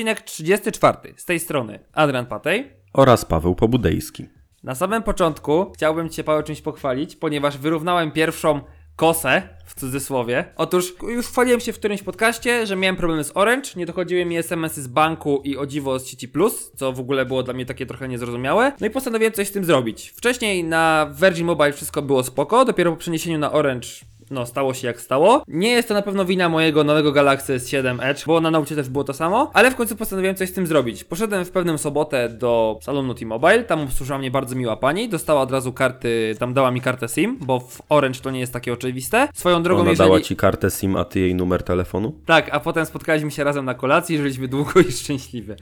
Odcinek 0.00 0.20
34. 0.20 0.96
Z 1.16 1.24
tej 1.24 1.40
strony 1.40 1.78
Adrian 1.92 2.26
Patej. 2.26 2.72
oraz 2.92 3.24
Paweł 3.24 3.54
Pobudejski. 3.54 4.26
Na 4.62 4.74
samym 4.74 5.02
początku 5.02 5.72
chciałbym 5.74 6.08
Cię, 6.08 6.24
Paweł, 6.24 6.42
czymś 6.42 6.60
pochwalić, 6.60 7.16
ponieważ 7.16 7.58
wyrównałem 7.58 8.10
pierwszą 8.10 8.60
kosę, 8.96 9.42
w 9.66 9.74
cudzysłowie. 9.80 10.44
Otóż 10.56 10.94
już 11.02 11.26
chwaliłem 11.26 11.60
się 11.60 11.72
w 11.72 11.78
którymś 11.78 12.02
podcaście, 12.02 12.66
że 12.66 12.76
miałem 12.76 12.96
problemy 12.96 13.24
z 13.24 13.36
Orange, 13.36 13.70
nie 13.76 13.86
dochodziły 13.86 14.24
mi 14.24 14.36
SMS-y 14.36 14.82
z 14.82 14.86
banku 14.86 15.42
i 15.44 15.56
o 15.56 15.66
dziwo 15.66 15.98
z 15.98 16.06
sieci 16.06 16.28
Plus, 16.28 16.72
co 16.76 16.92
w 16.92 17.00
ogóle 17.00 17.26
było 17.26 17.42
dla 17.42 17.54
mnie 17.54 17.66
takie 17.66 17.86
trochę 17.86 18.08
niezrozumiałe. 18.08 18.72
No 18.80 18.86
i 18.86 18.90
postanowiłem 18.90 19.32
coś 19.32 19.48
z 19.48 19.52
tym 19.52 19.64
zrobić. 19.64 20.12
Wcześniej 20.16 20.64
na 20.64 21.14
Virgin 21.20 21.46
Mobile 21.46 21.72
wszystko 21.72 22.02
było 22.02 22.22
spoko, 22.22 22.64
dopiero 22.64 22.90
po 22.90 22.96
przeniesieniu 22.96 23.38
na 23.38 23.52
Orange 23.52 23.88
no, 24.30 24.46
stało 24.46 24.74
się 24.74 24.86
jak 24.86 25.00
stało. 25.00 25.42
Nie 25.48 25.70
jest 25.70 25.88
to 25.88 25.94
na 25.94 26.02
pewno 26.02 26.24
wina 26.24 26.48
mojego 26.48 26.84
nowego 26.84 27.12
Galaxy 27.12 27.56
S7 27.56 27.98
Edge, 28.02 28.26
bo 28.26 28.40
na 28.40 28.50
nauce 28.50 28.76
też 28.76 28.88
było 28.88 29.04
to 29.04 29.12
samo, 29.12 29.50
ale 29.54 29.70
w 29.70 29.76
końcu 29.76 29.96
postanowiłem 29.96 30.36
coś 30.36 30.48
z 30.48 30.52
tym 30.52 30.66
zrobić. 30.66 31.04
Poszedłem 31.04 31.44
w 31.44 31.50
pewną 31.50 31.78
sobotę 31.78 32.28
do 32.28 32.78
salonu 32.82 33.14
T-Mobile, 33.14 33.64
tam 33.64 33.80
obsłużyła 33.80 34.18
mnie 34.18 34.30
bardzo 34.30 34.56
miła 34.56 34.76
pani, 34.76 35.08
dostała 35.08 35.40
od 35.40 35.50
razu 35.50 35.72
karty, 35.72 36.34
tam 36.38 36.54
dała 36.54 36.70
mi 36.70 36.80
kartę 36.80 37.08
SIM, 37.08 37.38
bo 37.40 37.60
w 37.60 37.82
Orange 37.88 38.20
to 38.20 38.30
nie 38.30 38.40
jest 38.40 38.52
takie 38.52 38.72
oczywiste. 38.72 39.28
Swoją 39.34 39.62
drogą, 39.62 39.80
Ona 39.80 39.90
jeżeli... 39.90 40.10
dała 40.10 40.20
ci 40.20 40.36
kartę 40.36 40.70
SIM, 40.70 40.96
a 40.96 41.04
ty 41.04 41.20
jej 41.20 41.34
numer 41.34 41.62
telefonu? 41.62 42.14
Tak, 42.26 42.48
a 42.52 42.60
potem 42.60 42.86
spotkaliśmy 42.86 43.30
się 43.30 43.44
razem 43.44 43.64
na 43.64 43.74
kolacji, 43.74 44.16
żyliśmy 44.16 44.48
długo 44.48 44.80
i 44.80 44.92
szczęśliwie. 44.92 45.56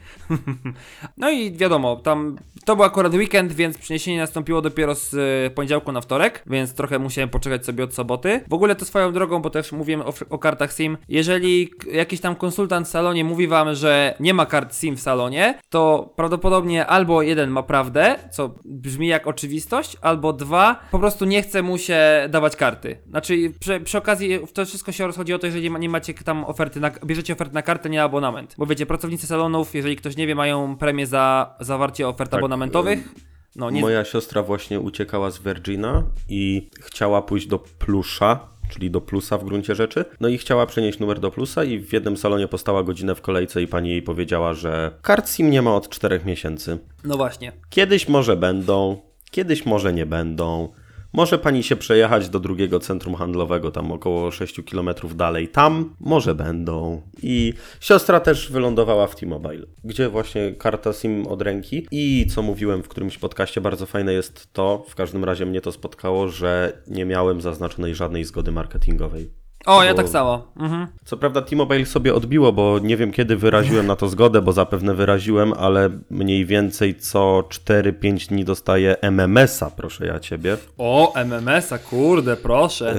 no 1.17 1.29
i 1.29 1.51
wiadomo, 1.51 1.95
tam 1.95 2.37
to 2.65 2.75
był 2.75 2.85
akurat 2.85 3.13
weekend, 3.13 3.53
więc 3.53 3.77
przeniesienie 3.77 4.17
nastąpiło 4.17 4.61
dopiero 4.61 4.95
z 4.95 5.13
y, 5.13 5.51
poniedziałku 5.55 5.91
na 5.91 6.01
wtorek, 6.01 6.43
więc 6.47 6.73
trochę 6.73 6.99
musiałem 6.99 7.29
poczekać 7.29 7.65
sobie 7.65 7.83
od 7.83 7.93
soboty. 7.93 8.41
W 8.47 8.53
ogóle 8.59 8.75
to 8.75 8.85
swoją 8.85 9.13
drogą, 9.13 9.41
bo 9.41 9.49
też 9.49 9.71
mówiłem 9.71 10.01
o, 10.01 10.13
o 10.29 10.37
kartach 10.37 10.73
SIM. 10.73 10.97
Jeżeli 11.07 11.71
jakiś 11.91 12.21
tam 12.21 12.35
konsultant 12.35 12.87
w 12.87 12.91
salonie 12.91 13.23
mówi 13.23 13.47
wam, 13.47 13.75
że 13.75 14.15
nie 14.19 14.33
ma 14.33 14.45
kart 14.45 14.75
SIM 14.75 14.97
w 14.97 15.01
salonie, 15.01 15.59
to 15.69 16.13
prawdopodobnie 16.15 16.85
albo 16.85 17.21
jeden 17.21 17.49
ma 17.49 17.63
prawdę, 17.63 18.15
co 18.31 18.55
brzmi 18.65 19.07
jak 19.07 19.27
oczywistość, 19.27 19.97
albo 20.01 20.33
dwa, 20.33 20.79
po 20.91 20.99
prostu 20.99 21.25
nie 21.25 21.41
chce 21.41 21.61
mu 21.61 21.77
się 21.77 21.99
dawać 22.29 22.55
karty. 22.55 22.97
Znaczy, 23.09 23.53
przy, 23.59 23.79
przy 23.79 23.97
okazji 23.97 24.39
to 24.53 24.65
wszystko 24.65 24.91
się 24.91 25.07
rozchodzi 25.07 25.33
o 25.33 25.39
to, 25.39 25.45
jeżeli 25.45 25.71
nie 25.71 25.89
macie 25.89 26.13
tam 26.13 26.45
oferty, 26.45 26.79
na, 26.79 26.91
bierzecie 27.05 27.33
ofertę 27.33 27.53
na 27.53 27.61
kartę, 27.61 27.89
nie 27.89 28.03
abonament. 28.03 28.55
Bo 28.57 28.65
wiecie, 28.65 28.85
pracownicy 28.85 29.27
salonów, 29.27 29.75
jeżeli 29.75 29.95
ktoś 29.95 30.17
nie 30.17 30.27
wie, 30.27 30.35
mają 30.35 30.77
premię 30.77 31.07
za 31.07 31.55
zawarcie 31.59 32.07
ofert 32.07 32.31
Tak, 32.31 32.39
abonamentowych. 32.39 33.28
No, 33.55 33.69
nie, 33.69 33.81
Moja 33.81 34.05
siostra 34.05 34.43
właśnie 34.43 34.79
uciekała 34.79 35.31
z 35.31 35.39
Virgina 35.39 36.03
i 36.29 36.69
chciała 36.81 37.21
pójść 37.21 37.47
do 37.47 37.59
Plusza, 37.59 38.47
czyli 38.69 38.91
do 38.91 39.01
Plusa 39.01 39.37
w 39.37 39.43
gruncie 39.45 39.75
rzeczy. 39.75 40.05
No 40.19 40.27
i 40.27 40.37
chciała 40.37 40.65
przenieść 40.65 40.99
numer 40.99 41.19
do 41.19 41.31
Plusa 41.31 41.63
i 41.63 41.79
w 41.79 41.93
jednym 41.93 42.17
salonie 42.17 42.47
postała 42.47 42.83
godzinę 42.83 43.15
w 43.15 43.21
kolejce 43.21 43.61
i 43.61 43.67
pani 43.67 43.89
jej 43.89 44.01
powiedziała, 44.01 44.53
że 44.53 44.91
kart 45.01 45.29
SIM 45.29 45.51
nie 45.51 45.61
ma 45.61 45.75
od 45.75 45.89
4 45.89 46.21
miesięcy. 46.25 46.77
no 47.03 47.17
właśnie. 47.17 47.51
Kiedyś 47.69 48.07
może 48.07 48.37
będą, 48.37 49.01
kiedyś 49.31 49.65
może 49.65 49.93
nie 49.93 50.05
będą. 50.05 50.69
Może 51.13 51.37
pani 51.37 51.63
się 51.63 51.75
przejechać 51.75 52.29
do 52.29 52.39
drugiego 52.39 52.79
centrum 52.79 53.15
handlowego, 53.15 53.71
tam 53.71 53.91
około 53.91 54.31
6 54.31 54.61
km 54.71 54.89
dalej. 55.15 55.47
Tam 55.47 55.95
może 55.99 56.35
będą. 56.35 57.01
I 57.23 57.53
siostra 57.79 58.19
też 58.19 58.51
wylądowała 58.51 59.07
w 59.07 59.15
T-Mobile, 59.15 59.65
gdzie 59.83 60.09
właśnie 60.09 60.51
karta 60.51 60.93
SIM 60.93 61.27
od 61.27 61.41
ręki. 61.41 61.87
I 61.91 62.27
co 62.29 62.41
mówiłem 62.41 62.83
w 62.83 62.87
którymś 62.87 63.17
podcaście, 63.17 63.61
bardzo 63.61 63.85
fajne 63.85 64.13
jest 64.13 64.53
to, 64.53 64.85
w 64.87 64.95
każdym 64.95 65.23
razie 65.23 65.45
mnie 65.45 65.61
to 65.61 65.71
spotkało, 65.71 66.27
że 66.27 66.81
nie 66.87 67.05
miałem 67.05 67.41
zaznaczonej 67.41 67.95
żadnej 67.95 68.23
zgody 68.23 68.51
marketingowej. 68.51 69.39
O, 69.65 69.83
ja 69.83 69.93
tak 69.93 70.09
samo. 70.09 70.47
Mhm. 70.57 70.87
Co 71.05 71.17
prawda 71.17 71.41
T-Mobile 71.41 71.85
sobie 71.85 72.13
odbiło, 72.15 72.53
bo 72.53 72.79
nie 72.79 72.97
wiem 72.97 73.11
kiedy 73.11 73.35
wyraziłem 73.35 73.87
na 73.87 73.95
to 73.95 74.09
zgodę, 74.09 74.41
bo 74.41 74.51
zapewne 74.53 74.93
wyraziłem, 74.93 75.53
ale 75.53 75.89
mniej 76.09 76.45
więcej 76.45 76.95
co 76.95 77.43
4-5 77.49 78.27
dni 78.29 78.45
dostaję 78.45 78.95
MMS-a, 79.01 79.69
proszę 79.69 80.05
ja 80.05 80.19
ciebie. 80.19 80.57
O, 80.77 81.13
MMS-a, 81.15 81.77
kurde, 81.77 82.37
proszę. 82.37 82.95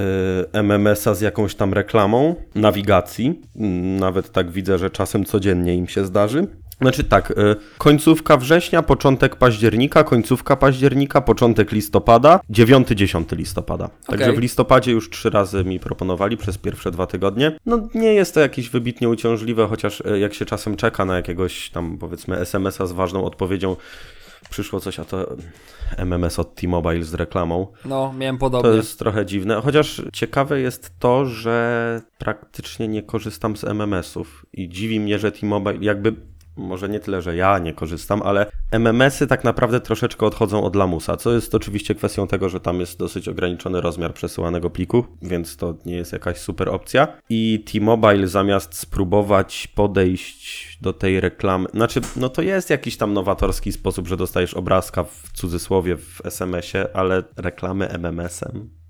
Yy, 0.53 0.59
MMS-a 0.59 1.13
z 1.13 1.21
jakąś 1.21 1.55
tam 1.55 1.73
reklamą 1.73 2.35
nawigacji. 2.55 3.41
Mm, 3.55 3.99
Nawet 3.99 4.31
tak 4.31 4.51
widzę, 4.51 4.77
że 4.77 4.89
czasem 4.89 5.25
codziennie 5.25 5.75
im 5.75 5.87
się 5.87 6.05
zdarzy. 6.05 6.47
Znaczy 6.81 7.03
tak, 7.03 7.33
yy, 7.37 7.55
końcówka 7.77 8.37
września, 8.37 8.81
początek 8.81 9.35
października, 9.35 10.03
końcówka 10.03 10.55
października, 10.55 11.21
początek 11.21 11.71
listopada, 11.71 12.39
9-10 12.49 13.37
listopada. 13.37 13.89
Także 14.07 14.25
Okej. 14.25 14.37
w 14.37 14.39
listopadzie 14.39 14.91
już 14.91 15.09
trzy 15.09 15.29
razy 15.29 15.63
mi 15.63 15.79
proponowali 15.79 16.37
przez 16.37 16.57
pierwsze 16.57 16.91
dwa 16.91 17.07
tygodnie. 17.07 17.57
No 17.65 17.89
nie 17.93 18.13
jest 18.13 18.33
to 18.33 18.39
jakieś 18.39 18.69
wybitnie 18.69 19.09
uciążliwe, 19.09 19.67
chociaż 19.67 20.03
yy, 20.05 20.19
jak 20.19 20.33
się 20.33 20.45
czasem 20.45 20.75
czeka 20.75 21.05
na 21.05 21.15
jakiegoś 21.15 21.69
tam 21.69 21.97
powiedzmy 21.97 22.37
SMS-a 22.37 22.85
z 22.85 22.91
ważną 22.91 23.25
odpowiedzią, 23.25 23.75
przyszło 24.49 24.79
coś, 24.79 24.99
a 24.99 25.05
to 25.05 25.35
MMS 25.97 26.39
od 26.39 26.55
T-Mobile 26.55 27.03
z 27.03 27.13
reklamą. 27.13 27.67
No, 27.85 28.13
miałem 28.17 28.35
To 28.37 28.39
podobnie. 28.39 28.71
jest 28.71 28.99
trochę 28.99 29.25
dziwne, 29.25 29.61
chociaż 29.63 30.01
ciekawe 30.13 30.59
jest 30.61 30.91
to, 30.99 31.25
że 31.25 32.01
praktycznie 32.17 32.87
nie 32.87 33.03
korzystam 33.03 33.57
z 33.57 33.63
MMS-ów 33.63 34.45
i 34.53 34.69
dziwi 34.69 34.99
mnie, 34.99 35.19
że 35.19 35.31
T-Mobile 35.31 35.77
jakby 35.81 36.15
może 36.57 36.89
nie 36.89 36.99
tyle, 36.99 37.21
że 37.21 37.35
ja 37.35 37.59
nie 37.59 37.73
korzystam, 37.73 38.21
ale 38.21 38.45
MMS-y 38.71 39.27
tak 39.27 39.43
naprawdę 39.43 39.79
troszeczkę 39.79 40.25
odchodzą 40.25 40.63
od 40.63 40.75
lamusa, 40.75 41.17
co 41.17 41.31
jest 41.31 41.55
oczywiście 41.55 41.95
kwestią 41.95 42.27
tego, 42.27 42.49
że 42.49 42.59
tam 42.59 42.79
jest 42.79 42.99
dosyć 42.99 43.27
ograniczony 43.27 43.81
rozmiar 43.81 44.13
przesyłanego 44.13 44.69
pliku, 44.69 45.05
więc 45.21 45.57
to 45.57 45.75
nie 45.85 45.95
jest 45.95 46.13
jakaś 46.13 46.37
super 46.37 46.69
opcja. 46.69 47.07
I 47.29 47.63
T-Mobile 47.71 48.27
zamiast 48.27 48.77
spróbować 48.77 49.67
podejść 49.75 50.77
do 50.81 50.93
tej 50.93 51.19
reklamy, 51.19 51.69
znaczy, 51.73 52.01
no 52.15 52.29
to 52.29 52.41
jest 52.41 52.69
jakiś 52.69 52.97
tam 52.97 53.13
nowatorski 53.13 53.71
sposób, 53.71 54.07
że 54.07 54.17
dostajesz 54.17 54.53
obrazka 54.53 55.03
w 55.03 55.31
cudzysłowie 55.33 55.97
w 55.97 56.21
SMS-ie, 56.25 56.87
ale 56.93 57.23
reklamy 57.37 57.89
MMS-em. 57.89 58.80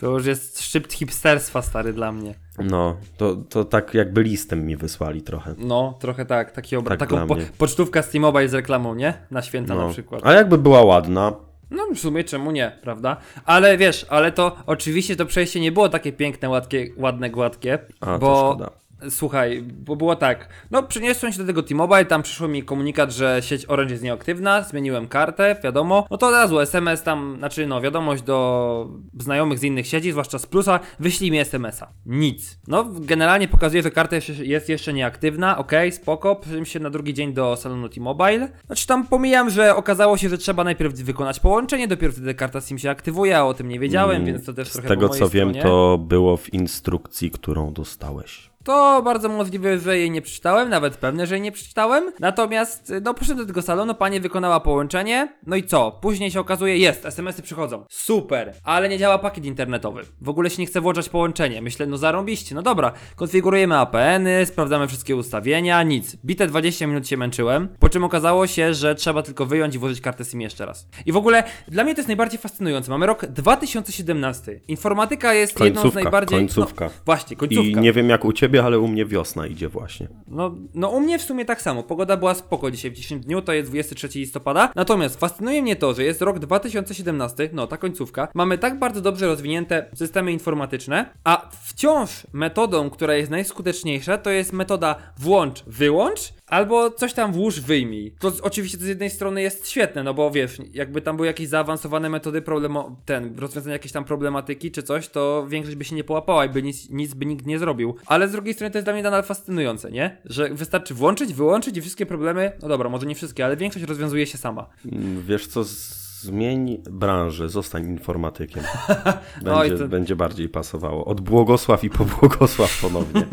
To 0.00 0.10
już 0.10 0.26
jest 0.26 0.62
szczyt 0.62 0.92
hipsterstwa 0.92 1.62
stary 1.62 1.92
dla 1.92 2.12
mnie. 2.12 2.34
No, 2.58 2.96
to, 3.16 3.36
to 3.36 3.64
tak 3.64 3.94
jakby 3.94 4.22
listem 4.22 4.66
mi 4.66 4.76
wysłali 4.76 5.22
trochę. 5.22 5.54
No, 5.58 5.98
trochę 6.00 6.26
tak, 6.26 6.52
taki 6.52 6.76
obraz. 6.76 6.98
Tak 6.98 7.10
taką 7.10 7.26
po, 7.26 7.36
pocztówka 7.58 8.02
T-Mobile 8.02 8.48
z 8.48 8.54
reklamą, 8.54 8.94
nie? 8.94 9.14
Na 9.30 9.42
święta 9.42 9.74
No. 9.74 9.86
na 9.86 9.92
przykład. 9.92 10.26
A 10.26 10.32
jakby 10.32 10.58
była 10.58 10.82
ładna, 10.82 11.32
No 11.70 11.86
w 11.94 11.98
sumie 11.98 12.24
czemu 12.24 12.50
nie, 12.50 12.78
prawda? 12.82 13.16
Ale 13.44 13.76
wiesz, 13.78 14.06
ale 14.08 14.32
to 14.32 14.56
oczywiście 14.66 15.16
to 15.16 15.26
przejście 15.26 15.60
nie 15.60 15.72
było 15.72 15.88
takie 15.88 16.12
piękne, 16.12 16.48
ładkie, 16.48 16.86
ładne, 16.96 17.30
gładkie, 17.30 17.78
A, 18.00 18.18
bo 18.18 18.50
szkoda. 18.54 18.70
Słuchaj, 19.10 19.62
bo 19.62 19.96
było 19.96 20.16
tak, 20.16 20.48
no 20.70 20.82
przyniosłem 20.82 21.32
się 21.32 21.38
do 21.38 21.46
tego 21.46 21.62
T-Mobile, 21.62 22.04
tam 22.04 22.22
przyszło 22.22 22.48
mi 22.48 22.62
komunikat, 22.62 23.12
że 23.12 23.38
sieć 23.42 23.66
Orange 23.68 23.92
jest 23.92 24.04
nieaktywna, 24.04 24.62
zmieniłem 24.62 25.08
kartę, 25.08 25.56
wiadomo, 25.64 26.06
no 26.10 26.16
to 26.18 26.26
od 26.28 26.32
razu 26.34 26.60
SMS 26.60 27.02
tam, 27.02 27.34
znaczy 27.38 27.66
no 27.66 27.80
wiadomość 27.80 28.22
do 28.22 28.88
znajomych 29.18 29.58
z 29.58 29.62
innych 29.62 29.86
sieci, 29.86 30.10
zwłaszcza 30.12 30.38
z 30.38 30.46
Plusa, 30.46 30.80
wyślij 31.00 31.30
mi 31.30 31.38
SMS-a. 31.38 31.88
Nic. 32.06 32.58
No 32.68 32.84
generalnie 33.00 33.48
pokazuje, 33.48 33.82
że 33.82 33.90
karta 33.90 34.16
jest 34.42 34.68
jeszcze 34.68 34.92
nieaktywna, 34.92 35.58
okej, 35.58 35.92
spoko, 35.92 36.36
przyjdę 36.36 36.66
się 36.66 36.80
na 36.80 36.90
drugi 36.90 37.14
dzień 37.14 37.32
do 37.32 37.56
salonu 37.56 37.88
T-Mobile, 37.88 38.48
znaczy 38.66 38.86
tam 38.86 39.06
pomijam, 39.06 39.50
że 39.50 39.76
okazało 39.76 40.16
się, 40.16 40.28
że 40.28 40.38
trzeba 40.38 40.64
najpierw 40.64 40.94
wykonać 40.94 41.40
połączenie, 41.40 41.88
dopiero 41.88 42.12
wtedy 42.12 42.34
karta 42.34 42.60
SIM 42.60 42.78
się 42.78 42.90
aktywuje, 42.90 43.38
a 43.38 43.44
o 43.44 43.54
tym 43.54 43.68
nie 43.68 43.78
wiedziałem, 43.80 44.24
więc 44.24 44.46
to 44.46 44.52
też 44.52 44.60
Mm, 44.60 44.70
z 44.70 44.72
trochę 44.72 44.88
tego 44.88 45.08
co 45.08 45.28
wiem, 45.28 45.48
stronie. 45.48 45.62
to 45.62 45.98
było 45.98 46.36
w 46.36 46.54
instrukcji, 46.54 47.30
którą 47.30 47.72
dostałeś. 47.72 48.49
To 48.64 49.02
bardzo 49.02 49.28
możliwe, 49.28 49.78
że 49.78 49.98
jej 49.98 50.10
nie 50.10 50.22
przeczytałem, 50.22 50.68
nawet 50.68 50.96
pewne, 50.96 51.26
że 51.26 51.34
jej 51.34 51.42
nie 51.42 51.52
przeczytałem. 51.52 52.12
Natomiast, 52.20 52.92
no, 53.02 53.14
poszedłem 53.14 53.38
do 53.38 53.46
tego 53.46 53.62
salonu, 53.62 53.94
pani 53.94 54.20
wykonała 54.20 54.60
połączenie. 54.60 55.28
No 55.46 55.56
i 55.56 55.62
co? 55.62 55.98
Później 56.02 56.30
się 56.30 56.40
okazuje, 56.40 56.78
jest, 56.78 57.06
SMS-y 57.06 57.42
przychodzą. 57.42 57.84
Super, 57.90 58.54
ale 58.64 58.88
nie 58.88 58.98
działa 58.98 59.18
pakiet 59.18 59.44
internetowy. 59.44 60.02
W 60.20 60.28
ogóle 60.28 60.50
się 60.50 60.62
nie 60.62 60.66
chce 60.66 60.80
włączać 60.80 61.08
połączenie. 61.08 61.62
Myślę, 61.62 61.86
no 61.86 61.96
zarąbiście, 61.96 62.54
no 62.54 62.62
dobra. 62.62 62.92
Konfigurujemy 63.16 63.76
APN-y, 63.76 64.46
sprawdzamy 64.46 64.88
wszystkie 64.88 65.16
ustawienia, 65.16 65.82
nic. 65.82 66.16
Bite 66.24 66.46
20 66.46 66.86
minut 66.86 67.08
się 67.08 67.16
męczyłem, 67.16 67.68
po 67.78 67.88
czym 67.88 68.04
okazało 68.04 68.46
się, 68.46 68.74
że 68.74 68.94
trzeba 68.94 69.22
tylko 69.22 69.46
wyjąć 69.46 69.74
i 69.74 69.78
włożyć 69.78 70.00
kartę 70.00 70.24
SIM 70.24 70.40
jeszcze 70.40 70.66
raz. 70.66 70.88
I 71.06 71.12
w 71.12 71.16
ogóle, 71.16 71.44
dla 71.68 71.84
mnie 71.84 71.94
to 71.94 71.98
jest 71.98 72.08
najbardziej 72.08 72.40
fascynujące. 72.40 72.90
Mamy 72.90 73.06
rok 73.06 73.26
2017. 73.26 74.60
Informatyka 74.68 75.34
jest 75.34 75.60
jedną 75.60 75.80
z 75.80 75.82
Końcówka, 75.82 76.02
najbardziej... 76.02 76.38
końcówka. 76.38 76.84
No, 76.84 76.90
właśnie, 77.06 77.36
końcówka. 77.36 77.80
I 77.80 77.82
nie 77.82 77.92
wiem 77.92 78.08
jak 78.08 78.24
u 78.24 78.32
ciebie, 78.32 78.49
ale 78.58 78.78
u 78.78 78.88
mnie 78.88 79.06
wiosna 79.06 79.46
idzie 79.46 79.68
właśnie. 79.68 80.08
No, 80.28 80.54
no 80.74 80.88
u 80.88 81.00
mnie 81.00 81.18
w 81.18 81.22
sumie 81.22 81.44
tak 81.44 81.62
samo. 81.62 81.82
Pogoda 81.82 82.16
była 82.16 82.34
spoko 82.34 82.70
dzisiaj 82.70 82.90
w 82.90 82.94
10 82.94 83.24
dniu, 83.24 83.42
to 83.42 83.52
jest 83.52 83.70
23 83.70 84.18
listopada. 84.18 84.72
Natomiast 84.76 85.20
fascynuje 85.20 85.62
mnie 85.62 85.76
to, 85.76 85.94
że 85.94 86.04
jest 86.04 86.22
rok 86.22 86.38
2017, 86.38 87.50
no 87.52 87.66
ta 87.66 87.76
końcówka. 87.76 88.28
Mamy 88.34 88.58
tak 88.58 88.78
bardzo 88.78 89.00
dobrze 89.00 89.26
rozwinięte 89.26 89.86
systemy 89.94 90.32
informatyczne, 90.32 91.10
a 91.24 91.50
wciąż 91.64 92.26
metodą, 92.32 92.90
która 92.90 93.14
jest 93.14 93.30
najskuteczniejsza, 93.30 94.18
to 94.18 94.30
jest 94.30 94.52
metoda 94.52 94.96
włącz, 95.18 95.64
wyłącz, 95.66 96.32
albo 96.50 96.90
coś 96.90 97.12
tam 97.12 97.32
włóż, 97.32 97.60
wyjmij. 97.60 98.14
To 98.20 98.32
oczywiście 98.42 98.78
z 98.78 98.86
jednej 98.86 99.10
strony 99.10 99.42
jest 99.42 99.68
świetne, 99.68 100.02
no 100.02 100.14
bo 100.14 100.30
wiesz, 100.30 100.58
jakby 100.72 101.02
tam 101.02 101.16
były 101.16 101.26
jakieś 101.26 101.48
zaawansowane 101.48 102.08
metody 102.08 102.42
problemo- 102.42 102.96
ten, 103.04 103.38
rozwiązania 103.38 103.72
jakiejś 103.72 103.92
tam 103.92 104.04
problematyki 104.04 104.70
czy 104.70 104.82
coś, 104.82 105.08
to 105.08 105.46
większość 105.48 105.76
by 105.76 105.84
się 105.84 105.94
nie 105.96 106.04
połapała 106.04 106.44
i 106.44 106.48
by 106.48 106.62
nic, 106.62 106.90
nic 106.90 107.14
by 107.14 107.26
nikt 107.26 107.46
nie 107.46 107.58
zrobił. 107.58 107.94
Ale 108.06 108.28
z 108.28 108.32
drugiej 108.32 108.54
strony 108.54 108.70
to 108.70 108.78
jest 108.78 108.86
dla 108.86 108.92
mnie 108.92 109.02
nadal 109.02 109.22
fascynujące, 109.22 109.90
nie? 109.90 110.16
Że 110.24 110.48
wystarczy 110.48 110.94
włączyć, 110.94 111.32
wyłączyć 111.34 111.76
i 111.76 111.80
wszystkie 111.80 112.06
problemy, 112.06 112.52
no 112.62 112.68
dobra, 112.68 112.88
może 112.88 113.06
nie 113.06 113.14
wszystkie, 113.14 113.44
ale 113.44 113.56
większość 113.56 113.84
rozwiązuje 113.84 114.26
się 114.26 114.38
sama. 114.38 114.66
Mm, 114.92 115.22
Wiesz 115.26 115.46
co, 115.46 115.64
z- 115.64 116.09
zmień 116.20 116.82
branżę, 116.90 117.48
zostań 117.48 117.84
informatykiem. 117.84 118.62
Będzie, 119.44 119.78
to- 119.78 119.88
będzie 119.88 120.16
bardziej 120.16 120.48
pasowało. 120.48 121.04
Od 121.04 121.20
błogosław 121.20 121.84
i 121.84 121.90
po 121.90 122.04
błogosław 122.04 122.80
ponownie. 122.82 123.26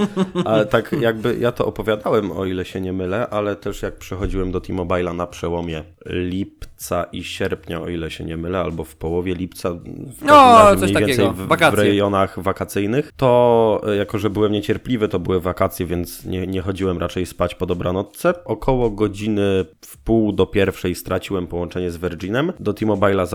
Ale 0.45 0.66
tak 0.66 0.92
jakby 1.00 1.38
ja 1.39 1.51
to 1.51 1.66
opowiadałem, 1.66 2.31
o 2.31 2.45
ile 2.45 2.66
się 2.66 2.81
nie 2.81 2.94
mylę, 2.94 3.28
ale 3.30 3.56
też 3.56 3.81
jak 3.81 3.98
przechodziłem 3.98 4.51
do 4.51 4.62
T-Mobile'a 4.62 5.16
na 5.16 5.28
przełomie 5.28 5.84
lipca 6.06 6.77
i 7.12 7.24
sierpnia, 7.24 7.82
o 7.82 7.90
ile 7.90 8.12
się 8.12 8.24
nie 8.24 8.38
mylę, 8.38 8.60
albo 8.60 8.84
w 8.84 8.96
połowie 8.96 9.36
lipca, 9.36 9.72
w 9.72 10.26
No, 10.26 10.34
razie 10.34 10.86
mniej 10.86 11.06
więcej 11.06 11.30
w, 11.34 11.48
w 11.72 11.74
rejonach 11.74 12.40
wakacyjnych, 12.40 13.12
to 13.18 13.82
e, 13.88 13.96
jako, 13.96 14.18
że 14.18 14.30
byłem 14.30 14.52
niecierpliwy, 14.52 15.08
to 15.08 15.20
były 15.20 15.40
wakacje, 15.40 15.86
więc 15.86 16.26
nie, 16.26 16.48
nie 16.48 16.62
chodziłem 16.62 16.98
raczej 16.98 17.26
spać 17.26 17.56
po 17.56 17.66
dobranocce. 17.66 18.44
Około 18.46 18.90
godziny 18.90 19.66
w 19.82 19.98
pół 19.98 20.32
do 20.32 20.46
pierwszej 20.46 20.96
straciłem 20.96 21.48
połączenie 21.48 21.92
z 21.92 21.98
Virginem. 21.98 22.54
Do 22.60 22.74
T-Mobile'a 22.74 23.26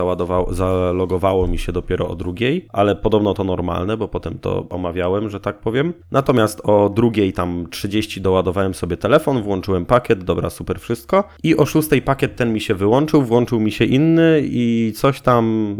zalogowało 0.54 1.46
mi 1.46 1.58
się 1.58 1.72
dopiero 1.72 2.08
o 2.08 2.14
drugiej, 2.14 2.66
ale 2.72 2.96
podobno 2.96 3.34
to 3.34 3.44
normalne, 3.44 3.96
bo 3.96 4.08
potem 4.08 4.38
to 4.38 4.66
omawiałem, 4.70 5.30
że 5.30 5.40
tak 5.40 5.60
powiem. 5.60 5.92
Natomiast 6.10 6.60
o 6.64 6.88
drugiej 6.88 7.32
tam 7.32 7.66
30 7.70 8.20
doładowałem 8.20 8.74
sobie 8.74 8.96
telefon, 8.96 9.42
włączyłem 9.42 9.86
pakiet, 9.86 10.24
dobra, 10.24 10.50
super 10.50 10.80
wszystko. 10.80 11.24
I 11.42 11.56
o 11.56 11.66
szóstej 11.66 12.02
pakiet 12.02 12.36
ten 12.36 12.52
mi 12.52 12.60
się 12.60 12.74
wyłączył, 12.74 13.22
włączył 13.32 13.60
mi 13.60 13.72
się 13.72 13.84
inny 13.84 14.42
i 14.44 14.92
coś 14.96 15.20
tam, 15.20 15.76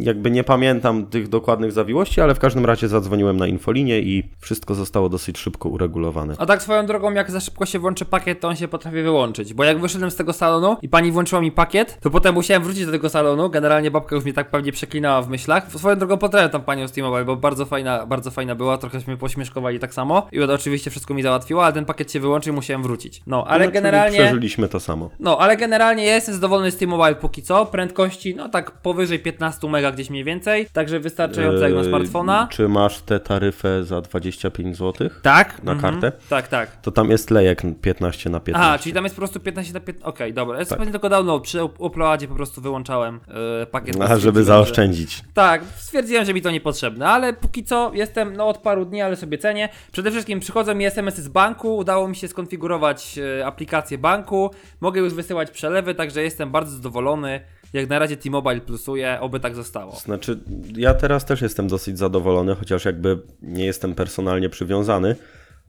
jakby 0.00 0.30
nie 0.30 0.44
pamiętam 0.44 1.06
tych 1.06 1.28
dokładnych 1.28 1.72
zawiłości, 1.72 2.20
ale 2.20 2.34
w 2.34 2.38
każdym 2.38 2.66
razie 2.66 2.88
zadzwoniłem 2.88 3.36
na 3.36 3.46
infolinię 3.46 4.00
i 4.00 4.22
wszystko 4.40 4.74
zostało 4.74 5.08
dosyć 5.08 5.38
szybko 5.38 5.68
uregulowane. 5.68 6.34
A 6.38 6.46
tak 6.46 6.62
swoją 6.62 6.86
drogą, 6.86 7.12
jak 7.12 7.30
za 7.30 7.40
szybko 7.40 7.66
się 7.66 7.78
włączy 7.78 8.04
pakiet, 8.04 8.40
to 8.40 8.48
on 8.48 8.56
się 8.56 8.68
potrafi 8.68 9.02
wyłączyć. 9.02 9.54
Bo 9.54 9.64
jak 9.64 9.80
wyszedłem 9.80 10.10
z 10.10 10.16
tego 10.16 10.32
salonu 10.32 10.76
i 10.82 10.88
pani 10.88 11.12
włączyła 11.12 11.40
mi 11.40 11.52
pakiet, 11.52 11.98
to 12.00 12.10
potem 12.10 12.34
musiałem 12.34 12.62
wrócić 12.62 12.86
do 12.86 12.92
tego 12.92 13.08
salonu. 13.08 13.50
Generalnie 13.50 13.90
babka 13.90 14.16
już 14.16 14.24
mnie 14.24 14.32
tak 14.32 14.50
pewnie 14.50 14.72
przeklinała 14.72 15.22
w 15.22 15.28
myślach. 15.28 15.72
Swoją 15.72 15.96
drogą 15.96 16.18
pozdrawiam 16.18 16.50
tam 16.50 16.62
panią 16.62 16.88
T-Mobile, 16.88 17.24
bo 17.24 17.36
bardzo 17.36 17.66
fajna, 17.66 18.06
bardzo 18.06 18.30
fajna 18.30 18.54
była, 18.54 18.78
trochę 18.78 18.98
mnie 19.06 19.16
pośmieszkowali 19.16 19.78
tak 19.78 19.94
samo. 19.94 20.26
I 20.32 20.42
ona 20.42 20.52
oczywiście 20.52 20.90
wszystko 20.90 21.14
mi 21.14 21.22
załatwiła, 21.22 21.64
ale 21.64 21.72
ten 21.72 21.84
pakiet 21.84 22.12
się 22.12 22.20
wyłączył 22.20 22.52
i 22.52 22.56
musiałem 22.56 22.82
wrócić. 22.82 23.22
No, 23.26 23.44
ale 23.46 23.66
No, 23.66 23.72
generalnie... 23.72 24.18
Przeżyliśmy 24.18 24.68
to 24.68 24.80
samo. 24.80 25.10
No, 25.20 25.38
ale 25.38 25.56
generalnie 25.56 26.04
ja 26.04 26.14
jestem 26.14 26.34
zadowolony 26.34 26.70
z 26.70 26.76
T-Mobile 26.96 27.14
póki 27.14 27.42
co. 27.42 27.66
Prędkości, 27.66 28.34
no 28.34 28.48
tak 28.48 28.70
powyżej 28.70 29.18
15 29.18 29.68
mega 29.68 29.92
gdzieś 29.92 30.10
mniej 30.10 30.24
więcej. 30.24 30.66
Także 30.72 31.00
wystarczająco 31.00 31.58
jak 31.58 31.72
na 31.72 31.78
Yy, 31.78 31.84
smartfona. 31.84 32.48
Czy 32.50 32.68
masz 32.68 33.00
tę 33.00 33.20
taryfę 33.20 33.84
za 33.84 34.00
25 34.00 34.76
zł? 34.76 35.08
Tak. 35.22 35.62
na 35.62 35.72
mhm. 35.72 35.94
kartę? 35.94 36.18
Tak, 36.28 36.48
tak. 36.48 36.76
To 36.76 36.90
tam 36.90 37.10
jest 37.10 37.30
lejek 37.30 37.62
15 37.80 38.30
na 38.30 38.40
15. 38.40 38.68
Aha, 38.68 38.78
czyli 38.78 38.92
tam 38.94 39.04
jest 39.04 39.16
po 39.16 39.20
prostu 39.20 39.40
15 39.40 39.72
na 39.72 39.80
15. 39.80 40.08
Okej, 40.08 40.34
dobra. 40.34 40.58
Ja 40.58 40.64
Tak. 40.64 40.78
sobie 40.78 40.90
tylko 40.90 41.08
download. 41.08 41.42
Przy 41.42 41.64
up- 41.64 41.74
uploadzie 41.78 42.28
po 42.28 42.34
prostu 42.34 42.60
wyłączałem 42.60 43.20
yy, 43.60 43.66
pakiet. 43.66 44.00
A, 44.00 44.18
żeby 44.18 44.40
że- 44.40 44.44
zaoszczędzić. 44.44 45.22
Tak, 45.34 45.62
stwierdziłem, 45.76 46.24
że 46.24 46.34
mi 46.34 46.42
to 46.42 46.50
niepotrzebne, 46.50 47.08
ale 47.08 47.32
póki 47.32 47.64
co 47.64 47.90
jestem 47.94 48.36
no 48.36 48.48
od 48.48 48.58
paru 48.58 48.84
dni, 48.84 49.02
ale 49.02 49.16
sobie 49.16 49.38
cenię. 49.38 49.68
Przede 49.92 50.10
wszystkim 50.10 50.40
przychodzą 50.40 50.74
mi 50.74 50.84
SMS-y 50.84 51.22
z 51.22 51.28
banku, 51.28 51.76
udało 51.76 52.08
mi 52.08 52.16
się 52.16 52.28
skonfigurować 52.28 53.18
e, 53.40 53.46
aplikację 53.46 53.98
banku, 53.98 54.50
mogę 54.80 55.00
już 55.00 55.14
wysyłać 55.14 55.50
przelewy, 55.50 55.94
także 55.94 56.22
jestem 56.22 56.50
bardzo 56.50 56.76
zadowolony. 56.86 57.40
Jak 57.72 57.88
na 57.88 57.98
razie 57.98 58.16
T-Mobile 58.16 58.60
plusuje, 58.60 59.20
oby 59.20 59.40
tak 59.40 59.54
zostało. 59.54 59.92
Znaczy, 59.92 60.38
ja 60.76 60.94
teraz 60.94 61.24
też 61.24 61.42
jestem 61.42 61.68
dosyć 61.68 61.98
zadowolony, 61.98 62.54
chociaż 62.54 62.84
jakby 62.84 63.18
nie 63.42 63.64
jestem 63.64 63.94
personalnie 63.94 64.48
przywiązany. 64.48 65.16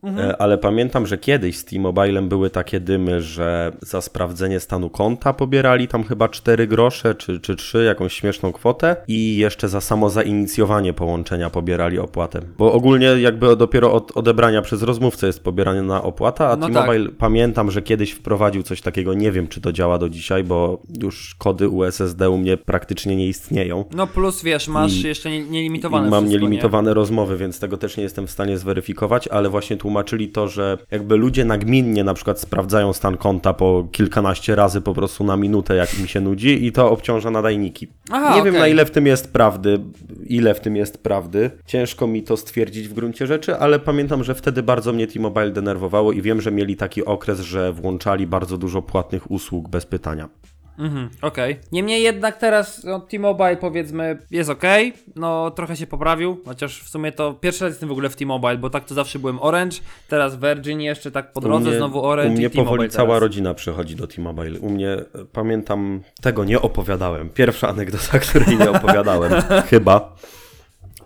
Mhm. 0.04 0.30
E, 0.30 0.42
Ale 0.42 0.58
pamiętam, 0.58 1.08
że 1.08 1.18
kiedyś 1.18 1.58
z 1.58 1.66
T-Mobilem 1.66 2.30
były 2.30 2.50
takie 2.50 2.80
dymy, 2.80 3.22
że 3.22 3.72
za 3.82 4.02
sprawdzenie 4.02 4.60
stanu 4.60 4.90
konta 4.90 5.34
pobierali 5.34 5.88
tam 5.88 6.04
chyba 6.04 6.30
4 6.30 6.68
grosze 6.68 7.16
czy, 7.16 7.40
czy 7.40 7.56
3, 7.56 7.84
jakąś 7.84 8.14
śmieszną 8.14 8.52
kwotę 8.52 8.96
i 9.08 9.38
jeszcze 9.38 9.70
za 9.70 9.82
samo 9.82 10.10
zainicjowanie 10.10 10.94
połączenia 10.94 11.50
pobierali 11.50 12.00
opłatę. 12.00 12.42
Bo 12.58 12.74
ogólnie 12.74 13.06
jakby 13.06 13.56
dopiero 13.56 13.94
od 13.94 14.18
odebrania 14.18 14.62
przez 14.62 14.82
rozmówcę 14.82 15.28
jest 15.28 15.44
pobierana 15.44 16.04
opłata, 16.04 16.50
a 16.52 16.56
No 16.56 16.68
T-Mobile 16.68 17.10
pamiętam, 17.10 17.72
że 17.72 17.82
kiedyś 17.82 18.12
wprowadził 18.12 18.64
coś 18.64 18.82
takiego, 18.82 19.14
nie 19.14 19.32
wiem 19.32 19.48
czy 19.48 19.62
to 19.62 19.72
działa 19.74 19.98
do 19.98 20.10
dzisiaj, 20.10 20.44
bo 20.44 20.82
już 21.02 21.36
kody 21.36 21.70
USSD 21.70 22.30
u 22.30 22.38
mnie 22.38 22.58
praktycznie 22.58 23.16
nie 23.16 23.28
istnieją. 23.28 23.86
No 23.96 24.08
plus 24.08 24.44
wiesz, 24.44 24.68
masz 24.68 24.94
I- 24.94 25.08
jeszcze 25.08 25.32
nie, 25.32 25.44
nielimitowane 25.44 26.10
mam 26.10 26.24
wszystko, 26.24 26.40
nielimitowane 26.40 26.94
rozmowy, 26.94 27.38
więc 27.38 27.60
tego 27.60 27.78
też 27.78 27.98
nie 27.98 28.04
jestem 28.04 28.28
w 28.28 28.32
stanie 28.32 28.58
zweryfikować, 28.58 29.28
ale 29.28 29.50
właśnie 29.50 29.78
tłumaczyli 29.88 30.30
to, 30.30 30.48
że 30.48 30.78
jakby 30.92 31.18
ludzie 31.18 31.46
nagminnie 31.46 32.04
na 32.04 32.14
przykład 32.14 32.40
sprawdzają 32.40 32.94
stan 32.94 33.18
konta 33.18 33.54
po 33.54 33.88
kilkanaście 33.92 34.56
razy 34.56 34.82
po 34.82 34.94
prostu 34.94 35.24
na 35.24 35.38
minutę, 35.38 35.76
jak 35.76 36.00
im 36.00 36.08
się 36.08 36.22
nudzi 36.22 36.66
i 36.66 36.72
to 36.72 36.92
obciąża 36.92 37.32
nadajniki. 37.32 37.88
Aha, 38.12 38.36
nie 38.36 38.44
wiem 38.44 38.54
okej. 38.54 38.62
na 38.62 38.68
ile 38.68 38.86
w 38.86 38.92
tym 38.92 39.08
jest 39.08 39.34
prawdy, 39.34 39.80
ile 40.26 40.56
w 40.56 40.60
tym 40.60 40.76
jest 40.76 41.04
prawdy. 41.04 41.52
Ciężko 41.66 42.08
mi 42.08 42.24
to 42.24 42.38
stwierdzić 42.38 42.88
w 42.88 42.94
gruncie 42.94 43.28
rzeczy, 43.28 43.58
ale 43.58 43.80
pamiętam, 43.80 44.24
że 44.24 44.36
wtedy 44.36 44.64
bardzo 44.64 44.94
mnie 44.94 45.08
T-Mobile 45.08 45.52
denerwowało 45.52 46.12
i 46.12 46.22
wiem, 46.22 46.42
że 46.42 46.52
mieli 46.52 46.76
taki 46.76 47.06
okres, 47.06 47.40
że 47.40 47.74
włączali 47.74 48.28
bardzo 48.28 48.58
dużo 48.58 48.82
płatnych 48.82 49.32
usług 49.32 49.70
bez 49.70 49.86
pytania. 49.86 50.30
Mhm, 50.78 51.10
okej. 51.22 51.60
Niemniej 51.72 52.04
jednak 52.04 52.38
teraz 52.38 52.84
no, 52.84 53.00
T-Mobile 53.00 53.58
powiedzmy 53.58 54.18
jest 54.32 54.50
okej, 54.50 54.94
no 55.16 55.52
trochę 55.52 55.76
się 55.78 55.88
poprawił, 55.88 56.38
chociaż 56.46 56.84
w 56.84 56.90
sumie 56.90 57.12
to 57.12 57.34
pierwszy 57.34 57.64
raz 57.64 57.72
jestem 57.72 57.90
w 57.90 57.92
ogóle 57.92 58.10
w 58.10 58.16
T-Mobile, 58.16 58.58
bo 58.58 58.70
tak 58.70 58.86
to 58.86 58.96
zawsze 58.96 59.20
byłem 59.20 59.40
Orange, 59.42 59.78
teraz 60.08 60.40
Virgin 60.40 60.82
jeszcze 60.82 61.12
tak 61.12 61.34
po 61.34 61.42
drodze 61.42 61.78
znowu 61.78 62.06
Orange 62.06 62.34
U 62.34 62.38
mnie 62.38 62.46
i 62.46 62.50
powoli 62.50 62.90
cała 62.90 63.08
teraz. 63.08 63.22
rodzina 63.22 63.54
przechodzi 63.54 63.96
do 63.96 64.08
T-Mobile. 64.08 64.60
U 64.60 64.70
mnie, 64.70 64.90
e, 64.92 65.06
pamiętam, 65.32 66.02
tego 66.22 66.44
nie 66.44 66.62
opowiadałem. 66.62 67.30
Pierwsza 67.30 67.68
anegdota, 67.68 68.20
której 68.30 68.58
nie 68.58 68.72
opowiadałem. 68.72 69.32
Chyba. 69.70 70.16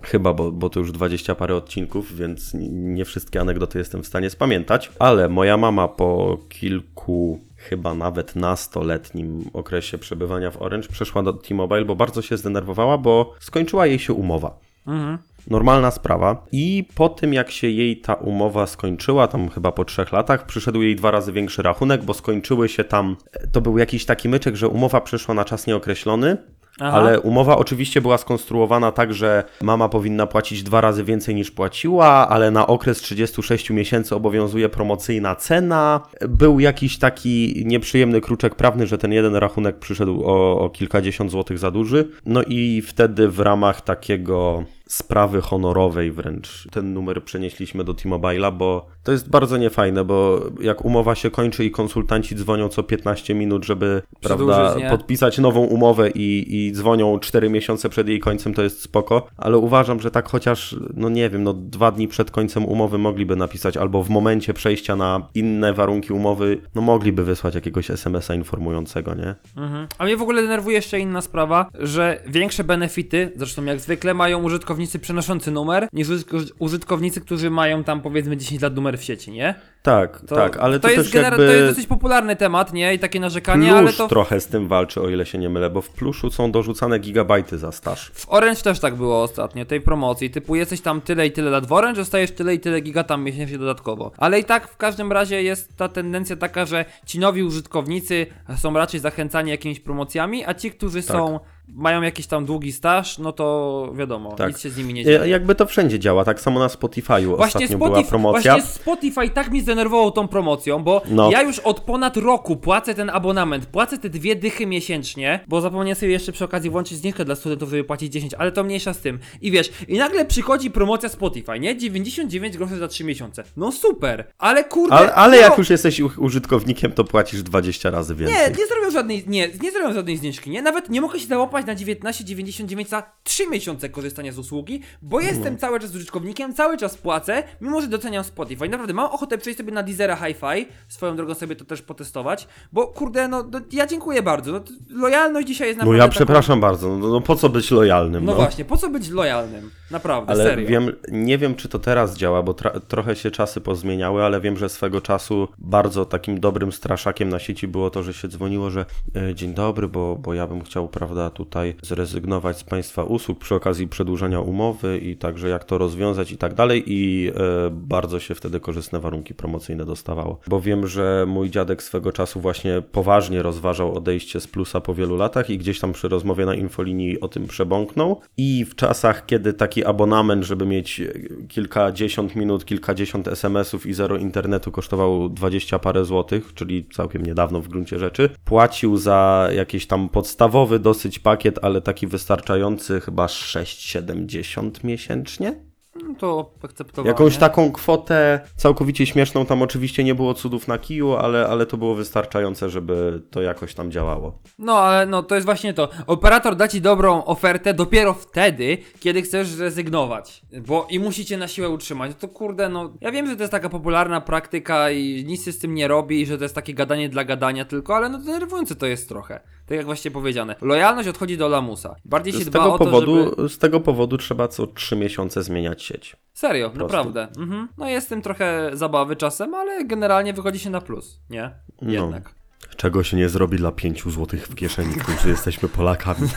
Chyba, 0.02 0.32
bo, 0.34 0.52
bo 0.52 0.70
to 0.70 0.80
już 0.80 0.92
dwadzieścia 0.92 1.34
parę 1.34 1.56
odcinków, 1.56 2.16
więc 2.16 2.50
nie 2.70 3.04
wszystkie 3.04 3.40
anegdoty 3.40 3.78
jestem 3.78 4.02
w 4.02 4.06
stanie 4.06 4.30
spamiętać. 4.30 4.90
Ale 4.98 5.28
moja 5.28 5.56
mama 5.56 5.88
po 5.88 6.38
kilku, 6.48 7.40
chyba 7.68 7.94
nawet 7.94 8.36
nastoletnim 8.36 9.50
okresie 9.52 9.98
przebywania 9.98 10.50
w 10.50 10.62
Orange 10.62 10.88
przeszła 10.88 11.22
do 11.22 11.32
T-Mobile, 11.32 11.84
bo 11.84 11.96
bardzo 11.96 12.22
się 12.22 12.36
zdenerwowała, 12.36 12.98
bo 12.98 13.34
skończyła 13.40 13.86
jej 13.86 13.98
się 13.98 14.12
umowa. 14.12 14.58
Mhm. 14.86 15.18
Normalna 15.50 15.90
sprawa. 15.90 16.46
I 16.52 16.84
po 16.94 17.08
tym, 17.08 17.32
jak 17.32 17.50
się 17.50 17.68
jej 17.68 17.96
ta 17.96 18.14
umowa 18.14 18.66
skończyła, 18.66 19.28
tam 19.28 19.48
chyba 19.48 19.72
po 19.72 19.84
trzech 19.84 20.12
latach, 20.12 20.46
przyszedł 20.46 20.82
jej 20.82 20.96
dwa 20.96 21.10
razy 21.10 21.32
większy 21.32 21.62
rachunek, 21.62 22.04
bo 22.04 22.14
skończyły 22.14 22.68
się 22.68 22.84
tam. 22.84 23.16
To 23.52 23.60
był 23.60 23.78
jakiś 23.78 24.04
taki 24.04 24.28
myczek, 24.28 24.56
że 24.56 24.68
umowa 24.68 25.00
przeszła 25.00 25.34
na 25.34 25.44
czas 25.44 25.66
nieokreślony. 25.66 26.36
Ale 26.82 27.20
umowa 27.20 27.56
oczywiście 27.56 28.00
była 28.00 28.18
skonstruowana 28.18 28.92
tak, 28.92 29.14
że 29.14 29.44
mama 29.62 29.88
powinna 29.88 30.26
płacić 30.26 30.62
dwa 30.62 30.80
razy 30.80 31.04
więcej 31.04 31.34
niż 31.34 31.50
płaciła, 31.50 32.28
ale 32.28 32.50
na 32.50 32.66
okres 32.66 32.98
36 32.98 33.70
miesięcy 33.70 34.14
obowiązuje 34.14 34.68
promocyjna 34.68 35.36
cena. 35.36 36.00
Był 36.28 36.60
jakiś 36.60 36.98
taki 36.98 37.62
nieprzyjemny 37.66 38.20
kruczek 38.20 38.54
prawny, 38.54 38.86
że 38.86 38.98
ten 38.98 39.12
jeden 39.12 39.36
rachunek 39.36 39.78
przyszedł 39.78 40.22
o, 40.24 40.60
o 40.60 40.70
kilkadziesiąt 40.70 41.30
złotych 41.30 41.58
za 41.58 41.70
duży. 41.70 42.08
No 42.26 42.42
i 42.42 42.82
wtedy 42.86 43.28
w 43.28 43.40
ramach 43.40 43.80
takiego 43.80 44.64
sprawy 44.88 45.40
honorowej 45.40 46.12
wręcz 46.12 46.68
ten 46.70 46.94
numer 46.94 47.24
przenieśliśmy 47.24 47.84
do 47.84 47.94
T-Mobile'a, 47.94 48.52
bo 48.52 48.86
to 49.02 49.12
jest 49.12 49.30
bardzo 49.30 49.56
niefajne, 49.56 50.04
bo 50.04 50.40
jak 50.60 50.84
umowa 50.84 51.14
się 51.14 51.30
kończy 51.30 51.64
i 51.64 51.70
konsultanci 51.70 52.36
dzwonią 52.36 52.68
co 52.68 52.82
15 52.82 53.34
minut, 53.34 53.64
żeby 53.64 54.02
prawda, 54.20 54.74
podpisać 54.90 55.38
nową 55.38 55.60
umowę 55.60 56.10
i, 56.10 56.46
i 56.66 56.72
dzwonią 56.72 57.18
4 57.18 57.50
miesiące 57.50 57.88
przed 57.88 58.08
jej 58.08 58.20
końcem, 58.20 58.54
to 58.54 58.62
jest 58.62 58.82
spoko, 58.82 59.26
ale 59.36 59.58
uważam, 59.58 60.00
że 60.00 60.10
tak 60.10 60.28
chociaż, 60.28 60.76
no 60.94 61.08
nie 61.08 61.30
wiem, 61.30 61.42
no 61.42 61.52
dwa 61.52 61.92
dni 61.92 62.08
przed 62.08 62.30
końcem 62.30 62.64
umowy 62.64 62.98
mogliby 62.98 63.36
napisać, 63.36 63.76
albo 63.76 64.02
w 64.02 64.10
momencie 64.10 64.54
przejścia 64.54 64.96
na 64.96 65.28
inne 65.34 65.72
warunki 65.74 66.12
umowy, 66.12 66.58
no 66.74 66.82
mogliby 66.82 67.24
wysłać 67.24 67.54
jakiegoś 67.54 67.90
SMS-a 67.90 68.34
informującego, 68.34 69.14
nie? 69.14 69.34
Mhm. 69.56 69.86
A 69.98 70.04
mnie 70.04 70.16
w 70.16 70.22
ogóle 70.22 70.42
denerwuje 70.42 70.76
jeszcze 70.76 71.00
inna 71.00 71.20
sprawa, 71.20 71.66
że 71.80 72.22
większe 72.26 72.64
benefity, 72.64 73.32
zresztą 73.36 73.64
jak 73.64 73.80
zwykle, 73.80 74.14
mają 74.14 74.42
użytkownicy 74.42 74.98
przenoszący 74.98 75.50
numer, 75.50 75.88
niż 75.92 76.08
użytko- 76.08 76.52
użytkownicy, 76.58 77.20
którzy 77.20 77.50
mają 77.50 77.84
tam 77.84 78.00
powiedzmy 78.00 78.36
10 78.36 78.62
lat 78.62 78.74
numer 78.76 78.91
w 78.98 79.04
sieci, 79.04 79.30
nie? 79.32 79.54
Tak, 79.82 80.20
To, 80.20 80.34
tak, 80.36 80.56
ale 80.56 80.80
to, 80.80 80.88
to, 80.88 80.94
jest 80.94 81.10
genera- 81.14 81.36
to 81.36 81.42
jest 81.42 81.68
dosyć 81.74 81.86
popularny 81.86 82.36
temat, 82.36 82.72
nie? 82.72 82.94
I 82.94 82.98
takie 82.98 83.20
narzekanie, 83.20 83.66
Plusz 83.68 83.78
ale 83.78 83.92
to 83.92 84.08
trochę 84.08 84.40
z 84.40 84.46
tym 84.46 84.68
walczy, 84.68 85.00
o 85.00 85.08
ile 85.08 85.26
się 85.26 85.38
nie 85.38 85.48
mylę, 85.48 85.70
bo 85.70 85.80
w 85.80 85.88
pluszu 85.90 86.30
są 86.30 86.52
dorzucane 86.52 86.98
gigabajty 86.98 87.58
za 87.58 87.72
staż. 87.72 88.10
w 88.14 88.28
Orange 88.28 88.60
też 88.62 88.80
tak 88.80 88.94
było 88.94 89.22
ostatnio, 89.22 89.64
tej 89.64 89.80
promocji, 89.80 90.30
typu 90.30 90.54
jesteś 90.56 90.80
tam 90.80 91.00
tyle 91.00 91.26
i 91.26 91.32
tyle 91.32 91.50
lat 91.50 91.66
w 91.66 91.72
Orange, 91.72 92.00
dostajesz 92.00 92.30
tyle 92.30 92.54
i 92.54 92.60
tyle 92.60 92.80
giga 92.80 93.04
tam 93.04 93.24
miesięcznie 93.24 93.58
dodatkowo. 93.58 94.12
Ale 94.18 94.40
i 94.40 94.44
tak 94.44 94.68
w 94.68 94.76
każdym 94.76 95.12
razie 95.12 95.42
jest 95.42 95.76
ta 95.76 95.88
tendencja 95.88 96.36
taka, 96.36 96.64
że 96.66 96.84
ci 97.06 97.18
nowi 97.18 97.42
użytkownicy 97.42 98.26
są 98.56 98.74
raczej 98.74 99.00
zachęcani 99.00 99.50
jakimiś 99.50 99.80
promocjami, 99.80 100.44
a 100.46 100.54
ci, 100.54 100.70
którzy 100.70 101.02
Tak. 101.02 101.16
są 101.16 101.40
mają 101.68 102.02
jakiś 102.02 102.26
tam 102.26 102.44
długi 102.46 102.72
staż, 102.72 103.18
no 103.18 103.32
to 103.32 103.88
wiadomo, 103.96 104.32
Tak. 104.32 104.48
nic 104.48 104.60
się 104.60 104.70
z 104.70 104.76
nimi 104.76 104.94
nie 104.94 105.04
dzieje. 105.04 105.18
Ja- 105.18 105.26
Jakby 105.26 105.54
to 105.54 105.66
wszędzie 105.66 105.98
działa, 105.98 106.24
tak 106.24 106.40
samo 106.40 106.60
na 106.60 106.66
Spotify'u 106.66 107.36
Właśnie 107.36 107.44
ostatnio 107.46 107.78
była 107.78 107.88
Spotify, 107.90 108.08
promocja. 108.08 108.52
właśnie 108.54 108.70
Spotify 108.70 109.28
tak 109.30 109.50
mi 109.50 109.60
zdenerwował 109.60 110.10
tą 110.10 110.28
promocją, 110.28 110.82
bo 110.84 111.02
No. 111.10 111.30
ja 111.30 111.42
już 111.42 111.58
od 111.58 111.80
ponad 111.80 112.16
roku 112.16 112.56
płacę 112.56 112.94
ten 112.94 113.10
abonament, 113.10 113.66
płacę 113.66 113.98
te 113.98 114.08
dwie 114.08 114.36
dychy 114.36 114.66
miesięcznie, 114.66 115.40
bo 115.48 115.60
zapomniałem 115.60 115.94
sobie 115.94 116.12
jeszcze 116.12 116.32
przy 116.32 116.44
okazji 116.44 116.70
włączyć 116.70 116.98
zniżkę 116.98 117.24
dla 117.24 117.34
studentów, 117.34 117.70
żeby 117.70 117.84
płacić 117.84 118.12
10, 118.12 118.34
ale 118.34 118.52
to 118.52 118.64
mniejsza 118.64 118.94
z 118.94 118.98
tym. 119.00 119.18
I 119.40 119.50
wiesz, 119.50 119.72
i 119.88 119.98
nagle 119.98 120.24
przychodzi 120.24 120.70
promocja 120.70 121.08
Spotify, 121.08 121.60
nie? 121.60 121.76
99 121.76 122.56
groszy 122.56 122.76
za 122.78 122.88
3 122.88 123.04
miesiące. 123.04 123.44
No 123.56 123.72
super, 123.72 124.24
ale 124.38 124.64
kurde... 124.64 124.94
Ale, 124.96 125.14
ale 125.14 125.36
no, 125.36 125.42
jak 125.42 125.58
już 125.58 125.70
jesteś 125.70 126.00
użytkownikiem, 126.00 126.92
to 126.92 127.04
płacisz 127.04 127.42
20 127.42 127.90
razy 127.90 128.14
więcej. 128.14 128.36
Nie, 128.36 128.48
nie 128.48 128.66
zrobią 128.66 128.90
żadnej, 128.90 129.24
nie, 129.26 129.48
nie 129.62 129.70
zrobią 129.72 129.94
żadnej 129.94 130.16
zniżki, 130.16 130.50
nie? 130.50 130.62
Nawet 130.62 130.90
nie 130.90 131.00
mogę 131.00 131.18
się 131.20 131.26
załapać 131.26 131.51
na 131.60 131.74
19,99 131.74 132.86
za 132.88 133.02
3 133.24 133.46
miesiące 133.50 133.88
korzystania 133.88 134.32
z 134.32 134.38
usługi, 134.38 134.80
bo 135.02 135.20
No. 135.20 135.26
jestem 135.26 135.58
cały 135.58 135.80
czas 135.80 135.94
użytkownikiem, 135.94 136.54
cały 136.54 136.76
czas 136.76 136.96
płacę, 136.96 137.42
mimo 137.60 137.80
że 137.80 137.86
doceniam 137.88 138.24
Spotify. 138.24 138.68
Naprawdę 138.68 138.94
mam 138.94 139.06
ochotę 139.10 139.38
przejść 139.38 139.58
sobie 139.58 139.72
na 139.72 139.82
Deezera 139.82 140.16
Hi-Fi, 140.16 140.66
swoją 140.88 141.16
drogą 141.16 141.34
sobie 141.34 141.56
to 141.56 141.64
też 141.64 141.82
potestować, 141.82 142.48
bo 142.72 142.86
kurde, 142.86 143.28
no, 143.28 143.42
no 143.52 143.60
ja 143.72 143.86
dziękuję 143.86 144.22
bardzo. 144.22 144.52
No, 144.52 144.60
lojalność 144.90 145.46
dzisiaj 145.48 145.68
jest 145.68 145.78
No 145.78 145.84
naprawdę 145.84 145.98
ja 145.98 146.04
taką- 146.08 146.14
przepraszam 146.14 146.60
bardzo, 146.60 146.96
no, 146.96 147.08
no 147.08 147.20
po 147.20 147.36
co 147.36 147.48
być 147.48 147.70
lojalnym? 147.70 148.24
No 148.24 148.32
No, 148.32 148.36
właśnie, 148.38 148.64
po 148.64 148.76
co 148.76 148.88
być 148.88 149.08
lojalnym? 149.10 149.70
Naprawdę, 149.90 150.32
Ale 150.32 150.44
serio. 150.44 150.68
wiem, 150.68 150.92
nie 151.12 151.38
wiem, 151.38 151.54
czy 151.54 151.68
to 151.68 151.78
teraz 151.78 152.16
działa, 152.16 152.42
bo 152.42 152.54
trochę 152.88 153.16
się 153.16 153.30
czasy 153.30 153.60
pozmieniały, 153.60 154.22
ale 154.24 154.40
wiem, 154.40 154.56
że 154.56 154.68
swego 154.68 155.00
czasu 155.00 155.48
bardzo 155.58 156.04
takim 156.04 156.40
dobrym 156.40 156.72
straszakiem 156.72 157.28
na 157.28 157.38
sieci 157.38 157.68
było 157.68 157.90
to, 157.90 158.02
że 158.02 158.14
się 158.14 158.28
dzwoniło, 158.28 158.70
że 158.70 158.84
e, 159.16 159.34
dzień 159.34 159.54
dobry, 159.54 159.88
bo, 159.88 160.16
bo 160.16 160.34
ja 160.34 160.46
bym 160.46 160.62
chciał, 160.64 160.88
prawda, 160.88 161.30
tutaj 161.44 161.74
zrezygnować 161.82 162.58
z 162.58 162.64
Państwa 162.64 163.04
usług 163.04 163.38
przy 163.38 163.54
okazji 163.54 163.88
przedłużenia 163.88 164.40
umowy 164.40 164.98
i 164.98 165.16
także 165.16 165.48
jak 165.48 165.64
to 165.64 165.78
rozwiązać 165.78 166.32
i 166.32 166.36
tak 166.36 166.54
dalej 166.54 166.82
i 166.86 167.30
e, 167.30 167.70
bardzo 167.70 168.20
się 168.20 168.34
wtedy 168.34 168.60
korzystne 168.60 169.00
warunki 169.00 169.34
promocyjne 169.34 169.84
dostawało. 169.84 170.40
Bo 170.46 170.60
wiem, 170.60 170.86
że 170.86 171.24
mój 171.28 171.50
dziadek 171.50 171.82
swego 171.82 172.12
czasu 172.12 172.40
właśnie 172.40 172.82
poważnie 172.92 173.42
rozważał 173.42 173.96
odejście 173.96 174.40
z 174.40 174.46
plusa 174.46 174.80
po 174.80 174.94
wielu 174.94 175.16
latach 175.16 175.50
i 175.50 175.58
gdzieś 175.58 175.80
tam 175.80 175.92
przy 175.92 176.08
rozmowie 176.08 176.46
na 176.46 176.54
infolinii 176.54 177.20
o 177.20 177.28
tym 177.28 177.46
przebąknął 177.46 178.20
i 178.36 178.64
w 178.64 178.74
czasach, 178.74 179.26
kiedy 179.26 179.52
taki 179.52 179.84
abonament, 179.84 180.44
żeby 180.44 180.66
mieć 180.66 181.00
kilkadziesiąt 181.48 182.36
minut, 182.36 182.64
kilkadziesiąt 182.64 183.28
SMS-ów 183.28 183.86
i 183.86 183.94
zero 183.94 184.16
internetu 184.16 184.70
kosztował 184.70 185.28
20 185.28 185.78
parę 185.78 186.04
złotych, 186.04 186.54
czyli 186.54 186.84
całkiem 186.92 187.22
niedawno 187.22 187.60
w 187.60 187.68
gruncie 187.68 187.98
rzeczy, 187.98 188.30
płacił 188.44 188.96
za 188.96 189.48
jakiś 189.56 189.86
tam 189.86 190.08
podstawowy 190.08 190.78
dosyć 190.78 191.18
pakiet, 191.18 191.31
ale 191.62 191.80
taki 191.80 192.06
wystarczający 192.06 193.00
chyba 193.00 193.26
6,70 193.26 194.84
miesięcznie. 194.84 195.72
No 195.94 196.14
to 196.18 196.54
akceptowalnie. 196.62 197.08
Jakąś 197.08 197.36
taką 197.36 197.72
kwotę 197.72 198.40
całkowicie 198.56 199.06
śmieszną, 199.06 199.46
tam 199.46 199.62
oczywiście 199.62 200.04
nie 200.04 200.14
było 200.14 200.34
cudów 200.34 200.68
na 200.68 200.78
kiju, 200.78 201.12
ale, 201.12 201.46
ale 201.46 201.66
to 201.66 201.76
było 201.76 201.94
wystarczające, 201.94 202.70
żeby 202.70 203.22
to 203.30 203.42
jakoś 203.42 203.74
tam 203.74 203.90
działało. 203.90 204.38
No, 204.58 204.78
ale 204.78 205.06
no 205.06 205.22
to 205.22 205.34
jest 205.34 205.44
właśnie 205.44 205.74
to. 205.74 205.88
Operator 206.06 206.56
da 206.56 206.68
ci 206.68 206.80
dobrą 206.80 207.24
ofertę 207.24 207.74
dopiero 207.74 208.14
wtedy, 208.14 208.78
kiedy 209.00 209.22
chcesz 209.22 209.48
zrezygnować. 209.48 210.42
Bo 210.66 210.86
i 210.90 210.98
musicie 210.98 211.36
na 211.36 211.48
siłę 211.48 211.68
utrzymać. 211.68 212.10
No 212.10 212.16
to 212.20 212.28
kurde, 212.28 212.68
no. 212.68 212.92
Ja 213.00 213.12
wiem, 213.12 213.26
że 213.26 213.36
to 213.36 213.42
jest 213.42 213.52
taka 213.52 213.68
popularna 213.68 214.20
praktyka 214.20 214.90
i 214.90 215.24
nic 215.26 215.44
się 215.44 215.52
z 215.52 215.58
tym 215.58 215.74
nie 215.74 215.88
robi, 215.88 216.20
i 216.20 216.26
że 216.26 216.38
to 216.38 216.44
jest 216.44 216.54
takie 216.54 216.74
gadanie 216.74 217.08
dla 217.08 217.24
gadania 217.24 217.64
tylko, 217.64 217.96
ale 217.96 218.08
no 218.08 218.18
denerwujące 218.18 218.74
to 218.74 218.86
jest 218.86 219.08
trochę. 219.08 219.40
Tak 219.66 219.76
jak 219.76 219.86
właśnie 219.86 220.10
powiedziane. 220.10 220.56
Lojalność 220.60 221.08
odchodzi 221.08 221.36
do 221.36 221.48
lamusa. 221.48 221.94
Bardziej 222.04 222.32
się 222.32 222.38
Z 222.38 222.44
dba 222.48 222.58
tego, 222.58 222.74
o 222.74 222.78
to, 222.78 222.84
powodu, 222.84 223.34
żeby... 223.36 223.48
z 223.48 223.58
tego 223.58 223.80
powodu 223.80 224.18
trzeba 224.18 224.48
co 224.48 224.66
3 224.66 224.96
miesiące 224.96 225.42
zmieniać 225.42 225.82
sieć. 225.82 226.16
Serio, 226.34 226.70
prostu. 226.70 226.96
naprawdę. 226.96 227.28
Mhm. 227.38 227.68
No 227.78 227.88
jest 227.88 228.08
tym 228.08 228.22
trochę 228.22 228.70
zabawy 228.72 229.16
czasem, 229.16 229.54
ale 229.54 229.84
generalnie 229.84 230.32
wychodzi 230.32 230.58
się 230.58 230.70
na 230.70 230.80
plus, 230.80 231.20
nie? 231.30 231.50
No. 231.82 231.92
Jednak. 231.92 232.34
Czego 232.76 233.02
się 233.02 233.16
nie 233.16 233.28
zrobi 233.28 233.56
dla 233.56 233.72
5 233.72 234.02
złotych 234.02 234.46
w 234.48 234.54
kieszeni, 234.54 234.94
którzy 234.94 235.28
jesteśmy 235.36 235.68
Polakami. 235.68 236.28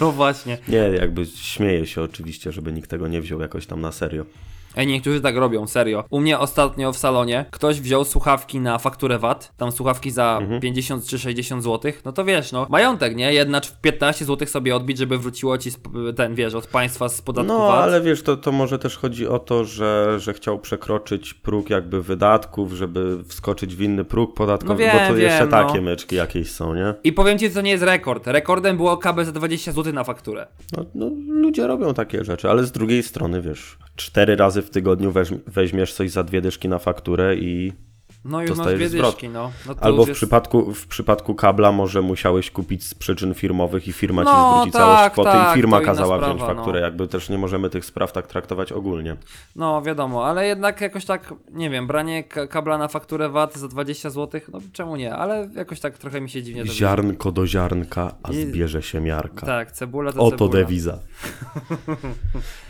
No 0.00 0.12
właśnie. 0.12 0.58
Nie, 0.68 0.76
jakby 0.76 1.26
śmieję 1.26 1.86
się 1.86 2.02
oczywiście, 2.02 2.52
żeby 2.52 2.72
nikt 2.72 2.90
tego 2.90 3.08
nie 3.08 3.20
wziął 3.20 3.40
jakoś 3.40 3.66
tam 3.66 3.80
na 3.80 3.92
serio. 3.92 4.24
Ej, 4.76 4.86
niektórzy 4.86 5.20
tak 5.20 5.36
robią, 5.36 5.66
serio. 5.66 6.04
U 6.10 6.20
mnie 6.20 6.38
ostatnio 6.38 6.92
w 6.92 6.96
salonie 6.98 7.44
ktoś 7.50 7.80
wziął 7.80 8.04
słuchawki 8.04 8.60
na 8.60 8.78
fakturę 8.78 9.18
VAT, 9.18 9.52
tam 9.56 9.72
słuchawki 9.72 10.10
za 10.10 10.38
Mhm. 10.42 10.60
50 10.60 11.06
czy 11.06 11.18
60 11.18 11.62
zł, 11.62 11.92
no 12.04 12.12
to 12.12 12.24
wiesz, 12.24 12.52
no, 12.52 12.66
majątek, 12.70 13.16
nie? 13.16 13.32
Jedna 13.32 13.60
czy 13.60 13.72
15 13.82 14.24
zł 14.24 14.48
sobie 14.48 14.76
odbić, 14.76 14.98
żeby 14.98 15.18
wróciło 15.18 15.58
ci 15.58 15.70
ten, 16.16 16.34
wiesz, 16.34 16.54
od 16.54 16.66
państwa 16.66 17.08
z 17.08 17.22
podatku 17.22 17.52
No, 17.52 17.58
VAT. 17.58 17.82
ale 17.82 18.00
wiesz, 18.00 18.22
to, 18.22 18.36
to 18.36 18.52
może 18.52 18.78
też 18.78 18.96
chodzi 18.96 19.26
o 19.28 19.38
to, 19.38 19.64
że, 19.64 20.20
że 20.20 20.32
chciał 20.34 20.58
przekroczyć 20.58 21.34
próg 21.34 21.70
jakby 21.70 22.02
wydatków, 22.02 22.72
żeby 22.72 23.24
wskoczyć 23.24 23.76
w 23.76 23.80
inny 23.82 24.04
próg 24.04 24.34
podatkowy, 24.34 24.72
No 24.72 24.78
wiem, 24.92 25.08
bo 25.08 25.14
to 25.14 25.20
jeszcze 25.20 25.38
wiem, 25.38 25.50
no. 25.50 25.64
takie 25.66 25.80
myczki 25.80 26.16
jakieś 26.16 26.50
są, 26.50 26.74
nie? 26.74 26.94
I 27.04 27.12
powiem 27.12 27.38
ci, 27.38 27.50
to 27.50 27.60
nie 27.60 27.70
jest 27.70 27.82
rekord. 27.84 28.26
Rekordem 28.26 28.76
było 28.76 28.96
KB 28.96 29.24
za 29.24 29.32
20 29.32 29.72
zł 29.72 29.92
na 29.92 30.04
fakturę. 30.04 30.46
No, 30.76 30.84
no, 30.94 31.10
ludzie 31.28 31.66
robią 31.66 31.94
takie 31.94 32.24
rzeczy, 32.24 32.50
ale 32.50 32.64
z 32.64 32.72
drugiej 32.72 33.02
strony, 33.02 33.42
wiesz, 33.42 33.78
cztery 33.96 34.36
razy 34.36 34.61
w 34.62 34.70
tygodniu 34.70 35.12
weź, 35.12 35.30
weźmiesz 35.46 35.94
coś 35.94 36.10
za 36.10 36.24
dwie 36.24 36.40
dyszki 36.40 36.68
na 36.68 36.78
fakturę 36.78 37.36
i... 37.36 37.72
No 38.24 38.40
już 38.40 38.50
masz 38.50 38.56
Dostajesz 38.58 38.78
dwie 38.80 38.88
zwrot. 38.88 39.10
dyszki, 39.10 39.28
no. 39.28 39.50
no 39.66 39.74
Albo 39.80 40.04
w 40.04 40.08
jest- 40.08 40.18
przypadku, 40.18 40.74
w 40.74 40.86
przypadku 40.86 41.34
kabla 41.34 41.72
może 41.72 42.02
musiałeś 42.02 42.50
kupić 42.50 42.84
z 42.86 42.94
przyczyn 42.94 43.34
firmowych 43.34 43.88
i 43.88 43.92
firma 43.92 44.22
ci 44.24 44.30
No, 44.32 44.52
zwróci 44.56 44.72
tak, 44.72 44.82
całość 44.82 45.12
kwoty 45.12 45.30
tak, 45.30 45.52
i 45.52 45.54
firma 45.54 45.80
kazała 45.80 46.16
sprawa, 46.16 46.34
wziąć 46.34 46.48
fakturę. 46.56 46.80
no. 46.80 46.86
Jakby 46.86 47.08
też 47.08 47.28
nie 47.28 47.38
możemy 47.38 47.70
tych 47.70 47.84
spraw 47.84 48.12
tak 48.12 48.26
traktować 48.26 48.72
ogólnie. 48.72 49.16
No 49.56 49.82
wiadomo, 49.82 50.26
ale 50.26 50.46
jednak 50.46 50.80
jakoś 50.80 51.04
tak, 51.04 51.34
nie 51.52 51.70
wiem, 51.70 51.86
branie 51.86 52.24
ka- 52.24 52.46
kabla 52.46 52.78
na 52.78 52.88
fakturę 52.88 53.28
VAT 53.28 53.56
za 53.56 53.68
20 53.68 54.10
zł, 54.10 54.40
no 54.52 54.58
czemu 54.72 54.96
nie, 54.96 55.14
ale 55.14 55.48
jakoś 55.56 55.80
tak 55.80 55.98
trochę 55.98 56.20
mi 56.20 56.30
się 56.30 56.42
dziwnie 56.42 56.64
to 56.64 56.72
Ziarnko 56.72 57.32
do 57.32 57.46
ziarnka, 57.46 58.14
a 58.22 58.32
I- 58.32 58.36
zbierze 58.46 58.82
się 58.82 59.00
miarka. 59.00 59.46
Tak, 59.46 59.72
cebula 59.72 60.12
to 60.12 60.20
Oto 60.20 60.30
cebula. 60.38 60.52
dewiza. 60.60 60.98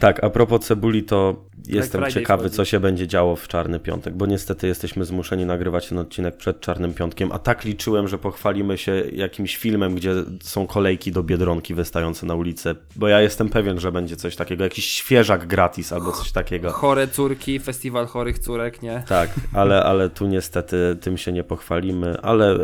tak, 0.00 0.24
a 0.24 0.30
propos 0.30 0.60
cebuli, 0.66 1.02
to 1.02 1.44
jestem 1.66 2.10
ciekawy, 2.10 2.42
wchodzi. 2.42 2.56
co 2.56 2.64
się 2.64 2.80
będzie 2.80 3.06
działo 3.08 3.36
w 3.36 3.48
Czarny 3.48 3.80
Piątek, 3.80 4.14
bo 4.14 4.26
niestety 4.26 4.66
jesteśmy 4.66 5.04
zmuszeni 5.04 5.41
nagrywać 5.46 5.88
ten 5.88 5.98
odcinek 5.98 6.36
przed 6.36 6.60
Czarnym 6.60 6.94
Piątkiem, 6.94 7.32
a 7.32 7.38
tak 7.38 7.64
liczyłem, 7.64 8.08
że 8.08 8.18
pochwalimy 8.18 8.78
się 8.78 9.02
jakimś 9.12 9.56
filmem, 9.56 9.94
gdzie 9.94 10.14
są 10.42 10.66
kolejki 10.66 11.12
do 11.12 11.22
Biedronki 11.22 11.74
wystające 11.74 12.26
na 12.26 12.34
ulicę, 12.34 12.74
bo 12.96 13.08
ja 13.08 13.20
jestem 13.20 13.48
pewien, 13.48 13.80
że 13.80 13.92
będzie 13.92 14.16
coś 14.16 14.36
takiego, 14.36 14.64
jakiś 14.64 14.84
świeżak 14.84 15.46
gratis 15.46 15.92
albo 15.92 16.12
coś 16.12 16.32
takiego. 16.32 16.70
Chore 16.70 17.08
córki, 17.08 17.58
festiwal 17.58 18.06
chorych 18.06 18.38
córek, 18.38 18.82
nie? 18.82 19.02
Tak, 19.08 19.30
ale, 19.52 19.84
ale 19.84 20.10
tu 20.10 20.26
niestety 20.26 20.96
tym 21.00 21.18
się 21.18 21.32
nie 21.32 21.44
pochwalimy, 21.44 22.20
ale 22.22 22.58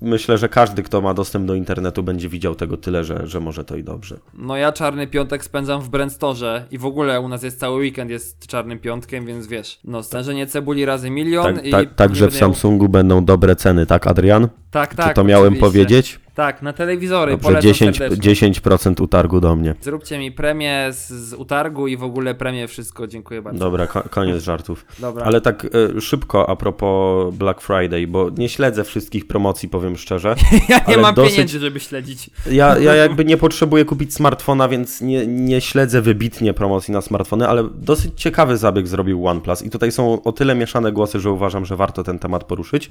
myślę, 0.00 0.38
że 0.38 0.48
każdy, 0.48 0.82
kto 0.82 1.00
ma 1.00 1.14
dostęp 1.14 1.46
do 1.46 1.54
internetu, 1.54 2.02
będzie 2.02 2.28
widział 2.28 2.54
tego 2.54 2.76
tyle, 2.76 3.04
że, 3.04 3.26
że 3.26 3.40
może 3.40 3.64
to 3.64 3.76
i 3.76 3.84
dobrze. 3.84 4.16
No 4.34 4.56
ja 4.56 4.72
czarny 4.72 5.06
piątek 5.06 5.44
spędzam 5.44 5.80
w 5.80 5.88
Brandstore 5.88 6.64
i 6.70 6.78
w 6.78 6.86
ogóle 6.86 7.20
u 7.20 7.28
nas 7.28 7.42
jest 7.42 7.60
cały 7.60 7.80
weekend 7.80 8.10
jest 8.10 8.46
czarnym 8.46 8.78
piątkiem, 8.78 9.26
więc 9.26 9.46
wiesz, 9.46 9.78
no 9.84 10.02
stężenie 10.02 10.46
cebuli 10.46 10.84
razy 10.84 11.10
milion 11.10 11.54
Tak, 11.54 11.66
i... 11.66 11.70
tak, 11.70 11.94
także 11.94 12.23
nie 12.24 12.30
w 12.30 12.36
Samsungu 12.36 12.88
będą 12.88 13.24
dobre 13.24 13.56
ceny, 13.56 13.86
tak 13.86 14.06
Adrian? 14.06 14.48
Tak, 14.70 14.94
tak, 14.94 15.08
Czy 15.08 15.14
to 15.14 15.24
miałem 15.24 15.46
oczywiście. 15.52 15.66
powiedzieć? 15.66 16.20
Tak, 16.34 16.62
na 16.62 16.72
telewizory, 16.72 17.32
Dobrze, 17.32 17.48
polecam 17.48 17.70
10%, 17.70 17.98
serdecznie. 17.98 18.50
10% 18.52 19.02
utargu 19.02 19.40
do 19.40 19.56
mnie. 19.56 19.74
Zróbcie 19.80 20.18
mi 20.18 20.32
premię 20.32 20.88
z, 20.92 21.08
z 21.12 21.34
utargu 21.34 21.86
i 21.88 21.96
w 21.96 22.02
ogóle 22.02 22.34
premię 22.34 22.68
wszystko, 22.68 23.06
dziękuję 23.06 23.42
bardzo. 23.42 23.58
Dobra, 23.58 23.86
ko- 23.86 24.02
koniec 24.10 24.42
żartów. 24.42 24.86
Dobra. 24.98 25.24
Ale 25.24 25.40
tak 25.40 25.66
e, 25.96 26.00
szybko 26.00 26.48
a 26.50 26.56
propos 26.56 27.34
Black 27.34 27.60
Friday, 27.60 28.06
bo 28.06 28.30
nie 28.38 28.48
śledzę 28.48 28.84
wszystkich 28.84 29.26
promocji, 29.26 29.68
powiem 29.68 29.96
szczerze. 29.96 30.34
ja 30.68 30.80
nie 30.88 30.96
mam 30.96 31.14
dosyć- 31.14 31.32
pieniędzy, 31.32 31.58
żeby 31.58 31.80
śledzić. 31.80 32.30
Ja, 32.50 32.78
ja 32.78 32.94
jakby 33.04 33.24
nie 33.24 33.36
potrzebuję 33.36 33.84
kupić 33.84 34.14
smartfona, 34.14 34.68
więc 34.68 35.00
nie, 35.00 35.26
nie 35.26 35.60
śledzę 35.60 36.02
wybitnie 36.02 36.54
promocji 36.54 36.92
na 36.92 37.00
smartfony, 37.02 37.48
ale 37.48 37.64
dosyć 37.74 38.12
ciekawy 38.16 38.56
zabieg 38.56 38.88
zrobił 38.88 39.26
OnePlus 39.26 39.62
i 39.62 39.70
tutaj 39.70 39.92
są 39.92 40.22
o 40.22 40.32
tyle 40.32 40.54
mieszane 40.54 40.92
głosy, 40.92 41.20
że 41.20 41.30
uważam, 41.30 41.64
że 41.64 41.76
warto 41.76 42.04
ten 42.04 42.18
temat 42.18 42.44
poruszyć. 42.44 42.90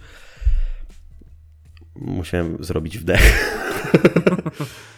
Musiałem 1.95 2.63
zrobić 2.63 2.97
wdech. 2.97 3.55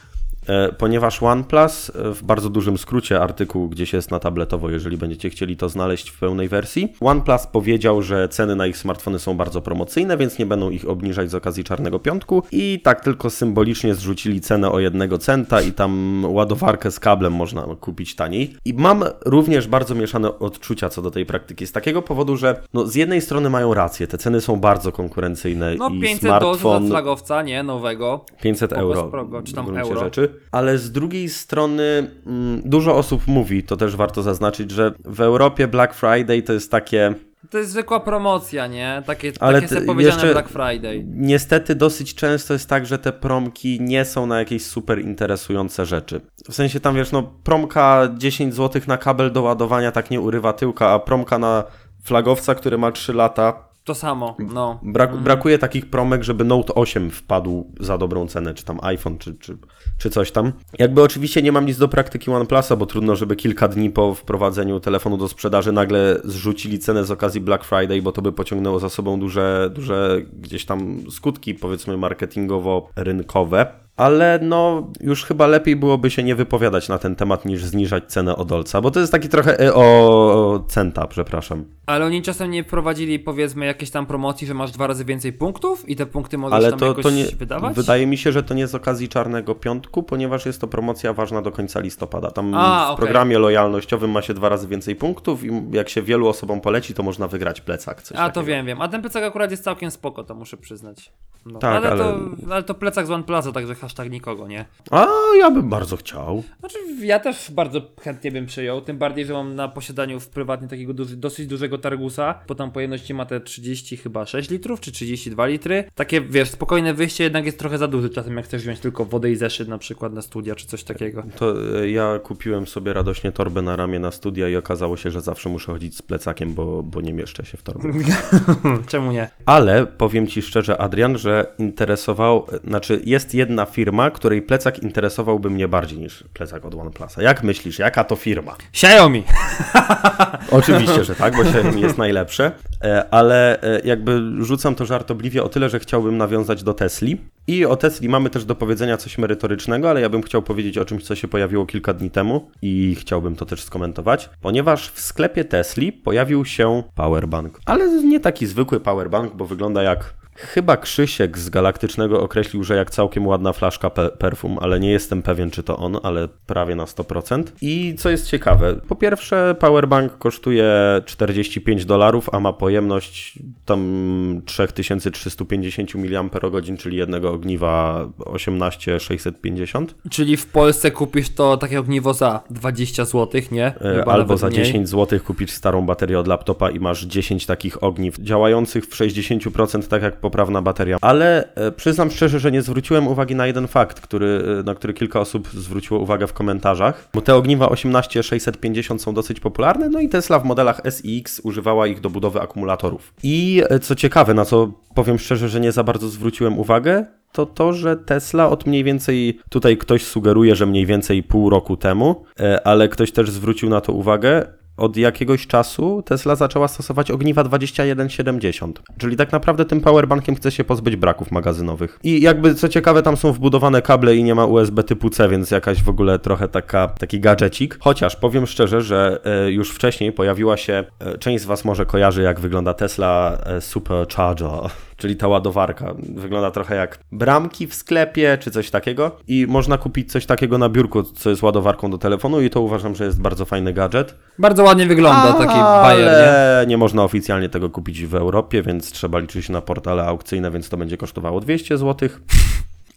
e, 0.48 0.72
ponieważ 0.72 1.24
OnePlus 1.24 1.90
e, 1.90 2.14
w 2.14 2.24
bardzo 2.24 2.50
dużym 2.50 2.78
skrócie 2.78 3.22
artykuł 3.22 3.70
gdzieś 3.70 3.94
jest 3.94 4.12
na 4.12 4.20
tabletowo, 4.20 4.70
jeżeli 4.70 4.98
będziecie 4.98 5.30
chcieli 5.30 5.58
to 5.58 5.70
znaleźć 5.70 6.10
w 6.10 6.20
pełnej 6.20 6.48
wersji. 6.48 6.94
OnePlus 7.00 7.48
powiedział, 7.48 8.02
że 8.02 8.30
ceny 8.30 8.56
na 8.56 8.68
ich 8.68 8.78
smartfony 8.78 9.20
są 9.20 9.38
bardzo 9.38 9.62
promocyjne, 9.62 10.18
więc 10.18 10.40
nie 10.40 10.46
będą 10.46 10.70
ich 10.70 10.90
obniżać 10.90 11.32
z 11.32 11.36
okazji 11.36 11.64
Czarnego 11.64 12.00
Piątku 12.00 12.44
i 12.52 12.80
tak 12.84 13.02
tylko 13.02 13.30
symbolicznie 13.30 13.96
zrzucili 13.96 14.42
cenę 14.42 14.72
o 14.72 14.80
jednego 14.80 15.18
centa 15.18 15.62
i 15.62 15.72
tam 15.72 16.22
ładowarkę 16.28 16.92
z 16.92 17.00
kablem 17.00 17.34
można 17.34 17.66
kupić 17.80 18.16
taniej. 18.16 18.56
I 18.66 18.74
mam 18.74 19.04
również 19.25 19.68
bardzo 19.68 19.96
mieszane 19.96 20.40
odczucia 20.40 20.90
co 20.90 21.02
do 21.02 21.12
tej 21.12 21.25
praktyki 21.25 21.68
z 21.68 21.72
takiego 21.72 22.02
powodu, 22.02 22.38
że 22.38 22.62
no, 22.74 22.86
z 22.88 22.96
jednej 22.96 23.22
strony 23.22 23.50
mają 23.50 23.74
rację, 23.74 24.08
te 24.08 24.18
ceny 24.18 24.42
są 24.42 24.56
bardzo 24.56 24.92
konkurencyjne 24.92 25.75
No 25.75 25.90
i 25.90 26.02
500 26.02 26.20
smartfon... 26.20 26.62
dolarów 26.62 26.88
za 26.88 26.90
flagowca, 26.90 27.42
nie, 27.42 27.64
nowego. 27.64 28.25
500 28.42 28.72
Spoko, 28.72 28.82
euro. 28.82 29.42
czy 29.44 29.54
tam 29.54 29.78
euro. 29.78 30.00
Rzeczy. 30.00 30.35
Ale 30.51 30.77
z 30.77 30.92
drugiej 30.92 31.30
strony 31.30 32.12
mm, 32.25 32.62
dużo 32.65 32.96
osób 32.96 33.27
mówi, 33.27 33.63
to 33.63 33.77
też 33.77 33.96
warto 33.96 34.24
zaznaczyć, 34.24 34.72
że 34.72 34.94
w 35.06 35.22
Europie 35.22 35.68
Black 35.68 35.94
Friday 35.94 36.42
to 36.42 36.54
jest 36.54 36.72
takie 36.72 37.13
To 37.50 37.58
jest 37.58 37.72
zwykła 37.72 38.00
promocja, 38.00 38.68
nie? 38.68 39.04
Takie, 39.06 39.32
Ale 39.39 39.62
takie 39.62 39.75
sobie 39.75 39.88
powiedziane 39.88 40.32
Black 40.32 40.50
Friday. 40.50 41.06
Niestety 41.08 41.75
dosyć 41.75 42.15
często 42.15 42.54
jest 42.54 42.70
tak, 42.70 42.86
że 42.86 43.00
te 43.00 43.12
promki 43.12 43.82
nie 43.82 44.06
są 44.06 44.25
na 44.25 44.39
jakieś 44.39 44.65
super 44.65 45.01
interesujące 45.01 45.86
rzeczy. 45.86 46.22
W 46.50 46.56
sensie 46.56 46.80
tam 46.80 46.96
wiesz, 46.96 47.12
no 47.12 47.24
promka 47.44 48.10
10 48.18 48.56
zł 48.56 48.82
na 48.88 48.98
kabel 48.98 49.32
do 49.32 49.42
ładowania 49.42 49.92
tak 49.92 50.12
nie 50.12 50.22
urywa 50.22 50.54
tyłka, 50.54 50.89
a 50.89 51.00
promka 51.00 51.39
na 51.39 51.63
flagowca, 52.04 52.56
który 52.56 52.77
ma 52.77 52.92
3 52.92 53.13
lata. 53.13 53.75
To 53.86 53.96
samo, 53.96 54.36
no. 54.39 54.80
Brak, 54.84 55.15
Brakuje 55.18 55.58
takich 55.58 55.89
promek, 55.89 56.24
żeby 56.24 56.44
Note 56.44 56.75
8 56.75 57.12
wpadł 57.12 57.72
za 57.80 57.98
dobrą 57.98 58.27
cenę, 58.27 58.54
czy 58.54 58.65
tam 58.65 58.80
iPhone, 58.82 59.18
czy, 59.18 59.36
czy, 59.36 59.58
czy 59.98 60.10
coś 60.10 60.32
tam. 60.32 60.54
Jakby 60.80 61.04
oczywiście 61.04 61.42
nie 61.42 61.51
mam 61.51 61.65
nic 61.65 61.77
do 61.77 61.88
praktyki 61.88 62.32
OnePlusa, 62.32 62.75
bo 62.75 62.86
trudno, 62.86 63.15
żeby 63.15 63.36
kilka 63.36 63.68
dni 63.68 63.89
po 63.89 64.13
wprowadzeniu 64.13 64.80
telefonu 64.80 65.18
do 65.18 65.27
sprzedaży 65.27 65.72
nagle 65.72 66.20
zrzucili 66.24 66.80
cenę 66.80 67.06
z 67.06 67.12
okazji 67.12 67.42
Black 67.42 67.63
Friday, 67.63 68.01
bo 68.01 68.12
to 68.12 68.22
by 68.22 68.32
pociągnęło 68.32 68.80
za 68.80 68.89
sobą 68.89 69.20
duże, 69.20 69.70
duże 69.74 70.22
gdzieś 70.42 70.65
tam 70.65 71.01
skutki, 71.12 71.54
powiedzmy, 71.54 71.98
marketingowo-rynkowe. 71.98 73.65
Ale 73.98 74.40
no, 74.42 74.92
już 75.02 75.25
chyba 75.25 75.48
lepiej 75.48 75.75
byłoby 75.75 76.12
się 76.12 76.24
nie 76.24 76.36
wypowiadać 76.36 76.90
na 76.90 76.98
ten 76.98 77.16
temat, 77.16 77.46
niż 77.46 77.66
zniżać 77.66 78.04
cenę 78.08 78.36
o 78.36 78.46
dolca, 78.46 78.82
bo 78.82 78.92
to 78.92 79.00
jest 79.00 79.12
taki 79.12 79.30
trochę 79.30 79.60
e, 79.60 79.74
o 79.74 80.64
centa, 80.68 81.08
przepraszam. 81.08 81.66
Ale 81.86 82.06
oni 82.06 82.22
czasem 82.22 82.52
nie 82.52 82.64
wprowadzili, 82.64 83.20
powiedzmy, 83.20 83.66
jakieś 83.66 83.92
tam 83.92 84.06
promocji, 84.06 84.48
że 84.48 84.54
masz 84.54 84.72
dwa 84.72 84.88
razy 84.88 85.06
więcej 85.06 85.34
punktów 85.34 85.90
i 85.90 85.96
te 85.96 86.06
punkty 86.06 86.38
możesz 86.38 86.56
Ale 86.56 86.70
tam 86.70 86.80
to, 86.80 86.86
jakoś 86.86 87.04
to 87.04 87.12
nie. 87.12 87.25
wydawać? 87.25 87.75
Wydaje 87.75 88.08
mi 88.08 88.18
się, 88.18 88.32
że 88.32 88.44
to 88.44 88.54
nie 88.54 88.68
z 88.68 88.75
okazji 88.75 89.10
Czarnego 89.10 89.56
Piątku, 89.56 90.04
ponieważ 90.04 90.46
jest 90.46 90.62
to 90.62 90.68
promocja 90.68 91.14
ważna 91.14 91.42
do 91.42 91.52
końca 91.52 91.80
listopada. 91.80 92.32
Tam 92.32 92.54
A, 92.54 92.86
w 92.88 92.92
okej. 92.92 92.98
programie 93.06 93.40
lojalnościowym 93.40 94.12
ma 94.12 94.22
się 94.22 94.34
dwa 94.34 94.50
razy 94.50 94.68
więcej 94.68 94.96
punktów 94.96 95.44
i 95.44 95.50
jak 95.72 95.90
się 95.90 96.02
wielu 96.02 96.28
osobom 96.28 96.62
poleci, 96.62 96.94
to 96.94 97.04
można 97.04 97.28
wygrać 97.28 97.62
plecak. 97.62 98.02
Coś 98.02 98.18
A 98.18 98.22
to 98.22 98.25
takiego. 98.28 98.46
wiem, 98.46 98.66
wiem. 98.66 98.82
A 98.82 98.88
ten 98.88 99.02
plecak 99.02 99.24
akurat 99.24 99.52
jest 99.52 99.64
całkiem 99.64 99.92
spoko, 99.92 100.24
to 100.24 100.36
muszę 100.36 100.58
przyznać. 100.58 101.12
No. 101.46 101.60
Tak, 101.60 101.75
ale, 101.75 101.90
ale- 101.92 102.04
To, 102.04 102.54
ale 102.54 102.64
to 102.64 102.74
plecak 102.74 103.08
z 103.08 103.12
OnePlusa, 103.12 103.52
także 103.52 103.75
hashtag 103.75 104.12
nikogo, 104.12 104.48
nie? 104.48 104.66
A 104.92 105.08
ja 105.40 105.52
bym 105.52 105.70
bardzo 105.70 105.98
chciał. 105.98 106.44
Znaczy, 106.60 106.78
ja 107.02 107.20
też 107.20 107.52
bardzo 107.52 107.82
chętnie 108.02 108.32
bym 108.32 108.46
przyjął, 108.46 108.82
tym 108.82 108.98
bardziej, 108.98 109.25
że 109.25 109.34
mam 109.34 109.56
na 109.56 109.68
posiadaniu 109.68 110.20
w 110.20 110.30
prywatnie 110.30 110.68
takiego 110.68 110.94
duży, 110.94 111.18
dosyć 111.18 111.48
dużego 111.48 111.78
Targusa, 111.78 112.40
bo 112.48 112.56
tam 112.56 112.72
pojemności 112.72 113.14
ma 113.14 113.25
te 113.25 113.42
30 113.42 113.98
chyba 113.98 114.25
6 114.25 114.50
litrów, 114.50 114.80
czy 114.80 114.92
32 114.92 115.46
litry. 115.48 115.84
Takie, 115.96 116.22
wiesz, 116.22 116.50
spokojne 116.50 116.94
wyjście 116.94 117.24
jednak 117.24 117.46
jest 117.46 117.60
trochę 117.60 117.78
za 117.78 117.88
duży 117.88 118.10
czasem, 118.10 118.36
jak 118.38 118.46
chcesz 118.46 118.62
wziąć 118.62 118.80
tylko 118.80 119.06
wodę 119.06 119.32
i 119.32 119.36
zeszyt 119.36 119.68
na 119.68 119.78
przykład 119.78 120.14
na 120.14 120.22
studia, 120.22 120.56
czy 120.56 120.68
coś 120.68 120.84
takiego. 120.84 121.24
To 121.38 121.54
e, 121.82 121.90
ja 121.90 122.20
kupiłem 122.24 122.68
sobie 122.68 122.94
radośnie 122.94 123.32
torbę 123.32 123.62
na 123.62 123.75
ramię 123.75 124.00
na 124.00 124.12
studia 124.12 124.50
i 124.50 124.56
okazało 124.56 124.98
się, 124.98 125.12
że 125.12 125.22
zawsze 125.22 125.50
muszę 125.50 125.72
chodzić 125.72 125.98
z 125.98 126.02
plecakiem, 126.02 126.54
bo, 126.54 126.84
bo 126.84 127.02
nie 127.02 127.14
mieszczę 127.14 127.46
się 127.46 127.58
w 127.58 127.64
torbie. 127.64 127.90
Czemu 128.88 129.12
nie? 129.12 129.30
Ale 129.46 129.86
powiem 129.86 130.28
Ci 130.28 130.42
szczerze, 130.42 130.78
Adrian, 130.82 131.18
że 131.18 131.35
interesował, 131.60 132.48
znaczy 132.68 133.01
jest 133.06 133.34
jedna 133.34 133.65
firma, 133.65 134.12
której 134.12 134.42
plecak 134.42 134.80
interesowałby 134.80 135.50
mnie 135.50 135.68
bardziej 135.68 136.00
niż 136.00 136.24
plecak 136.34 136.65
od 136.65 136.75
OnePlusa. 136.75 137.22
Jak 137.22 137.44
myślisz, 137.44 137.80
jaka 137.80 138.04
to 138.04 138.15
firma? 138.15 138.56
Xiaomi! 138.74 139.24
Oczywiście, 140.51 141.04
że 141.04 141.15
tak, 141.15 141.36
bo 141.36 141.42
Xiaomi 141.42 141.82
jest 141.82 141.98
najlepsze, 141.98 142.51
e, 142.84 143.06
ale 143.12 143.62
e, 143.62 143.81
jakby 143.83 144.22
rzucam 144.40 144.75
to 144.75 144.86
żartobliwie 144.86 145.44
o 145.44 145.50
tyle, 145.50 145.70
że 145.70 145.79
chciałbym 145.79 146.18
nawiązać 146.18 146.64
do 146.64 146.74
Tesli. 146.74 147.18
I 147.48 147.66
o 147.66 147.75
Tesli 147.75 148.09
mamy 148.09 148.29
też 148.29 148.46
do 148.46 148.55
powiedzenia 148.55 148.98
coś 148.98 149.18
merytorycznego, 149.18 149.90
ale 149.90 150.01
ja 150.01 150.09
bym 150.09 150.22
chciał 150.22 150.42
powiedzieć 150.42 150.77
o 150.77 150.86
czymś, 150.86 151.03
co 151.03 151.16
się 151.16 151.27
pojawiło 151.27 151.66
kilka 151.66 151.94
dni 151.94 152.12
temu 152.12 152.50
i 152.62 152.96
chciałbym 153.00 153.36
to 153.36 153.46
też 153.46 153.64
skomentować, 153.64 154.29
ponieważ 154.42 154.90
w 154.90 155.00
sklepie 155.00 155.46
Tesli 155.46 155.92
pojawił 155.92 156.46
się 156.46 156.83
powerbank, 156.96 157.59
ale 157.66 157.90
nie 157.90 158.20
taki 158.20 158.48
zwykły 158.48 158.79
powerbank, 158.79 159.36
bo 159.36 159.46
wygląda 159.46 159.83
jak 159.83 160.14
Chyba 160.35 160.77
Krzysiek 160.77 161.37
z 161.37 161.50
Galaktycznego 161.50 162.21
określił, 162.21 162.63
że 162.63 162.75
jak 162.75 162.91
całkiem 162.91 163.27
ładna 163.27 163.53
flaszka 163.53 163.89
pe 163.89 164.09
perfum, 164.09 164.57
ale 164.61 164.79
nie 164.79 164.91
jestem 164.91 165.21
pewien, 165.21 165.51
czy 165.51 165.63
to 165.63 165.77
on, 165.77 165.98
ale 166.03 166.27
prawie 166.45 166.75
na 166.75 166.85
100%. 166.85 167.43
I 167.61 167.95
co 167.98 168.09
jest 168.09 168.27
ciekawe, 168.27 168.75
po 168.87 168.95
pierwsze, 168.95 169.55
powerbank 169.59 170.17
kosztuje 170.17 170.74
45 171.05 171.85
dolarów, 171.85 172.29
a 172.31 172.39
ma 172.39 172.53
pojemność 172.53 173.39
tam 173.65 174.41
3350 174.45 175.95
mAh, 175.95 176.31
czyli 176.79 176.98
jednego 176.98 177.31
ogniwa 177.31 178.05
18650. 178.25 179.95
Czyli 180.09 180.37
w 180.37 180.45
Polsce 180.45 180.91
kupisz 180.91 181.29
to 181.29 181.57
takie 181.57 181.79
ogniwo 181.79 182.13
za 182.13 182.43
20 182.50 183.05
zł, 183.05 183.41
nie? 183.51 183.65
E, 183.65 183.95
Chyba 184.00 184.13
Albo 184.13 184.37
za 184.37 184.48
mniej. 184.48 184.63
10 184.63 184.89
zł 184.89 185.19
kupisz 185.19 185.51
starą 185.51 185.85
baterię 185.85 186.19
od 186.19 186.27
laptopa 186.27 186.69
i 186.71 186.79
masz 186.79 187.05
10 187.05 187.45
takich 187.45 187.83
ogniw 187.83 188.19
działających 188.19 188.85
w 188.85 188.95
60% 188.95 189.87
tak 189.87 190.01
jak 190.01 190.19
poprawna 190.25 190.61
bateria. 190.61 190.98
Ale 191.01 191.55
e, 191.55 191.72
przyznam 191.72 192.11
szczerze, 192.11 192.40
że 192.40 192.51
nie 192.51 192.61
zwróciłem 192.61 193.07
uwagi 193.07 193.35
na 193.35 193.48
jeden 193.48 193.68
fakt, 193.68 194.00
który, 194.00 194.44
e, 194.59 194.64
na 194.64 194.75
który 194.75 194.94
kilka 194.94 195.20
osób 195.20 195.48
zwróciło 195.48 196.00
uwagę 196.00 196.27
w 196.27 196.33
komentarzach. 196.33 197.09
Bo 197.14 197.22
te 197.22 197.35
ogniwa 197.35 197.70
18650 197.70 199.01
są 199.01 199.14
dosyć 199.14 199.40
popularne, 199.40 199.90
no 199.90 200.00
i 200.00 200.09
Tesla 200.09 200.40
w 200.40 200.46
modelach 200.46 200.81
SX 200.83 201.40
używała 201.44 201.88
ich 201.88 202.01
do 202.01 202.09
budowy 202.09 202.42
akumulatorów. 202.42 203.14
I 203.24 203.64
e, 203.70 203.79
co 203.79 203.96
ciekawe, 203.96 204.33
na 204.33 204.46
co 204.46 204.72
powiem 204.96 205.20
szczerze, 205.20 205.50
że 205.50 205.59
nie 205.59 205.72
za 205.72 205.83
bardzo 205.83 206.07
zwróciłem 206.07 206.59
uwagę, 206.59 207.05
to 207.31 207.46
to, 207.46 207.74
że 207.74 207.98
Tesla 207.98 208.50
od 208.50 208.66
mniej 208.66 208.83
więcej, 208.83 209.40
tutaj 209.50 209.77
ktoś 209.77 210.05
sugeruje, 210.05 210.55
że 210.55 210.66
mniej 210.66 210.85
więcej 210.85 211.24
pół 211.24 211.50
roku 211.50 211.77
temu, 211.77 212.25
ale 212.64 212.90
ktoś 212.90 213.11
też 213.11 213.31
zwrócił 213.31 213.70
na 213.70 213.81
to 213.81 213.94
uwagę, 213.94 214.46
od 214.77 214.98
jakiegoś 214.98 215.48
czasu 215.48 216.03
Tesla 216.05 216.35
zaczęła 216.35 216.68
stosować 216.68 217.11
ogniwa 217.11 217.44
2170, 217.44 218.81
czyli 218.98 219.16
tak 219.16 219.31
naprawdę 219.31 219.66
tym 219.66 219.81
powerbankiem 219.81 220.35
chce 220.35 220.51
się 220.51 220.64
pozbyć 220.64 220.96
braków 220.96 221.31
magazynowych. 221.31 222.00
I 222.03 222.22
jakby 222.22 222.55
co 222.55 222.70
ciekawe, 222.70 223.03
tam 223.03 223.18
są 223.18 223.31
wbudowane 223.31 223.81
kable 223.81 224.16
i 224.16 224.24
nie 224.24 224.35
ma 224.35 224.46
USB 224.46 224.83
typu 224.83 225.09
C, 225.09 225.29
więc 225.29 225.51
jakaś 225.51 225.83
w 225.83 225.90
ogóle 225.90 226.20
trochę 226.20 226.48
taka, 226.48 226.88
taki 226.88 227.20
gadżecik. 227.20 227.77
Chociaż 227.81 228.16
powiem 228.16 228.48
szczerze, 228.48 228.81
że 228.81 229.20
e, 229.24 229.51
już 229.51 229.72
wcześniej 229.72 230.11
pojawiła 230.11 230.57
się, 230.57 230.83
e, 231.00 231.18
część 231.18 231.44
z 231.44 231.46
Was 231.46 231.66
może 231.66 231.85
kojarzy 231.85 232.22
jak 232.22 232.40
wygląda 232.40 232.74
Tesla 232.74 233.38
e, 233.46 233.61
Supercharger, 233.61 234.70
czyli 234.98 235.16
ta 235.16 235.27
ładowarka. 235.27 235.94
Wygląda 236.16 236.51
trochę 236.51 236.75
jak 236.75 237.00
bramki 237.12 237.68
w 237.68 237.75
sklepie 237.75 238.38
czy 238.42 238.51
coś 238.51 238.70
takiego 238.70 239.12
i 239.27 239.48
można 239.50 239.77
kupić 239.77 240.12
coś 240.12 240.25
takiego 240.25 240.58
na 240.58 240.70
biurku, 240.70 241.03
co 241.03 241.29
jest 241.29 241.44
ładowarką 241.44 241.92
do 241.92 241.98
telefonu 241.98 242.42
i 242.42 242.50
to 242.50 242.62
uważam, 242.62 242.96
że 242.96 243.05
jest 243.05 243.22
bardzo 243.22 243.46
fajny 243.46 243.74
gadżet. 243.74 244.16
Bardzo 244.40 244.64
ładnie 244.64 244.86
wygląda 244.86 245.34
taki 245.34 245.60
bajer, 245.60 246.12
nie? 246.12 246.68
Nie 246.68 246.77
można 246.77 247.03
oficjalnie 247.03 247.50
tego 247.50 247.70
kupić 247.70 248.05
w 248.05 248.16
Europie, 248.16 248.64
więc 248.64 248.92
trzeba 248.92 249.20
liczyć 249.20 249.46
się 249.46 249.53
na 249.53 249.62
portale 249.62 250.05
aukcyjne, 250.05 250.51
więc 250.51 250.70
to 250.70 250.77
będzie 250.77 250.98
kosztowało 250.98 251.40
200 251.40 251.77
zł. 251.77 252.10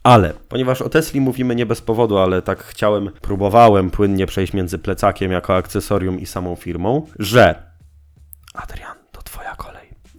Ale, 0.03 0.33
ponieważ 0.49 0.83
o 0.83 0.89
Tesli 0.89 1.21
mówimy 1.21 1.55
nie 1.55 1.67
bez 1.67 1.81
powodu, 1.81 2.19
ale 2.19 2.43
tak 2.43 2.65
chciałem, 2.65 3.11
próbowałem 3.21 3.91
płynnie 3.91 4.27
przejść 4.27 4.53
między 4.53 4.79
plecakiem 4.79 5.33
jako 5.33 5.57
akcesorium 5.57 6.21
i 6.21 6.27
samą 6.27 6.57
firmą, 6.57 7.07
że 7.19 7.55
Adrian, 8.55 8.98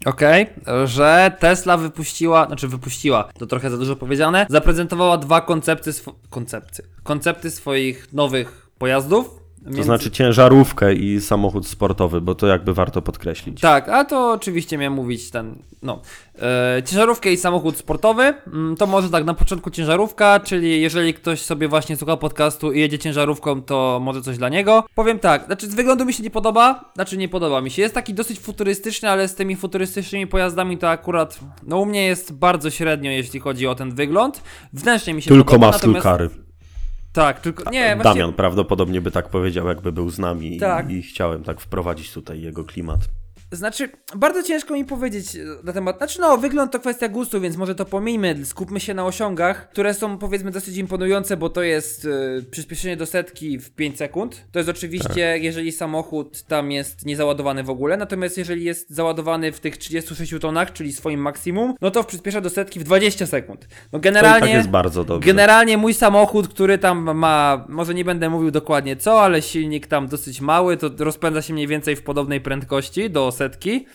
Okej, 0.05 0.47
że 0.85 1.31
Tesla 1.39 1.77
wypuściła, 1.77 2.47
znaczy 2.47 2.67
wypuściła, 2.67 3.29
to 3.39 3.45
trochę 3.45 3.69
za 3.69 3.77
dużo 3.77 3.95
powiedziane, 3.95 4.45
zaprezentowała 4.49 5.17
dwa 5.17 5.41
koncepty, 5.41 5.91
koncepty, 6.29 6.83
koncepty 7.03 7.51
swoich 7.51 8.13
nowych 8.13 8.69
pojazdów. 8.77 9.38
To 9.77 9.83
znaczy 9.83 10.11
ciężarówkę 10.11 10.93
i 10.93 11.21
samochód 11.21 11.67
sportowy, 11.67 12.21
bo 12.21 12.35
to 12.35 12.47
jakby 12.47 12.73
warto 12.73 13.01
podkreślić. 13.01 13.61
Tak, 13.61 13.89
a 13.89 14.05
to 14.05 14.31
oczywiście 14.31 14.77
miałem 14.77 14.93
mówić 14.93 15.31
ten, 15.31 15.55
no, 15.83 16.01
e, 16.41 16.83
ciężarówkę 16.85 17.31
i 17.31 17.37
samochód 17.37 17.77
sportowy, 17.77 18.33
mm, 18.47 18.75
to 18.75 18.87
może 18.87 19.09
tak, 19.09 19.25
na 19.25 19.33
początku 19.33 19.69
ciężarówka, 19.69 20.39
czyli 20.39 20.81
jeżeli 20.81 21.13
ktoś 21.13 21.41
sobie 21.41 21.67
właśnie 21.67 21.95
słucha 21.97 22.17
podcastu 22.17 22.71
i 22.71 22.79
jedzie 22.79 22.99
ciężarówką, 22.99 23.61
to 23.61 23.99
może 24.01 24.21
coś 24.21 24.37
dla 24.37 24.49
niego. 24.49 24.83
Powiem 24.95 25.19
tak, 25.19 25.45
znaczy 25.45 25.67
z 25.67 25.75
wyglądu 25.75 26.05
mi 26.05 26.13
się 26.13 26.23
nie 26.23 26.29
podoba, 26.29 26.91
znaczy 26.95 27.17
nie 27.17 27.29
podoba 27.29 27.61
mi 27.61 27.71
się, 27.71 27.81
jest 27.81 27.95
taki 27.95 28.13
dosyć 28.13 28.39
futurystyczny, 28.39 29.09
ale 29.09 29.27
z 29.27 29.35
tymi 29.35 29.55
futurystycznymi 29.55 30.27
pojazdami 30.27 30.77
to 30.77 30.89
akurat, 30.89 31.39
no 31.63 31.79
u 31.79 31.85
mnie 31.85 32.05
jest 32.05 32.33
bardzo 32.33 32.69
średnio, 32.69 33.11
jeśli 33.11 33.39
chodzi 33.39 33.67
o 33.67 33.75
ten 33.75 33.95
wygląd. 33.95 34.41
Wnętrznie 34.73 35.13
mi 35.13 35.21
się 35.21 35.29
Tylko 35.29 35.45
podoba, 35.53 35.67
masło 35.67 35.87
natomiast- 35.87 36.03
kary. 36.03 36.29
Tak, 37.13 37.39
tylko 37.39 37.71
nie, 37.71 37.95
właśnie... 37.95 38.03
Damian 38.03 38.33
prawdopodobnie 38.33 39.01
by 39.01 39.11
tak 39.11 39.29
powiedział, 39.29 39.67
jakby 39.67 39.91
był 39.91 40.09
z 40.09 40.19
nami 40.19 40.57
Tak. 40.57 40.89
i, 40.89 40.93
i 40.93 41.01
chciałem 41.01 41.43
tak 41.43 41.61
wprowadzić 41.61 42.13
tutaj 42.13 42.41
jego 42.41 42.63
klimat. 42.63 42.99
Znaczy, 43.51 43.89
bardzo 44.15 44.43
ciężko 44.43 44.73
mi 44.73 44.85
powiedzieć 44.85 45.35
e, 45.35 45.39
na 45.63 45.73
temat. 45.73 45.97
Znaczy, 45.97 46.21
no, 46.21 46.37
wygląd 46.37 46.71
to 46.71 46.79
kwestia 46.79 47.07
gustu, 47.09 47.41
więc 47.41 47.57
może 47.57 47.75
to 47.75 47.85
pomijmy. 47.85 48.45
Skupmy 48.45 48.79
się 48.79 48.93
na 48.93 49.05
osiągach, 49.05 49.69
które 49.69 49.93
są 49.93 50.17
powiedzmy 50.17 50.51
dosyć 50.51 50.77
imponujące, 50.77 51.37
bo 51.37 51.49
to 51.49 51.63
jest 51.63 52.05
e, 52.05 52.41
przyspieszenie 52.51 52.97
do 52.97 53.05
setki 53.05 53.59
w 53.59 53.71
5 53.71 53.97
sekund. 53.97 54.45
To 54.51 54.59
jest 54.59 54.69
oczywiście, 54.69 55.37
jeżeli 55.37 55.71
samochód 55.71 56.43
tam 56.43 56.71
jest 56.71 57.05
niezaładowany 57.05 57.63
w 57.63 57.69
ogóle. 57.69 57.97
Natomiast 57.97 58.37
jeżeli 58.37 58.63
jest 58.63 58.89
załadowany 58.89 59.51
w 59.51 59.59
tych 59.59 59.77
36 59.77 60.33
tonach, 60.41 60.73
czyli 60.73 60.93
swoim 60.93 61.19
maksimum, 61.19 61.75
no 61.81 61.91
to 61.91 62.03
przyspiesza 62.03 62.41
do 62.41 62.49
setki 62.49 62.79
w 62.79 62.83
20 62.83 63.27
sekund. 63.27 63.67
No, 63.69 63.99
To 63.99 63.99
generalnie. 63.99 64.37
i 64.37 64.41
tak 64.41 64.57
jest 64.57 64.69
bardzo 64.69 65.03
dobrze. 65.03 65.27
Generalnie 65.27 65.77
mój 65.77 65.93
samochód, 65.93 66.47
który 66.47 66.77
tam 66.77 67.17
ma, 67.17 67.65
może 67.69 67.93
nie 67.93 68.05
będę 68.05 68.29
mówił 68.29 68.51
dokładnie 68.51 68.95
co, 68.95 69.21
ale 69.21 69.41
silnik 69.41 69.87
tam 69.87 70.07
dosyć 70.07 70.41
mały, 70.41 70.77
to 70.77 70.89
rozpędza 70.97 71.41
się 71.41 71.53
mniej 71.53 71.67
więcej 71.67 71.95
w 71.95 72.01
podobnej 72.01 72.41
prędkości 72.41 73.09
do 73.09 73.31
setki. 73.43 73.85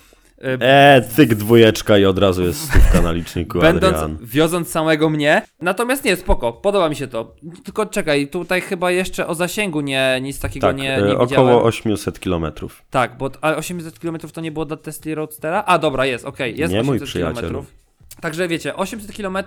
E, 0.43 0.59
Eee, 0.61 1.03
cyk 1.09 1.35
dwójeczka 1.35 1.99
i 1.99 2.05
od 2.05 2.19
razu 2.19 2.43
jest 2.43 2.61
stówka 2.71 3.01
na 3.03 3.13
liczniku, 3.13 3.59
Będąc, 3.61 3.97
Adrian. 3.97 4.19
wioząc 4.23 4.69
samego 4.71 5.11
mnie. 5.11 5.43
Natomiast 5.61 6.05
nie, 6.05 6.17
spoko, 6.17 6.53
podoba 6.53 6.89
mi 6.89 6.97
się 6.97 7.07
to. 7.09 7.35
Tylko 7.65 7.87
czekaj, 7.87 8.29
tutaj 8.29 8.61
chyba 8.61 8.91
jeszcze 8.91 9.27
o 9.27 9.35
zasięgu 9.35 9.81
nie, 9.81 10.19
nic 10.23 10.41
takiego 10.41 10.67
Tak, 10.67 10.77
nie, 10.77 10.97
e, 10.97 11.03
nie 11.03 11.13
około 11.15 11.27
widziałem. 11.27 11.51
800 11.67 12.21
kilometrów. 12.21 12.83
Tak, 12.91 13.17
bo 13.19 13.31
ale 13.41 13.57
800 13.57 13.99
km 13.99 14.19
to 14.19 14.41
nie 14.41 14.53
było 14.53 14.65
dla 14.65 14.77
Tesla 14.77 15.15
Roadstera? 15.15 15.63
A 15.67 15.79
dobra, 15.79 16.07
jest, 16.07 16.25
okej, 16.25 16.59
jest 16.59 16.73
Nie, 16.73 16.83
mój 16.83 16.97
800 16.97 17.09
przyjaciel. 17.09 17.51
km. 17.53 17.65
Także 18.21 18.49
wiecie, 18.49 18.77
800 18.77 19.17
km, 19.17 19.39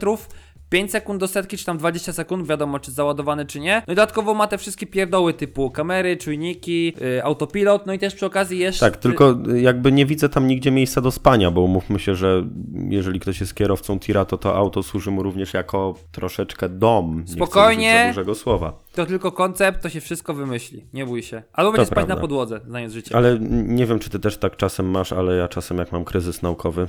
5 0.69 0.91
sekund 0.91 1.19
do 1.19 1.27
setki, 1.27 1.57
czy 1.57 1.65
tam 1.65 1.77
20 1.77 2.13
sekund, 2.13 2.47
wiadomo 2.47 2.79
czy 2.79 2.91
załadowany, 2.91 3.45
czy 3.45 3.59
nie. 3.59 3.83
No 3.87 3.93
i 3.93 3.95
dodatkowo 3.95 4.33
ma 4.33 4.47
te 4.47 4.57
wszystkie 4.57 4.87
pierdoły 4.87 5.33
typu 5.33 5.71
kamery, 5.71 6.17
czujniki, 6.17 6.93
yy, 7.01 7.23
autopilot, 7.23 7.85
no 7.85 7.93
i 7.93 7.99
też 7.99 8.15
przy 8.15 8.25
okazji 8.25 8.59
jeszcze... 8.59 8.85
Tak, 8.85 8.97
tylko 8.97 9.37
jakby 9.55 9.91
nie 9.91 10.05
widzę 10.05 10.29
tam 10.29 10.47
nigdzie 10.47 10.71
miejsca 10.71 11.01
do 11.01 11.11
spania, 11.11 11.51
bo 11.51 11.61
umówmy 11.61 11.99
się, 11.99 12.15
że 12.15 12.47
jeżeli 12.89 13.19
ktoś 13.19 13.39
jest 13.39 13.55
kierowcą 13.55 13.99
tira, 13.99 14.25
to 14.25 14.37
to 14.37 14.55
auto 14.55 14.83
służy 14.83 15.11
mu 15.11 15.23
również 15.23 15.53
jako 15.53 15.95
troszeczkę 16.11 16.69
dom. 16.69 17.23
Nie 17.27 17.33
Spokojnie. 17.33 17.89
Chcę 17.89 17.95
użyć 17.95 18.15
za 18.15 18.21
dużego 18.21 18.35
słowa. 18.35 18.73
To 18.93 19.05
tylko 19.05 19.31
koncept, 19.31 19.81
to 19.81 19.89
się 19.89 20.01
wszystko 20.01 20.33
wymyśli, 20.33 20.85
nie 20.93 21.05
bój 21.05 21.23
się. 21.23 21.43
Albo 21.53 21.71
będzie 21.71 21.85
spać 21.85 21.95
prawda. 21.95 22.15
na 22.15 22.21
podłodze, 22.21 22.59
znając 22.67 22.93
życie. 22.93 23.15
Ale 23.15 23.39
nie 23.49 23.85
wiem, 23.85 23.99
czy 23.99 24.09
ty 24.09 24.19
też 24.19 24.37
tak 24.37 24.57
czasem 24.57 24.89
masz, 24.89 25.13
ale 25.13 25.35
ja 25.35 25.47
czasem 25.47 25.77
jak 25.77 25.91
mam 25.91 26.05
kryzys 26.05 26.41
naukowy, 26.41 26.87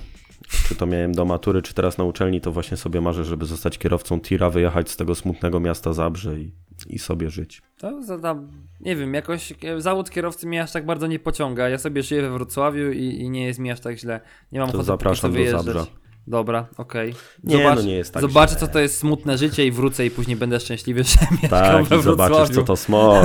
czy 0.68 0.74
to 0.74 0.86
miałem 0.86 1.12
do 1.14 1.24
matury, 1.24 1.62
czy 1.62 1.74
teraz 1.74 1.98
na 1.98 2.04
uczelni, 2.04 2.40
to 2.40 2.52
właśnie 2.52 2.76
sobie 2.76 3.00
marzę, 3.00 3.24
żeby 3.24 3.46
zostać 3.46 3.78
kierowcą 3.78 4.20
tira, 4.20 4.50
wyjechać 4.50 4.90
z 4.90 4.96
tego 4.96 5.14
smutnego 5.14 5.60
miasta 5.60 5.92
Zabrze 5.92 6.40
i, 6.40 6.52
i 6.88 6.98
sobie 6.98 7.30
żyć. 7.30 7.62
To 7.78 8.02
zadam, 8.02 8.48
nie 8.80 8.96
wiem, 8.96 9.14
jakoś 9.14 9.52
e, 9.64 9.80
zawód 9.80 10.10
kierowcy 10.10 10.46
mnie 10.46 10.62
aż 10.62 10.72
tak 10.72 10.86
bardzo 10.86 11.06
nie 11.06 11.18
pociąga. 11.18 11.68
Ja 11.68 11.78
sobie 11.78 12.02
żyję 12.02 12.22
we 12.22 12.30
Wrocławiu 12.30 12.92
i, 12.92 13.04
i 13.04 13.30
nie 13.30 13.46
jest 13.46 13.58
mi 13.58 13.70
aż 13.70 13.80
tak 13.80 13.98
źle. 13.98 14.20
Nie 14.52 14.60
mam 14.60 14.70
To 14.70 14.82
zapraszam 14.82 15.30
do 15.30 15.34
wyjeżdżać. 15.34 15.64
Zabrza. 15.64 15.86
Dobra, 16.26 16.66
okej. 16.76 17.14
Nie, 17.44 17.64
no 17.74 17.82
nie 17.82 17.94
jest 17.96 18.14
tak 18.14 18.20
Zobaczę, 18.20 18.50
źle. 18.50 18.60
co 18.60 18.66
to 18.72 18.78
jest 18.78 18.98
smutne 18.98 19.38
życie 19.38 19.66
i 19.66 19.70
wrócę 19.72 20.06
i 20.06 20.10
później 20.10 20.36
będę 20.36 20.60
szczęśliwy, 20.60 21.04
że 21.10 21.18
mieszkam 21.30 21.48
Tak, 21.50 21.84
we 21.84 21.98
i 21.98 22.02
zobaczysz, 22.02 22.36
Wrocławiu. 22.36 22.54
co 22.54 22.62
to 22.62 22.76
smog. 22.76 23.24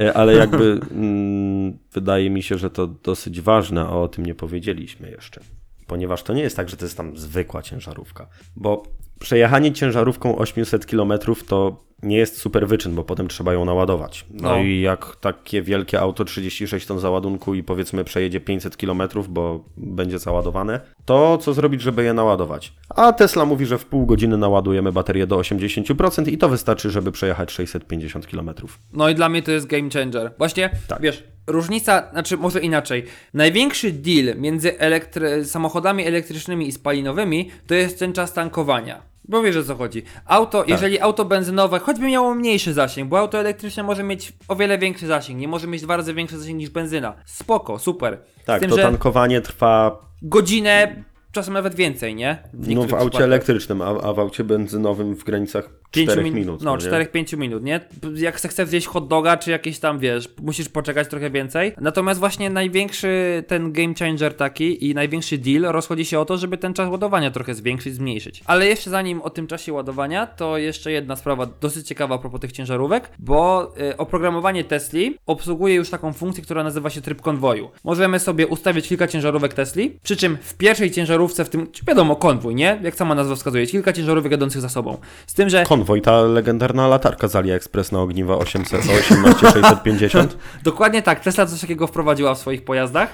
E, 0.00 0.12
Ale 0.16 0.34
jakby 0.34 0.80
mm, 0.90 1.78
wydaje 1.92 2.30
mi 2.30 2.42
się, 2.42 2.58
że 2.58 2.70
to 2.70 2.86
dosyć 2.86 3.40
ważne, 3.40 3.80
a 3.80 3.90
o 3.90 4.08
tym 4.08 4.26
nie 4.26 4.34
powiedzieliśmy 4.34 5.10
jeszcze. 5.10 5.40
Ponieważ 5.88 6.22
to 6.22 6.32
nie 6.32 6.42
jest 6.42 6.56
tak, 6.56 6.68
że 6.68 6.76
to 6.76 6.84
jest 6.84 6.96
tam 6.96 7.16
zwykła 7.16 7.62
ciężarówka. 7.62 8.28
Bo 8.56 8.82
przejechanie 9.20 9.72
ciężarówką 9.72 10.38
800 10.38 10.86
km 10.86 11.12
to 11.48 11.87
nie 12.02 12.16
jest 12.16 12.38
super 12.38 12.68
wyczyn, 12.68 12.94
bo 12.94 13.04
potem 13.04 13.28
trzeba 13.28 13.52
ją 13.52 13.64
naładować. 13.64 14.26
No, 14.30 14.48
No. 14.48 14.58
i 14.62 14.80
jak 14.80 15.16
takie 15.16 15.62
wielkie 15.62 16.00
auto 16.00 16.24
36 16.24 16.86
ton 16.86 16.98
załadunku 16.98 17.54
i 17.54 17.62
powiedzmy 17.62 18.04
przejedzie 18.04 18.40
500 18.40 18.76
km, 18.76 19.02
bo 19.28 19.64
będzie 19.76 20.18
załadowane, 20.18 20.80
to 21.04 21.38
co 21.38 21.54
zrobić, 21.54 21.82
żeby 21.82 22.04
je 22.04 22.12
naładować? 22.14 22.72
A 22.88 23.12
Tesla 23.12 23.44
mówi, 23.44 23.66
że 23.66 23.78
w 23.78 23.84
pół 23.84 24.06
godziny 24.06 24.36
naładujemy 24.36 24.92
baterię 24.92 25.26
do 25.26 25.36
80% 25.38 26.28
i 26.28 26.38
to 26.38 26.48
wystarczy, 26.48 26.90
żeby 26.90 27.12
przejechać 27.12 27.52
650 27.52 28.26
km. 28.26 28.50
No 28.92 29.08
i 29.08 29.14
dla 29.14 29.28
mnie 29.28 29.42
to 29.42 29.50
jest 29.50 29.66
game 29.66 29.90
changer. 29.90 30.32
Właśnie, 30.38 30.70
Tak. 30.88 31.00
wiesz, 31.02 31.24
różnica, 31.46 32.08
znaczy 32.12 32.36
może 32.36 32.60
inaczej. 32.60 33.04
Największy 33.34 33.92
deal 33.92 34.36
między 34.40 34.72
elektry- 34.78 35.44
samochodami 35.44 36.06
elektrycznymi 36.06 36.68
i 36.68 36.72
spalinowymi 36.72 37.50
to 37.66 37.74
jest 37.74 37.98
ten 37.98 38.12
czas 38.12 38.32
tankowania. 38.32 39.02
Bo 39.28 39.42
wiesz 39.42 39.56
o 39.56 39.62
co 39.64 39.76
chodzi. 39.76 40.02
Auto, 40.26 40.58
Tak. 40.58 40.68
jeżeli 40.68 41.00
auto 41.00 41.24
benzynowe, 41.24 41.78
choćby 41.78 42.06
miało 42.06 42.34
mniejszy 42.34 42.72
zasięg, 42.72 43.08
bo 43.08 43.18
auto 43.18 43.38
elektryczne 43.38 43.82
może 43.82 44.02
mieć 44.02 44.32
o 44.48 44.56
wiele 44.56 44.78
większy 44.78 45.06
zasięg, 45.06 45.40
nie 45.40 45.48
może 45.48 45.66
mieć 45.66 45.82
dwa 45.82 45.96
razy 45.96 46.14
większy 46.14 46.38
zasięg 46.38 46.58
niż 46.58 46.70
benzyna. 46.70 47.14
Spoko, 47.24 47.78
super. 47.78 48.18
Tak, 48.44 48.60
tym, 48.60 48.70
to 48.70 48.76
tankowanie 48.76 49.40
trwa 49.40 49.98
godzinę, 50.22 51.04
czasem 51.32 51.54
nawet 51.54 51.74
więcej, 51.74 52.14
nie? 52.14 52.38
W 52.52 52.68
no, 52.68 52.74
w 52.74 52.84
aucie 52.84 52.96
przypadkach. 52.96 53.22
elektrycznym, 53.22 53.82
a, 53.82 53.86
a 53.86 54.12
w 54.12 54.18
aucie 54.18 54.44
benzynowym 54.44 55.16
w 55.16 55.24
granicach 55.24 55.70
Pięciu 55.90 56.12
4 56.12 56.24
min- 56.24 56.34
minut. 56.34 56.62
No, 56.62 56.76
nie? 56.76 56.82
4-5 56.82 57.36
minut, 57.38 57.62
nie? 57.64 57.80
Jak 58.14 58.40
se 58.40 58.48
chcesz 58.48 58.68
zjeść 58.68 58.86
hot 58.86 59.08
doga, 59.08 59.36
czy 59.36 59.50
jakieś 59.50 59.78
tam, 59.78 59.98
wiesz, 59.98 60.28
musisz 60.42 60.68
poczekać 60.68 61.08
trochę 61.08 61.30
więcej. 61.30 61.72
Natomiast 61.80 62.20
właśnie 62.20 62.50
największy 62.50 63.44
ten 63.46 63.72
game 63.72 63.94
changer 63.98 64.34
taki 64.36 64.90
i 64.90 64.94
największy 64.94 65.38
deal 65.38 65.62
rozchodzi 65.62 66.04
się 66.04 66.20
o 66.20 66.24
to, 66.24 66.38
żeby 66.38 66.58
ten 66.58 66.74
czas 66.74 66.90
ładowania 66.90 67.30
trochę 67.30 67.54
zwiększyć, 67.54 67.94
zmniejszyć. 67.94 68.42
Ale 68.46 68.66
jeszcze 68.66 68.90
zanim 68.90 69.22
o 69.22 69.30
tym 69.30 69.46
czasie 69.46 69.72
ładowania, 69.72 70.26
to 70.26 70.58
jeszcze 70.58 70.92
jedna 70.92 71.16
sprawa 71.16 71.46
dosyć 71.60 71.86
ciekawa 71.86 72.14
a 72.14 72.18
propos 72.18 72.40
tych 72.40 72.52
ciężarówek, 72.52 73.10
bo 73.18 73.72
y, 73.80 73.96
oprogramowanie 73.96 74.64
Tesli 74.64 75.16
obsługuje 75.26 75.74
już 75.74 75.90
taką 75.90 76.12
funkcję, 76.12 76.44
która 76.44 76.64
nazywa 76.64 76.90
się 76.90 77.00
tryb 77.00 77.20
konwoju. 77.20 77.70
Możemy 77.84 78.18
sobie 78.18 78.46
ustawić 78.46 78.88
kilka 78.88 79.08
ciężarówek 79.08 79.54
Tesli, 79.54 79.98
przy 80.02 80.16
czym 80.16 80.38
w 80.42 80.54
pierwszej 80.54 80.90
ciężarówce, 80.90 81.17
w 81.26 81.48
tym, 81.48 81.66
wiadomo, 81.86 82.16
konwój, 82.16 82.54
nie? 82.54 82.78
Jak 82.82 82.94
sama 82.94 83.14
nazwa 83.14 83.36
wskazuje, 83.36 83.66
kilka 83.66 83.92
ciężarówek 83.92 84.32
jadących 84.32 84.60
za 84.60 84.68
sobą. 84.68 84.98
Z 85.26 85.34
tym, 85.34 85.48
że 85.48 85.64
Konwoj, 85.64 86.02
ta 86.02 86.22
legendarna 86.22 86.88
latarka 86.88 87.28
z 87.28 87.36
AliExpress 87.36 87.92
na 87.92 88.00
ogniwa 88.00 88.36
800, 88.36 88.84
18650. 88.84 90.36
Dokładnie 90.62 91.02
tak, 91.02 91.20
Tesla 91.20 91.46
coś 91.46 91.60
takiego 91.60 91.86
wprowadziła 91.86 92.34
w 92.34 92.38
swoich 92.38 92.64
pojazdach. 92.64 93.08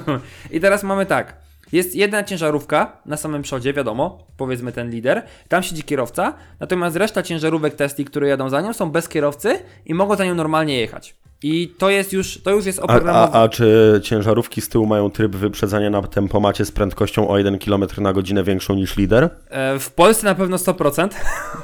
I 0.50 0.60
teraz 0.60 0.82
mamy 0.82 1.06
tak. 1.06 1.36
Jest 1.72 1.94
jedna 1.94 2.24
ciężarówka 2.24 2.96
na 3.06 3.16
samym 3.16 3.42
przodzie, 3.42 3.72
wiadomo, 3.72 4.26
powiedzmy 4.36 4.72
ten 4.72 4.90
lider. 4.90 5.22
Tam 5.48 5.62
siedzi 5.62 5.82
kierowca, 5.82 6.34
natomiast 6.60 6.96
reszta 6.96 7.22
ciężarówek 7.22 7.74
Tesli, 7.74 8.04
które 8.04 8.28
jadą 8.28 8.48
za 8.48 8.60
nią, 8.60 8.72
są 8.72 8.90
bez 8.90 9.08
kierowcy 9.08 9.58
i 9.86 9.94
mogą 9.94 10.16
za 10.16 10.24
nią 10.24 10.34
normalnie 10.34 10.80
jechać. 10.80 11.14
I 11.46 11.68
to 11.78 11.90
jest 11.90 12.12
już, 12.12 12.38
to 12.42 12.50
już 12.50 12.66
jest 12.66 12.78
A, 12.78 12.82
oprogramowane. 12.82 13.32
a, 13.32 13.42
a 13.42 13.48
czy 13.48 14.00
ciężarówki 14.04 14.60
z 14.60 14.68
tyłu 14.68 14.86
mają 14.86 15.10
tryb 15.10 15.36
wyprzedzania 15.36 15.90
na 15.90 16.02
tempomacie 16.02 16.64
z 16.64 16.72
prędkością 16.72 17.28
o 17.28 17.38
1 17.38 17.58
km 17.58 17.84
na 17.98 18.12
godzinę 18.12 18.42
większą 18.44 18.74
niż 18.74 18.96
lider? 18.96 19.30
E, 19.50 19.78
W 19.78 19.90
Polsce 19.92 20.26
na 20.26 20.34
pewno 20.34 20.56
100%. 20.56 21.08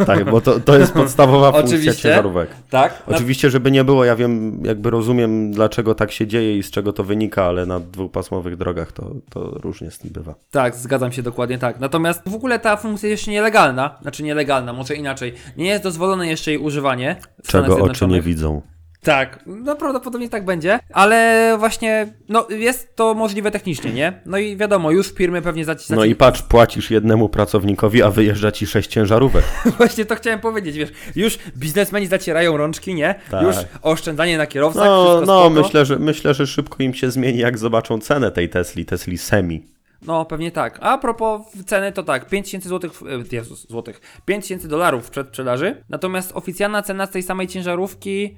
Tak, 0.06 0.30
bo 0.30 0.40
to, 0.40 0.60
to 0.60 0.78
jest 0.78 0.92
podstawowa 1.02 1.52
funkcja 1.52 1.76
Oczywiście. 1.78 2.02
ciężarówek. 2.02 2.50
tak. 2.70 3.02
Oczywiście, 3.06 3.50
żeby 3.50 3.70
nie 3.70 3.84
było, 3.84 4.04
ja 4.04 4.16
wiem, 4.16 4.60
jakby 4.64 4.90
rozumiem, 4.90 5.52
dlaczego 5.52 5.94
tak 5.94 6.12
się 6.12 6.26
dzieje 6.26 6.58
i 6.58 6.62
z 6.62 6.70
czego 6.70 6.92
to 6.92 7.04
wynika, 7.04 7.44
ale 7.44 7.66
na 7.66 7.80
dwupasmowych 7.80 8.56
drogach 8.56 8.92
to, 8.92 9.10
to 9.30 9.40
różnie 9.50 9.90
z 9.90 9.98
tym 9.98 10.10
bywa. 10.10 10.34
Tak, 10.50 10.76
zgadzam 10.76 11.12
się 11.12 11.22
dokładnie 11.22 11.58
tak. 11.58 11.80
Natomiast 11.80 12.22
w 12.28 12.34
ogóle 12.34 12.58
ta 12.58 12.76
funkcja 12.76 13.08
jest 13.08 13.20
jeszcze 13.20 13.30
nielegalna. 13.30 13.98
Znaczy 14.02 14.22
nielegalna, 14.22 14.72
może 14.72 14.94
inaczej. 14.94 15.34
Nie 15.56 15.66
jest 15.66 15.82
dozwolone 15.82 16.26
jeszcze 16.28 16.50
jej 16.50 16.60
używanie. 16.60 17.16
w 17.44 17.48
Czego 17.48 17.78
oczy 17.78 18.06
nie 18.06 18.20
widzą. 18.22 18.62
Tak, 19.02 19.38
no 19.46 19.76
prawdopodobnie 19.76 20.28
tak 20.28 20.44
będzie, 20.44 20.78
ale 20.92 21.56
właśnie, 21.58 22.14
no 22.28 22.46
jest 22.50 22.96
to 22.96 23.14
możliwe 23.14 23.50
technicznie, 23.50 23.92
nie? 23.92 24.20
No 24.26 24.38
i 24.38 24.56
wiadomo, 24.56 24.90
już 24.90 25.12
firmy 25.14 25.42
pewnie 25.42 25.64
zaci... 25.64 25.92
No 25.92 26.04
i 26.04 26.14
patrz, 26.14 26.42
płacisz 26.42 26.90
jednemu 26.90 27.28
pracownikowi, 27.28 28.02
a 28.02 28.10
wyjeżdża 28.10 28.52
ci 28.52 28.66
sześć 28.66 28.90
ciężarówek. 28.90 29.44
Właśnie 29.78 30.04
to 30.04 30.14
chciałem 30.14 30.40
powiedzieć, 30.40 30.76
wiesz, 30.76 30.90
już 31.16 31.38
biznesmeni 31.56 32.06
zacierają 32.06 32.56
rączki, 32.56 32.94
nie? 32.94 33.14
Tak. 33.30 33.42
Już 33.42 33.56
oszczędzanie 33.82 34.38
na 34.38 34.46
kierowcach, 34.46 34.84
No, 34.84 35.04
wszystko 35.04 35.50
no 35.50 35.50
myślę, 35.50 35.84
że, 35.84 35.98
myślę, 35.98 36.34
że 36.34 36.46
szybko 36.46 36.82
im 36.82 36.94
się 36.94 37.10
zmieni, 37.10 37.38
jak 37.38 37.58
zobaczą 37.58 38.00
cenę 38.00 38.30
tej 38.30 38.48
Tesli, 38.48 38.84
Tesli 38.84 39.18
Semi. 39.18 39.64
No, 40.06 40.24
pewnie 40.24 40.50
tak. 40.50 40.78
A 40.82 40.98
propos 40.98 41.42
ceny, 41.66 41.92
to 41.92 42.02
tak, 42.02 42.28
5000 42.28 42.68
złotych, 42.68 42.92
e, 43.32 43.36
Jezus, 43.36 43.68
złotych, 43.68 44.00
5000 44.24 44.68
dolarów 44.68 45.06
w 45.06 45.10
przedsprzedaży, 45.10 45.84
natomiast 45.88 46.32
oficjalna 46.34 46.82
cena 46.82 47.06
z 47.06 47.10
tej 47.10 47.22
samej 47.22 47.48
ciężarówki 47.48 48.36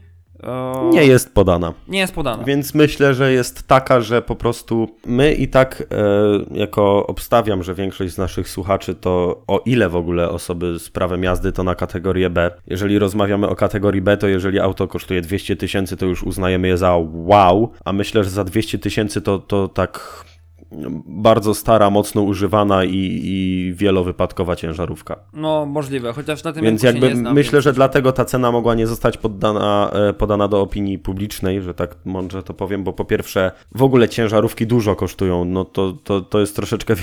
Nie 0.92 1.06
jest 1.06 1.34
podana. 1.34 1.74
nie 1.88 1.98
jest 1.98 2.14
podana. 2.14 2.44
Więc 2.44 2.74
myślę, 2.74 3.14
że 3.14 3.32
jest 3.32 3.68
taka, 3.68 4.00
że 4.00 4.22
po 4.22 4.36
prostu 4.36 4.88
my 5.06 5.32
i 5.32 5.48
tak, 5.48 5.82
e, 5.90 6.58
jako 6.58 7.06
obstawiam, 7.06 7.62
że 7.62 7.74
większość 7.74 8.14
z 8.14 8.18
naszych 8.18 8.48
słuchaczy 8.48 8.94
to 8.94 9.42
o 9.46 9.62
ile 9.66 9.88
w 9.88 9.96
ogóle 9.96 10.28
osoby 10.28 10.78
z 10.78 10.90
prawem 10.90 11.22
jazdy 11.22 11.52
to 11.52 11.64
na 11.64 11.74
kategorię 11.74 12.30
B. 12.30 12.50
Jeżeli 12.66 12.98
rozmawiamy 12.98 13.48
o 13.48 13.56
kategorii 13.56 14.02
B, 14.02 14.16
to 14.16 14.28
jeżeli 14.28 14.60
auto 14.60 14.88
kosztuje 14.88 15.20
200 15.20 15.56
tysięcy, 15.56 15.96
to 15.96 16.06
już 16.06 16.22
uznajemy 16.22 16.68
je 16.68 16.76
za 16.76 16.96
wow, 17.12 17.72
a 17.84 17.92
myślę, 17.92 18.24
że 18.24 18.30
za 18.30 18.44
200 18.44 18.78
tysięcy 18.78 19.20
to, 19.20 19.38
to 19.38 19.68
tak 19.68 20.24
bardzo 21.06 21.54
stara, 21.54 21.90
mocno 21.90 22.22
używana 22.22 22.84
i, 22.84 23.20
i 23.24 23.72
wielowypadkowa 23.74 24.56
ciężarówka. 24.56 25.16
No, 25.32 25.66
możliwe, 25.66 26.12
chociaż 26.12 26.44
na 26.44 26.52
tym 26.52 26.64
Więc 26.64 26.82
jakby 26.82 27.16
znam, 27.16 27.34
myślę, 27.34 27.52
więc... 27.52 27.64
że 27.64 27.72
dlatego 27.72 28.12
ta 28.12 28.24
cena 28.24 28.52
mogła 28.52 28.74
nie 28.74 28.86
zostać 28.86 29.18
poddana, 29.18 29.90
e, 29.92 30.12
podana 30.12 30.48
do 30.48 30.60
opinii 30.60 30.98
publicznej, 30.98 31.62
że 31.62 31.74
tak 31.74 31.96
mądrze 32.04 32.42
to 32.42 32.54
powiem, 32.54 32.84
bo 32.84 32.92
po 32.92 33.04
pierwsze 33.04 33.52
w 33.74 33.82
ogóle 33.82 34.08
ciężarówki 34.08 34.66
dużo 34.66 34.96
kosztują, 34.96 35.44
no 35.44 35.64
to, 35.64 35.92
to, 36.04 36.20
to 36.20 36.40
jest 36.40 36.56
troszeczkę 36.56 36.94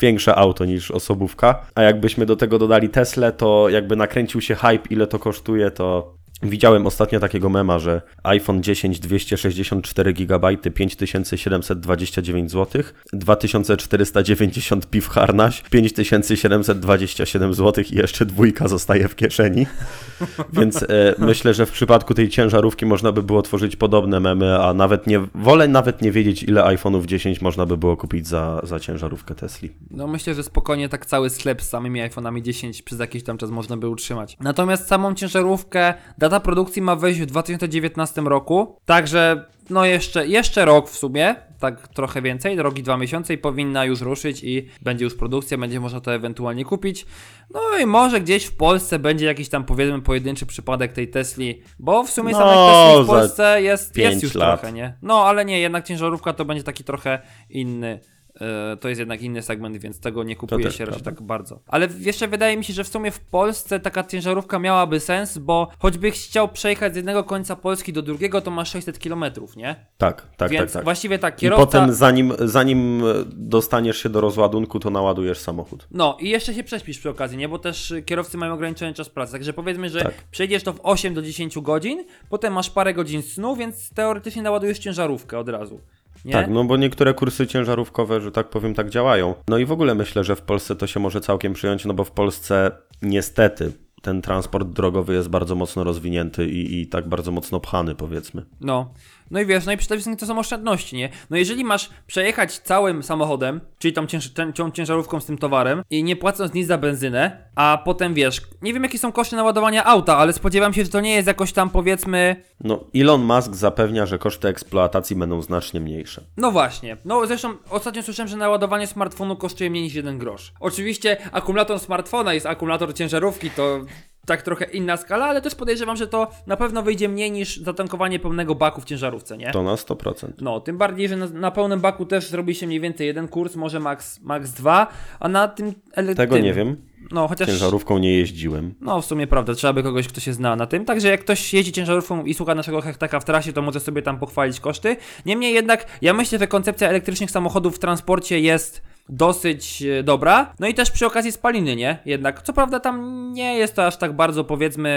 większe 0.00 0.34
auto 0.34 0.64
niż 0.64 0.90
osobówka, 0.90 1.66
a 1.74 1.82
jakbyśmy 1.82 2.26
do 2.26 2.36
tego 2.36 2.58
dodali 2.58 2.88
Tesla, 2.88 3.32
to 3.32 3.68
jakby 3.68 3.96
nakręcił 3.96 4.40
się 4.40 4.54
hype, 4.54 4.88
ile 4.90 5.06
to 5.06 5.18
kosztuje, 5.18 5.70
to 5.70 6.17
Widziałem 6.42 6.86
ostatnio 6.86 7.20
takiego 7.20 7.48
mema, 7.48 7.78
że 7.78 8.02
iPhone 8.22 8.62
10 8.62 9.00
264 9.00 10.12
GB 10.12 10.56
5729 10.56 12.50
zł, 12.50 12.82
2490 13.12 14.90
piw 14.90 15.08
harnaś, 15.08 15.62
5727 15.70 17.54
zł 17.54 17.84
i 17.90 17.96
jeszcze 17.96 18.26
dwójka 18.26 18.68
zostaje 18.68 19.08
w 19.08 19.16
kieszeni. 19.16 19.66
Więc 20.52 20.82
e, 20.82 20.86
myślę, 21.18 21.54
że 21.54 21.66
w 21.66 21.72
przypadku 21.72 22.14
tej 22.14 22.28
ciężarówki 22.28 22.86
można 22.86 23.12
by 23.12 23.22
było 23.22 23.42
tworzyć 23.42 23.76
podobne 23.76 24.20
memy, 24.20 24.58
a 24.58 24.74
nawet 24.74 25.06
nie 25.06 25.20
wolę 25.34 25.68
nawet 25.68 26.02
nie 26.02 26.12
wiedzieć 26.12 26.42
ile 26.42 26.62
iPhone'ów 26.62 27.06
10 27.06 27.40
można 27.40 27.66
by 27.66 27.76
było 27.76 27.96
kupić 27.96 28.26
za, 28.26 28.60
za 28.62 28.80
ciężarówkę 28.80 29.34
Tesli. 29.34 29.70
No 29.90 30.06
myślę, 30.06 30.34
że 30.34 30.42
spokojnie 30.42 30.88
tak 30.88 31.06
cały 31.06 31.30
sklep 31.30 31.62
z 31.62 31.68
samymi 31.68 32.00
iPhone'ami 32.00 32.42
10 32.42 32.82
przez 32.82 32.98
jakiś 32.98 33.22
tam 33.22 33.38
czas 33.38 33.50
można 33.50 33.76
by 33.76 33.88
utrzymać. 33.88 34.36
Natomiast 34.40 34.88
samą 34.88 35.14
ciężarówkę, 35.14 35.94
data 36.28 36.40
produkcji 36.40 36.82
ma 36.82 36.96
wejść 36.96 37.20
w 37.20 37.26
2019 37.26 38.20
roku, 38.20 38.76
także 38.84 39.44
no 39.70 39.84
jeszcze, 39.84 40.26
jeszcze 40.26 40.64
rok 40.64 40.90
w 40.90 40.96
sumie, 40.98 41.34
tak 41.60 41.88
trochę 41.88 42.22
więcej, 42.22 42.56
rok 42.56 42.78
i 42.78 42.82
dwa 42.82 42.96
miesiące 42.96 43.34
i 43.34 43.38
powinna 43.38 43.84
już 43.84 44.00
ruszyć 44.00 44.44
i 44.44 44.68
będzie 44.82 45.04
już 45.04 45.14
produkcja, 45.14 45.58
będzie 45.58 45.80
można 45.80 46.00
to 46.00 46.14
ewentualnie 46.14 46.64
kupić. 46.64 47.06
No 47.54 47.60
i 47.82 47.86
może 47.86 48.20
gdzieś 48.20 48.44
w 48.44 48.56
Polsce 48.56 48.98
będzie 48.98 49.26
jakiś 49.26 49.48
tam 49.48 49.64
powiedzmy 49.64 50.02
pojedynczy 50.02 50.46
przypadek 50.46 50.92
tej 50.92 51.08
Tesli, 51.08 51.62
bo 51.78 52.04
w 52.04 52.10
sumie 52.10 52.32
No, 52.32 52.38
samej 52.38 52.54
Tesli 52.56 53.04
w 53.04 53.06
Polsce 53.06 53.62
jest, 53.62 53.96
jest 53.96 54.22
już 54.22 54.34
lat. 54.34 54.60
trochę, 54.60 54.72
nie? 54.72 54.94
No 55.02 55.24
ale 55.24 55.44
nie, 55.44 55.60
jednak 55.60 55.84
ciężarówka 55.84 56.32
to 56.32 56.44
będzie 56.44 56.64
taki 56.64 56.84
trochę 56.84 57.18
inny. 57.50 58.00
E, 58.40 58.76
To 58.76 58.88
jest 58.88 58.98
jednak 58.98 59.22
inny 59.22 59.42
segment, 59.42 59.76
więc 59.76 60.00
tego 60.00 60.22
nie 60.24 60.36
kupuje 60.36 60.64
też 60.64 60.76
się 60.78 60.84
raczej 60.84 61.02
tak 61.02 61.22
bardzo. 61.22 61.60
Ale 61.66 61.88
jeszcze 61.98 62.28
wydaje 62.28 62.56
mi 62.56 62.64
się, 62.64 62.72
że 62.72 62.84
w 62.84 62.88
sumie 62.88 63.10
w 63.10 63.20
Polsce 63.20 63.80
taka 63.80 64.04
ciężarówka 64.04 64.58
miałaby 64.58 65.00
sens, 65.00 65.38
bo 65.38 65.68
choćbyś 65.78 66.26
chciał 66.28 66.48
przejechać 66.48 66.92
z 66.92 66.96
jednego 66.96 67.24
końca 67.24 67.56
Polski 67.56 67.92
do 67.92 68.02
drugiego, 68.02 68.40
to 68.40 68.50
masz 68.50 68.70
600 68.70 68.98
km, 68.98 69.24
nie? 69.56 69.86
Tak, 69.98 70.26
tak, 70.36 70.50
Więc 70.50 70.64
tak, 70.64 70.72
tak. 70.72 70.84
właściwie 70.84 71.18
tak, 71.18 71.38
I 71.38 71.40
kierowca... 71.40 71.66
potem 71.66 71.92
zanim, 71.94 72.32
zanim 72.38 73.02
dostaniesz 73.26 74.02
się 74.02 74.08
do 74.08 74.20
rozładunku, 74.20 74.80
to 74.80 74.90
naładujesz 74.90 75.38
samochód. 75.38 75.86
No 75.90 76.16
i 76.20 76.28
jeszcze 76.28 76.54
się 76.54 76.64
prześpisz 76.64 76.98
przy 76.98 77.10
okazji, 77.10 77.38
nie? 77.38 77.48
Bo 77.48 77.58
też 77.58 77.94
kierowcy 78.06 78.36
mają 78.38 78.54
ograniczony 78.54 78.94
czas 78.94 79.08
pracy. 79.08 79.32
Także 79.32 79.52
powiedzmy, 79.52 79.90
że 79.90 80.02
Tak. 80.02 80.14
przejdziesz 80.30 80.62
to 80.62 80.72
w 80.72 80.80
8 80.82 81.14
do 81.14 81.22
10 81.22 81.58
godzin, 81.60 82.04
potem 82.28 82.52
masz 82.52 82.70
parę 82.70 82.94
godzin 82.94 83.22
snu, 83.22 83.56
więc 83.56 83.90
teoretycznie 83.90 84.42
naładujesz 84.42 84.78
ciężarówkę 84.78 85.38
od 85.38 85.48
razu. 85.48 85.80
Nie? 86.24 86.32
Tak, 86.32 86.50
no 86.50 86.64
bo 86.64 86.76
niektóre 86.76 87.14
kursy 87.14 87.46
ciężarówkowe, 87.46 88.20
że 88.20 88.32
tak 88.32 88.50
powiem, 88.50 88.74
tak 88.74 88.90
działają. 88.90 89.34
No 89.48 89.58
i 89.58 89.64
w 89.64 89.72
ogóle 89.72 89.94
myślę, 89.94 90.24
że 90.24 90.36
w 90.36 90.42
Polsce 90.42 90.76
to 90.76 90.86
się 90.86 91.00
może 91.00 91.20
całkiem 91.20 91.52
przyjąć, 91.52 91.84
no 91.84 91.94
bo 91.94 92.04
w 92.04 92.10
Polsce 92.10 92.70
niestety 93.02 93.72
ten 94.02 94.22
transport 94.22 94.68
drogowy 94.68 95.14
jest 95.14 95.28
bardzo 95.28 95.54
mocno 95.54 95.84
rozwinięty 95.84 96.46
i, 96.46 96.80
i 96.80 96.86
tak 96.86 97.08
bardzo 97.08 97.32
mocno 97.32 97.60
pchany, 97.60 97.94
powiedzmy. 97.94 98.44
No. 98.60 98.94
No 99.30 99.40
i 99.40 99.46
wiesz, 99.46 99.66
no 99.66 99.72
i 99.72 99.76
przede 99.76 99.94
wszystkim 99.94 100.16
to 100.16 100.26
są 100.26 100.38
oszczędności, 100.38 100.96
nie? 100.96 101.08
No 101.30 101.36
jeżeli 101.36 101.64
masz 101.64 101.90
przejechać 102.06 102.58
całym 102.58 103.02
samochodem, 103.02 103.60
czyli 103.78 103.94
tą, 103.94 104.06
cięż 104.06 104.30
ten, 104.30 104.52
tą 104.52 104.70
ciężarówką 104.70 105.20
z 105.20 105.26
tym 105.26 105.38
towarem 105.38 105.82
i 105.90 106.04
nie 106.04 106.16
płacąc 106.16 106.54
nic 106.54 106.66
za 106.66 106.78
benzynę, 106.78 107.48
a 107.54 107.82
potem 107.84 108.14
wiesz, 108.14 108.40
nie 108.62 108.72
wiem 108.74 108.82
jakie 108.82 108.98
są 108.98 109.12
koszty 109.12 109.36
naładowania 109.36 109.84
auta, 109.84 110.16
ale 110.16 110.32
spodziewam 110.32 110.74
się, 110.74 110.84
że 110.84 110.90
to 110.90 111.00
nie 111.00 111.14
jest 111.14 111.26
jakoś 111.26 111.52
tam 111.52 111.70
powiedzmy, 111.70 112.36
No, 112.64 112.84
Elon 112.94 113.22
Musk 113.22 113.54
zapewnia, 113.54 114.06
że 114.06 114.18
koszty 114.18 114.48
eksploatacji 114.48 115.16
będą 115.16 115.42
znacznie 115.42 115.80
mniejsze. 115.80 116.22
no 116.36 116.50
właśnie. 116.50 116.96
No 117.04 117.26
zresztą 117.26 117.48
ostatnio 117.70 118.02
słyszałem, 118.02 118.28
że 118.28 118.36
naładowanie 118.36 118.86
smartfonu 118.86 119.36
kosztuje 119.36 119.70
mniej 119.70 119.82
niż 119.82 119.94
jeden 119.94 120.18
grosz. 120.18 120.52
Oczywiście 120.60 121.16
akumulator 121.32 121.80
smartfona 121.80 122.34
jest 122.34 122.46
akumulator 122.46 122.94
ciężarówki, 122.94 123.50
to 123.50 123.80
tak 124.28 124.42
trochę 124.42 124.64
inna 124.64 124.96
skala, 124.96 125.24
ale 125.26 125.40
też 125.40 125.54
podejrzewam, 125.54 125.96
że 125.96 126.06
to 126.06 126.30
na 126.46 126.56
pewno 126.56 126.82
wyjdzie 126.82 127.08
mniej 127.08 127.30
niż 127.30 127.56
zatankowanie 127.56 128.18
pełnego 128.18 128.54
baku 128.54 128.80
w 128.80 128.84
ciężarówce, 128.84 129.38
nie? 129.38 129.50
To 129.50 129.62
na 129.62 129.74
100%. 129.74 130.28
No, 130.40 130.60
tym 130.60 130.78
bardziej, 130.78 131.08
że 131.08 131.16
na, 131.16 131.26
na 131.26 131.50
pełnym 131.50 131.80
baku 131.80 132.06
też 132.06 132.28
zrobi 132.28 132.54
się 132.54 132.66
mniej 132.66 132.80
więcej 132.80 133.06
jeden 133.06 133.28
kurs, 133.28 133.56
może 133.56 133.80
max, 133.80 134.20
max 134.20 134.50
dwa, 134.50 134.86
a 135.20 135.28
na 135.28 135.48
tym... 135.48 135.74
Tego 136.16 136.34
tym, 136.34 136.44
nie 136.44 136.54
wiem. 136.54 136.76
No, 137.12 137.28
chociaż... 137.28 137.48
Ciężarówką 137.48 137.98
nie 137.98 138.16
jeździłem. 138.16 138.74
No, 138.80 139.02
w 139.02 139.06
sumie 139.06 139.26
prawda, 139.26 139.54
trzeba 139.54 139.72
by 139.72 139.82
kogoś, 139.82 140.08
kto 140.08 140.20
się 140.20 140.32
zna 140.32 140.56
na 140.56 140.66
tym. 140.66 140.84
Także 140.84 141.08
jak 141.08 141.20
ktoś 141.20 141.54
jeździ 141.54 141.72
ciężarówką 141.72 142.24
i 142.24 142.34
słucha 142.34 142.54
naszego 142.54 142.80
hektaka 142.80 143.20
w 143.20 143.24
trasie, 143.24 143.52
to 143.52 143.62
może 143.62 143.80
sobie 143.80 144.02
tam 144.02 144.18
pochwalić 144.18 144.60
koszty. 144.60 144.96
Niemniej 145.26 145.54
jednak, 145.54 145.86
ja 146.02 146.14
myślę, 146.14 146.38
że 146.38 146.46
koncepcja 146.46 146.88
elektrycznych 146.88 147.30
samochodów 147.30 147.76
w 147.76 147.78
transporcie 147.78 148.40
jest 148.40 148.82
dosyć 149.08 149.82
e, 149.82 150.02
dobra. 150.02 150.54
No 150.60 150.66
i 150.66 150.74
też 150.74 150.90
przy 150.90 151.06
okazji 151.06 151.32
spaliny, 151.32 151.76
nie? 151.76 151.98
Jednak, 152.04 152.42
co 152.42 152.52
prawda 152.52 152.80
tam 152.80 153.28
nie 153.32 153.58
jest 153.58 153.74
to 153.74 153.86
aż 153.86 153.96
tak 153.96 154.12
bardzo, 154.12 154.44
powiedzmy, 154.44 154.88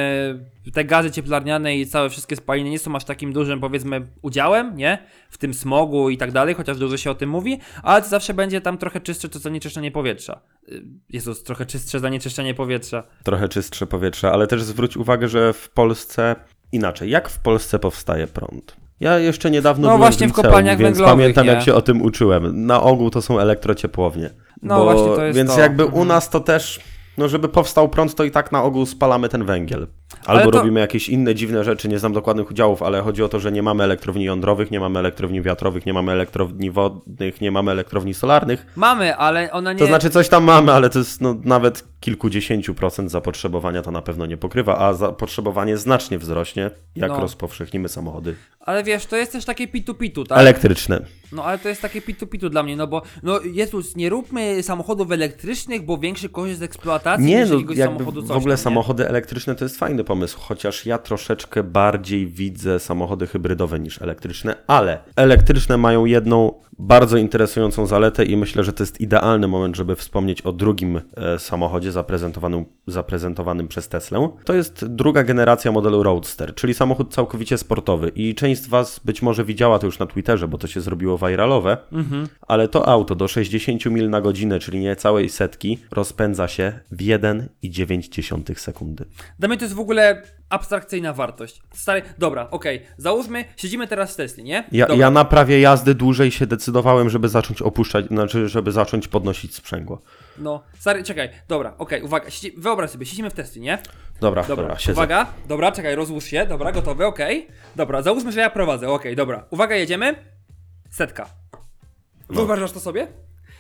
te 0.74 0.86
gazy 0.86 1.12
cieplarniane 1.12 1.78
i 1.78 1.88
całe 1.88 2.10
wszystkie 2.10 2.36
spaliny 2.36 2.69
nie 2.69 2.80
są 2.80 2.95
aż 2.95 3.06
takim 3.06 3.34
dużym, 3.34 3.60
powiedzmy, 3.60 4.08
udziałem, 4.21 4.76
nie? 4.76 4.97
W 5.30 5.38
tym 5.38 5.54
smogu 5.54 6.10
i 6.10 6.17
tak 6.17 6.32
dalej, 6.32 6.56
chociaż 6.56 6.78
dużo 6.78 6.97
się 6.97 7.12
o 7.12 7.15
tym 7.15 7.30
mówi, 7.30 7.60
ale 7.84 8.04
zawsze 8.04 8.34
będzie 8.34 8.62
tam 8.62 8.78
trochę 8.78 9.02
czystsze 9.02 9.30
to 9.30 9.39
zanieczyszczenie 9.39 9.91
powietrza. 9.91 10.41
Y, 10.69 10.84
Jezus, 11.10 11.43
trochę 11.43 11.65
czystsze 11.65 12.00
zanieczyszczenie 12.00 12.54
powietrza. 12.54 13.04
Trochę 13.24 13.50
czystsze 13.50 13.88
powietrze, 13.88 14.32
ale 14.32 14.47
też 14.47 14.63
zwróć 14.63 14.97
uwagę, 14.97 15.28
że 15.28 15.54
w 15.54 15.69
Polsce 15.69 16.36
inaczej. 16.71 17.10
Jak 17.10 17.30
w 17.30 17.39
Polsce 17.39 17.80
powstaje 17.80 18.28
prąd? 18.28 18.81
Ja 19.02 19.20
jeszcze 19.20 19.52
niedawno 19.52 19.82
No 19.82 19.88
byłem 19.88 20.00
właśnie 20.02 20.28
w 20.28 20.30
liceum, 20.30 20.46
kopalniach 20.46 20.78
więc 20.78 20.98
węglowych, 20.98 21.14
pamiętam 21.22 21.46
nie? 21.46 21.52
jak 21.52 21.62
się 21.64 21.74
o 21.74 21.82
tym 21.82 22.02
uczyłem. 22.02 22.66
Na 22.66 22.82
ogół 22.82 23.10
to 23.10 23.22
są 23.22 23.40
elektrociepłownie. 23.40 24.30
No 24.62 24.84
właśnie, 24.84 25.06
to 25.16 25.24
jest 25.26 25.38
Więc 25.38 25.56
to. 25.56 25.60
jakby 25.62 25.84
u 25.86 25.88
Mhm. 25.88 26.08
nas 26.08 26.30
to 26.30 26.40
też, 26.40 26.80
no 27.18 27.28
żeby 27.30 27.50
powstał 27.50 27.90
prąd, 27.90 28.16
to 28.16 28.24
i 28.24 28.32
tak 28.32 28.52
na 28.52 28.64
ogół 28.64 28.86
spalamy 28.86 29.30
ten 29.30 29.46
węgiel. 29.46 29.88
Albo 30.26 30.52
to- 30.52 30.58
robimy 30.58 30.80
jakieś 30.80 31.10
inne 31.10 31.36
dziwne 31.36 31.63
rzeczy, 31.63 31.88
nie 31.88 32.00
znam 32.00 32.13
dokładnych 32.13 32.52
udziałów, 32.52 32.84
ale 32.84 33.02
chodzi 33.02 33.24
o 33.24 33.30
to, 33.30 33.39
że 33.39 33.52
nie 33.52 33.63
mamy 33.63 33.84
elektrowni 33.84 34.24
jądrowych, 34.26 34.71
nie 34.71 34.80
mamy 34.80 35.00
elektrowni 35.00 35.41
wiatrowych, 35.41 35.86
nie 35.86 35.93
mamy 35.93 36.12
elektrowni 36.12 36.71
wodnych, 36.71 37.41
nie 37.41 37.52
mamy 37.52 37.71
elektrowni 37.71 38.13
solarnych. 38.13 38.65
Mamy, 38.76 39.15
ale 39.15 39.52
ona 39.52 39.74
nie... 39.74 39.80
To 39.80 39.88
znaczy 39.88 40.10
coś 40.10 40.30
tam 40.30 40.43
mamy, 40.43 40.71
ale 40.71 40.89
to 40.89 41.00
jest 41.00 41.21
no, 41.21 41.36
nawet 41.43 41.84
kilkudziesięciu 42.00 42.74
procent 42.76 43.12
zapotrzebowania 43.12 43.82
to 43.82 43.91
na 43.91 44.02
pewno 44.02 44.26
nie 44.26 44.38
pokrywa, 44.38 44.78
a 44.78 44.93
zapotrzebowanie 44.93 45.78
znacznie 45.78 46.17
wzrośnie, 46.19 46.71
jak 46.95 47.12
No. 47.12 47.19
rozpowszechnimy 47.21 47.89
samochody 47.89 48.36
Ale 48.60 48.84
wiesz, 48.84 49.06
to 49.06 49.17
jest 49.17 49.32
też 49.32 49.45
takie 49.45 49.67
pitu-pitu, 49.67 50.26
tak? 50.26 50.38
elektryczne. 50.38 51.06
No 51.32 51.43
ale 51.43 51.60
to 51.60 51.69
jest 51.69 51.82
takie 51.82 52.02
pitu-pitu 52.02 52.50
dla 52.50 52.63
mnie, 52.63 52.76
no 52.76 52.88
bo 52.88 53.02
no 53.24 53.39
Jezus, 53.54 53.95
nie 53.95 54.10
róbmy 54.10 54.63
samochodów 54.63 55.12
elektrycznych, 55.12 55.86
bo 55.86 55.97
większy 55.97 56.30
korzyść 56.30 56.60
z 56.60 56.63
eksploatacji 56.63 57.26
Nie, 57.26 57.39
niż 57.41 57.50
no 57.50 57.56
jakby 57.56 57.76
samochodu 57.76 58.21
coś 58.21 58.30
w 58.32 58.38
ogóle 58.38 58.56
tam, 58.56 58.63
samochody 58.63 59.08
elektryczne 59.08 59.56
to 59.56 59.65
jest 59.65 59.78
fajny 60.02 60.08
pomysł, 60.08 60.40
chociaż 60.40 60.86
ja 60.86 60.98
troszeczkę 60.98 61.64
bardziej 61.64 62.28
widzę 62.28 62.80
samochody 62.80 63.28
hybrydowe 63.28 63.80
niż 63.80 64.02
elektryczne, 64.02 64.56
ale 64.68 65.00
elektryczne 65.16 65.78
mają 65.78 66.06
jedną 66.06 66.54
bardzo 66.82 67.17
interesującą 67.17 67.86
zaletę 67.86 68.26
i 68.26 68.38
myślę, 68.38 68.63
że 68.63 68.74
to 68.74 68.84
jest 68.84 69.02
idealny 69.02 69.48
moment, 69.48 69.76
żeby 69.76 69.96
wspomnieć 69.96 70.41
o 70.41 70.52
drugim 70.52 71.02
e, 71.17 71.39
samochodzie 71.39 71.91
zaprezentowanym, 71.91 72.65
zaprezentowanym 72.88 73.67
przez 73.67 73.88
Teslę. 73.89 74.30
To 74.46 74.54
jest 74.54 74.86
druga 74.86 75.24
generacja 75.24 75.72
modelu 75.72 76.04
Roadster, 76.04 76.56
czyli 76.56 76.74
samochód 76.74 77.13
całkowicie 77.13 77.58
sportowy 77.58 78.10
i 78.15 78.36
część 78.36 78.62
z 78.62 78.67
Was 78.67 79.00
być 79.06 79.22
może 79.22 79.46
widziała 79.46 79.80
to 79.80 79.86
już 79.86 80.00
na 80.00 80.06
Twitterze, 80.06 80.48
bo 80.48 80.58
to 80.58 80.67
się 80.67 80.82
zrobiło 80.82 81.17
viralowe, 81.17 81.78
Mhm. 81.91 82.28
ale 82.48 82.67
to 82.67 82.88
auto 82.89 83.15
do 83.15 83.28
60 83.28 83.86
mil 83.86 84.10
na 84.10 84.22
godzinę, 84.22 84.60
czyli 84.60 84.80
niecałej 84.80 85.30
setki, 85.30 85.78
rozpędza 85.91 86.48
się 86.48 86.80
w 86.91 86.98
1,9 86.98 88.56
sekundy. 88.60 89.06
Dla 89.39 89.48
mnie 89.48 89.58
to 89.58 89.65
jest 89.65 89.76
w 89.76 89.80
ogóle 89.80 90.22
abstrakcyjna 90.52 91.14
wartość. 91.14 91.62
Stary, 91.74 92.02
dobra, 92.18 92.48
okej, 92.52 92.82
załóżmy, 92.98 93.46
siedzimy 93.58 93.88
teraz 93.88 94.14
w 94.14 94.16
Tesli, 94.16 94.44
nie? 94.44 94.64
Ja, 94.72 94.88
dobra. 94.88 95.02
ja 95.06 95.12
na 95.12 95.26
prawie 95.26 95.60
jazdy 95.60 95.96
dłużej 95.96 96.32
się 96.32 96.48
decydowałem, 96.48 97.10
żeby 97.10 97.30
zacząć 97.30 97.62
opuszczać, 97.62 98.06
znaczy, 98.08 98.50
żeby 98.50 98.72
zacząć 98.72 99.08
podnosić 99.08 99.56
sprzęgło. 99.56 100.02
No, 100.38 100.64
stary, 100.80 101.04
czekaj, 101.04 101.30
dobra, 101.48 101.74
okej, 101.78 102.02
uwaga, 102.04 102.30
siedzi... 102.30 102.56
wyobraź 102.58 102.90
sobie, 102.90 103.06
siedzimy 103.06 103.30
w 103.30 103.34
Tesli, 103.34 103.62
nie? 103.62 103.78
Dobra, 104.22 104.42
Dobra, 104.44 104.56
dobra, 104.64 104.80
siedzę. 104.80 104.92
uwaga, 104.94 105.28
dobra, 105.48 105.72
czekaj, 105.72 105.96
rozłóż 105.96 106.24
się, 106.24 106.46
dobra, 106.46 106.72
gotowy, 106.72 107.06
okej. 107.06 107.48
Dobra, 107.76 108.02
załóżmy, 108.02 108.32
że 108.32 108.40
ja 108.40 108.50
prowadzę, 108.50 108.90
okej, 108.90 109.16
dobra. 109.16 109.46
Uwaga, 109.50 109.76
jedziemy. 109.76 110.16
Setka. 110.90 111.26
No. 112.30 112.36
Wyobrażasz 112.36 112.72
to 112.72 112.80
sobie? 112.80 113.08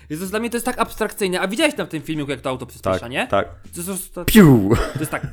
Jezus, 0.09 0.29
dla 0.29 0.39
mnie 0.39 0.49
to 0.49 0.55
jest 0.57 0.65
tak 0.65 0.79
abstrakcyjne. 0.79 1.39
A 1.41 1.47
widziałeś 1.47 1.75
tam 1.75 1.87
w 1.87 1.89
tym 1.89 2.01
filmiku, 2.01 2.31
jak 2.31 2.41
to 2.41 2.49
auto 2.49 2.65
przyspiesza, 2.65 2.99
Tak, 2.99 3.11
nie? 3.11 3.27
tak. 3.27 3.47
To, 3.75 3.83
to, 3.83 3.97
to, 4.13 4.25
Piu! 4.25 4.69
to 4.93 4.99
jest 4.99 5.11
tak. 5.11 5.27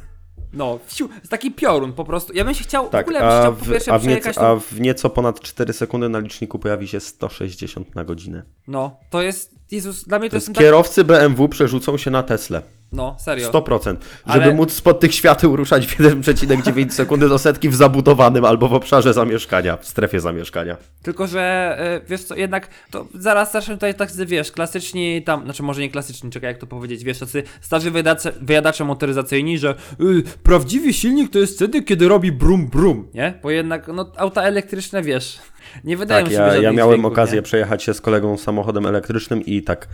No, 0.53 0.79
wsiu, 0.87 1.09
taki 1.31 1.51
piorun 1.51 1.93
po 1.93 2.05
prostu. 2.05 2.33
Ja 2.33 2.45
bym 2.45 2.55
się 2.55 2.65
chciał, 2.65 2.87
w 2.87 2.91
Tak, 2.91 3.07
ogóle 3.07 3.21
bym 3.21 3.29
się 3.31 3.35
a 3.37 3.41
chciał 3.41 3.53
po 3.55 3.65
w, 3.65 3.71
pierwsze 3.71 3.93
a, 3.93 3.99
w 3.99 4.03
przejechać 4.03 4.27
nieco, 4.27 4.41
tą- 4.41 4.47
a 4.47 4.57
w 4.57 4.81
nieco 4.81 5.11
ponad 5.11 5.41
4 5.41 5.73
sekundy 5.73 6.09
na 6.09 6.19
liczniku 6.19 6.59
pojawi 6.59 6.89
się 6.89 7.01
160 7.01 7.95
na 7.95 8.05
godzinę. 8.05 8.43
No, 8.69 8.97
to 9.11 9.23
jest, 9.23 9.55
Jezus, 9.71 10.05
dla 10.05 10.19
mnie 10.19 10.29
to, 10.29 10.31
To 10.31 10.37
jest 10.37 10.53
kierowcy 10.55 11.05
BMW 11.05 11.49
przerzucą 11.49 11.97
się 11.97 12.11
na 12.11 12.23
Teslę. 12.23 12.63
No, 12.93 13.17
serio. 13.19 13.49
100%. 13.51 13.97
Żeby 14.27 14.45
Ale- 14.45 14.55
móc 14.55 14.73
spod 14.73 15.01
tych 15.01 15.15
świateł 15.15 15.57
ruszać 15.57 15.87
w 15.87 15.99
1,9 15.99 16.91
sekundy 16.91 17.29
do 17.29 17.39
setki 17.39 17.69
w 17.69 17.75
zabudowanym 17.75 18.45
albo 18.45 18.69
w 18.69 18.75
obszarze 18.75 19.13
zamieszkania, 19.13 19.77
w 19.77 19.87
strefie 19.87 20.21
zamieszkania. 20.21 20.77
Tylko, 21.03 21.27
że 21.27 21.77
y, 22.05 22.09
wiesz 22.09 22.25
co, 22.25 22.37
jednak 22.37 22.69
to 22.91 23.07
zaraz 23.15 23.53
zacznę 23.53 23.75
tutaj 23.75 23.95
tak, 23.95 24.11
wiesz, 24.27 24.53
klasyczni 24.53 25.23
tam, 25.23 25.45
znaczy 25.45 25.63
może 25.63 25.81
nie 25.81 25.91
klasyczni, 25.91 26.31
czekaj 26.31 26.49
jak 26.51 26.59
to 26.59 26.67
powiedzieć, 26.67 27.05
wiesz, 27.05 27.19
tacy 27.19 27.43
starzy 27.61 27.91
wyjadacze, 27.91 28.33
wyjadacze 28.41 28.85
motoryzacyjni, 28.85 29.59
że 29.59 29.75
y, 30.01 30.23
prawdziwy 30.43 30.93
silnik 30.93 31.33
to 31.33 31.39
jest 31.39 31.57
wtedy, 31.57 31.83
kiedy 31.83 32.09
robi 32.09 32.33
brum 32.33 32.67
brum, 32.67 33.09
nie? 33.15 33.39
Bo 33.43 33.51
jednak, 33.51 33.89
no, 33.89 34.13
auta 34.17 34.43
elektryczne, 34.43 35.03
wiesz, 35.03 35.39
nie 35.85 35.97
wydają 35.97 36.25
Tak, 36.25 36.33
się 36.35 36.39
ja, 36.41 36.57
ja 36.57 36.73
miałem 36.73 36.95
dźwięków, 36.95 37.13
okazję 37.13 37.37
nie? 37.37 37.43
przejechać 37.43 37.83
się 37.83 37.95
z 37.95 38.01
kolegą 38.01 38.37
samochodem 38.39 38.87
elektrycznym 38.87 39.45
i 39.45 39.63
tak 39.63 39.89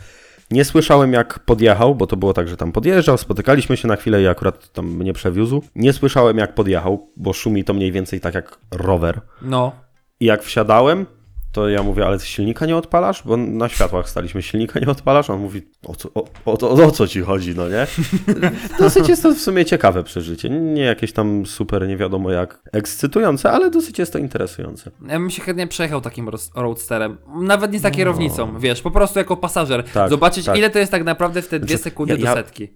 nie 0.51 0.65
słyszałem 0.65 1.13
jak 1.13 1.39
podjechał, 1.39 1.95
bo 1.95 2.07
to 2.07 2.17
było 2.17 2.33
tak, 2.33 2.49
że 2.49 2.57
tam 2.57 2.73
podjeżdżał, 2.73 3.19
spotykaliśmy 3.19 3.77
się 3.77 3.89
na 3.89 3.97
chwilę 3.97 4.23
i 4.23 4.27
akurat 4.27 4.73
tam 4.73 4.87
mnie 4.87 5.13
przewiózł. 5.13 5.63
Nie 5.75 5.93
słyszałem 5.93 6.39
jak 6.39 6.55
podjechał, 6.55 7.11
bo 7.17 7.33
szumi 7.33 7.65
to 7.65 7.75
mniej 7.75 7.93
więcej 7.93 8.21
tak 8.21 8.35
jak 8.35 8.59
rower. 8.71 9.21
No, 9.43 9.73
I 10.21 10.25
jak 10.25 10.43
wsiadałem, 10.43 11.07
to 11.55 11.69
ja 11.69 11.83
mówię, 11.83 12.07
ale 12.07 12.19
ty 12.19 12.27
silnika 12.27 12.67
nie 12.67 12.77
odpalasz? 12.77 13.23
Bo 13.25 13.37
na 13.37 13.69
światłach 13.69 14.09
staliśmy, 14.09 14.43
silnika 14.43 14.81
nie 14.81 14.87
odpalasz? 14.87 15.31
On 15.31 15.41
mówi, 15.41 15.63
o 15.87 15.95
co, 15.95 16.09
o, 16.15 16.25
o, 16.45 16.59
o, 16.69 16.87
o 16.87 16.91
co 16.91 17.09
ci 17.09 17.21
chodzi, 17.21 17.55
no 17.55 17.69
nie? 17.69 17.87
Dosyć 18.79 19.09
jest 19.09 19.23
to 19.23 19.35
w 19.35 19.39
sumie 19.39 19.65
ciekawe 19.65 20.05
przeżycie. 20.05 20.51
Nie 20.51 20.83
jakieś 20.83 21.13
tam 21.13 21.47
super, 21.47 21.89
nie 21.89 21.97
wiadomo 21.97 22.31
jak 22.31 22.63
ekscytujące, 22.73 23.51
ale 23.53 23.71
dosyć 23.71 23.99
jest 23.99 24.13
to 24.13 24.19
interesujące. 24.19 24.91
ja 25.09 25.19
bym 25.19 25.31
się 25.31 25.43
chętnie 25.43 25.67
przejechał 25.67 26.01
takim 26.01 26.31
roadsterem, 26.55 27.17
nawet 27.43 27.73
nie 27.73 27.79
za 27.81 27.91
kierownicą, 27.91 28.59
wiesz, 28.59 28.83
po 28.83 28.91
prostu 28.91 29.19
jako 29.19 29.37
pasażer, 29.37 29.85
Tak, 29.85 30.11
zobaczyć 30.11 30.47
tak. 30.47 30.59
ile 30.59 30.71
to 30.71 30.79
jest 30.79 30.93
tak 30.93 31.05
naprawdę 31.05 31.43
w 31.43 31.49
te 31.49 31.61
dwie 31.61 31.69
Znaczy, 31.69 31.83
sekundy 31.85 32.13
ja- 32.15 32.19
do 32.19 32.25
ja- 32.25 32.35
setki. 32.35 32.69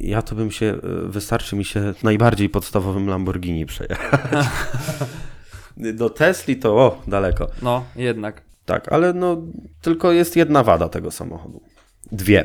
Ja 0.00 0.22
to 0.22 0.34
bym 0.34 0.50
się, 0.50 0.66
y, 0.66 1.08
wystarczy 1.08 1.56
mi 1.56 1.64
się 1.64 1.94
najbardziej 2.02 2.48
podstawowym 2.48 3.08
Lamborghini 3.08 3.66
przejechać. 3.66 4.20
Do 5.76 6.10
Tesli 6.10 6.56
to 6.56 6.74
o, 6.76 7.02
daleko. 7.06 7.46
No, 7.62 7.84
jednak. 7.96 8.42
Tak, 8.64 8.92
ale 8.92 9.12
no 9.12 9.36
tylko 9.82 10.12
jest 10.12 10.36
jedna 10.36 10.62
wada 10.62 10.88
tego 10.88 11.10
samochodu. 11.10 11.60
Dwie. 12.12 12.44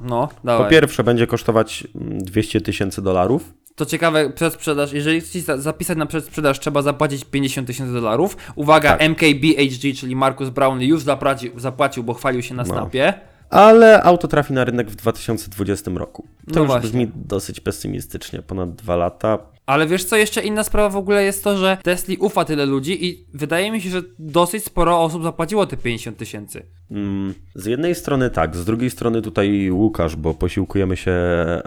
No, 0.00 0.28
Po 0.28 0.46
dawaj. 0.46 0.70
pierwsze 0.70 1.04
będzie 1.04 1.26
kosztować 1.26 1.86
mm, 1.94 2.18
200 2.18 2.60
tysięcy 2.60 3.02
dolarów. 3.02 3.54
To 3.76 3.86
ciekawe, 3.86 4.30
przedsprzedaż, 4.30 4.92
jeżeli 4.92 5.20
chcesz 5.20 5.42
za- 5.42 5.56
zapisać 5.58 5.98
na 5.98 6.06
przedsprzedaż, 6.06 6.60
trzeba 6.60 6.82
zapłacić 6.82 7.24
50 7.24 7.66
tysięcy 7.66 7.92
dolarów. 7.92 8.36
Uwaga, 8.54 8.90
Tak. 8.90 9.02
MKBHD, 9.02 9.92
czyli 9.96 10.16
Marcus 10.16 10.48
Brownlee 10.48 10.88
już 10.88 11.02
zapłacił, 11.02 11.58
zapłacił, 11.60 12.04
bo 12.04 12.14
chwalił 12.14 12.42
się 12.42 12.54
na 12.54 12.62
No. 12.62 12.68
snapie. 12.74 13.14
Ale 13.50 14.02
auto 14.02 14.28
trafi 14.28 14.52
na 14.52 14.64
rynek 14.64 14.90
w 14.90 14.94
2020 14.96 15.90
roku. 15.98 16.22
To 16.46 16.54
No 16.54 16.60
już 16.60 16.66
właśnie. 16.66 16.88
brzmi 16.90 17.10
dosyć 17.14 17.60
pesymistycznie. 17.60 18.42
Ponad 18.42 18.74
dwa 18.74 18.96
lata. 18.96 19.38
Ale 19.70 19.86
wiesz 19.86 20.04
co, 20.04 20.16
jeszcze 20.16 20.42
inna 20.42 20.64
sprawa 20.64 20.88
w 20.88 20.96
ogóle 20.96 21.24
jest 21.24 21.44
to, 21.44 21.56
że 21.56 21.78
Tesla 21.82 22.14
ufa 22.18 22.44
tyle 22.44 22.66
ludzi 22.66 23.06
i 23.06 23.26
wydaje 23.34 23.70
mi 23.70 23.80
się, 23.80 23.90
że 23.90 24.02
dosyć 24.18 24.64
sporo 24.64 25.02
osób 25.02 25.22
zapłaciło 25.22 25.66
te 25.66 25.76
50 25.76 26.16
tysięcy. 26.16 26.66
Mm, 26.90 27.34
Z 27.54 27.66
jednej 27.66 27.94
strony 27.94 28.30
tak, 28.30 28.56
z 28.56 28.64
drugiej 28.64 28.90
strony 28.90 29.22
tutaj 29.22 29.70
Łukasz, 29.70 30.16
bo 30.16 30.34
posiłkujemy 30.34 30.96
się 30.96 31.12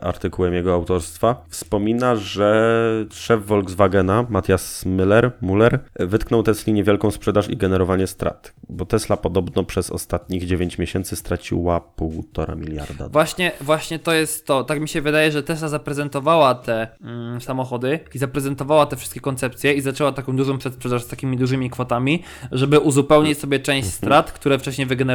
artykułem 0.01 0.53
jego 0.53 0.73
autorstwa, 0.73 1.45
wspomina, 1.49 2.15
że 2.15 3.05
szef 3.11 3.45
Volkswagena, 3.45 4.25
Matthias 4.29 4.85
Müller, 4.85 5.31
Müller 5.41 5.77
wytknął 5.99 6.43
Tesli 6.43 6.73
niewielką 6.73 7.11
sprzedaż 7.11 7.49
i 7.49 7.57
generowanie 7.57 8.07
strat, 8.07 8.53
bo 8.69 8.85
Tesla 8.85 9.17
podobno 9.17 9.63
przez 9.63 9.91
ostatnich 9.91 10.45
9 10.45 10.77
miesięcy 10.77 11.15
straciła 11.15 11.81
1,5 11.97 12.57
miliarda. 12.57 13.09
Właśnie, 13.09 13.51
właśnie 13.61 13.99
to 13.99 14.13
jest 14.13 14.45
to. 14.47 14.63
Tak 14.63 14.81
mi 14.81 14.87
się 14.87 15.01
wydaje, 15.01 15.31
że 15.31 15.43
Tesla 15.43 15.67
zaprezentowała 15.67 16.55
te 16.55 16.87
mm, 17.01 17.41
samochody 17.41 17.99
i 18.15 18.17
zaprezentowała 18.17 18.85
te 18.85 18.95
wszystkie 18.95 19.19
koncepcje 19.19 19.73
i 19.73 19.81
zaczęła 19.81 20.11
taką 20.11 20.35
dużą 20.35 20.57
przedsprzedaż 20.57 21.03
z 21.03 21.07
takimi 21.07 21.37
dużymi 21.37 21.69
kwotami, 21.69 22.23
żeby 22.51 22.79
uzupełnić 22.79 23.39
sobie 23.39 23.59
część 23.59 23.89
strat, 23.89 24.31
które 24.31 24.59
wcześniej 24.59 24.87
wygenerowała. 24.87 25.12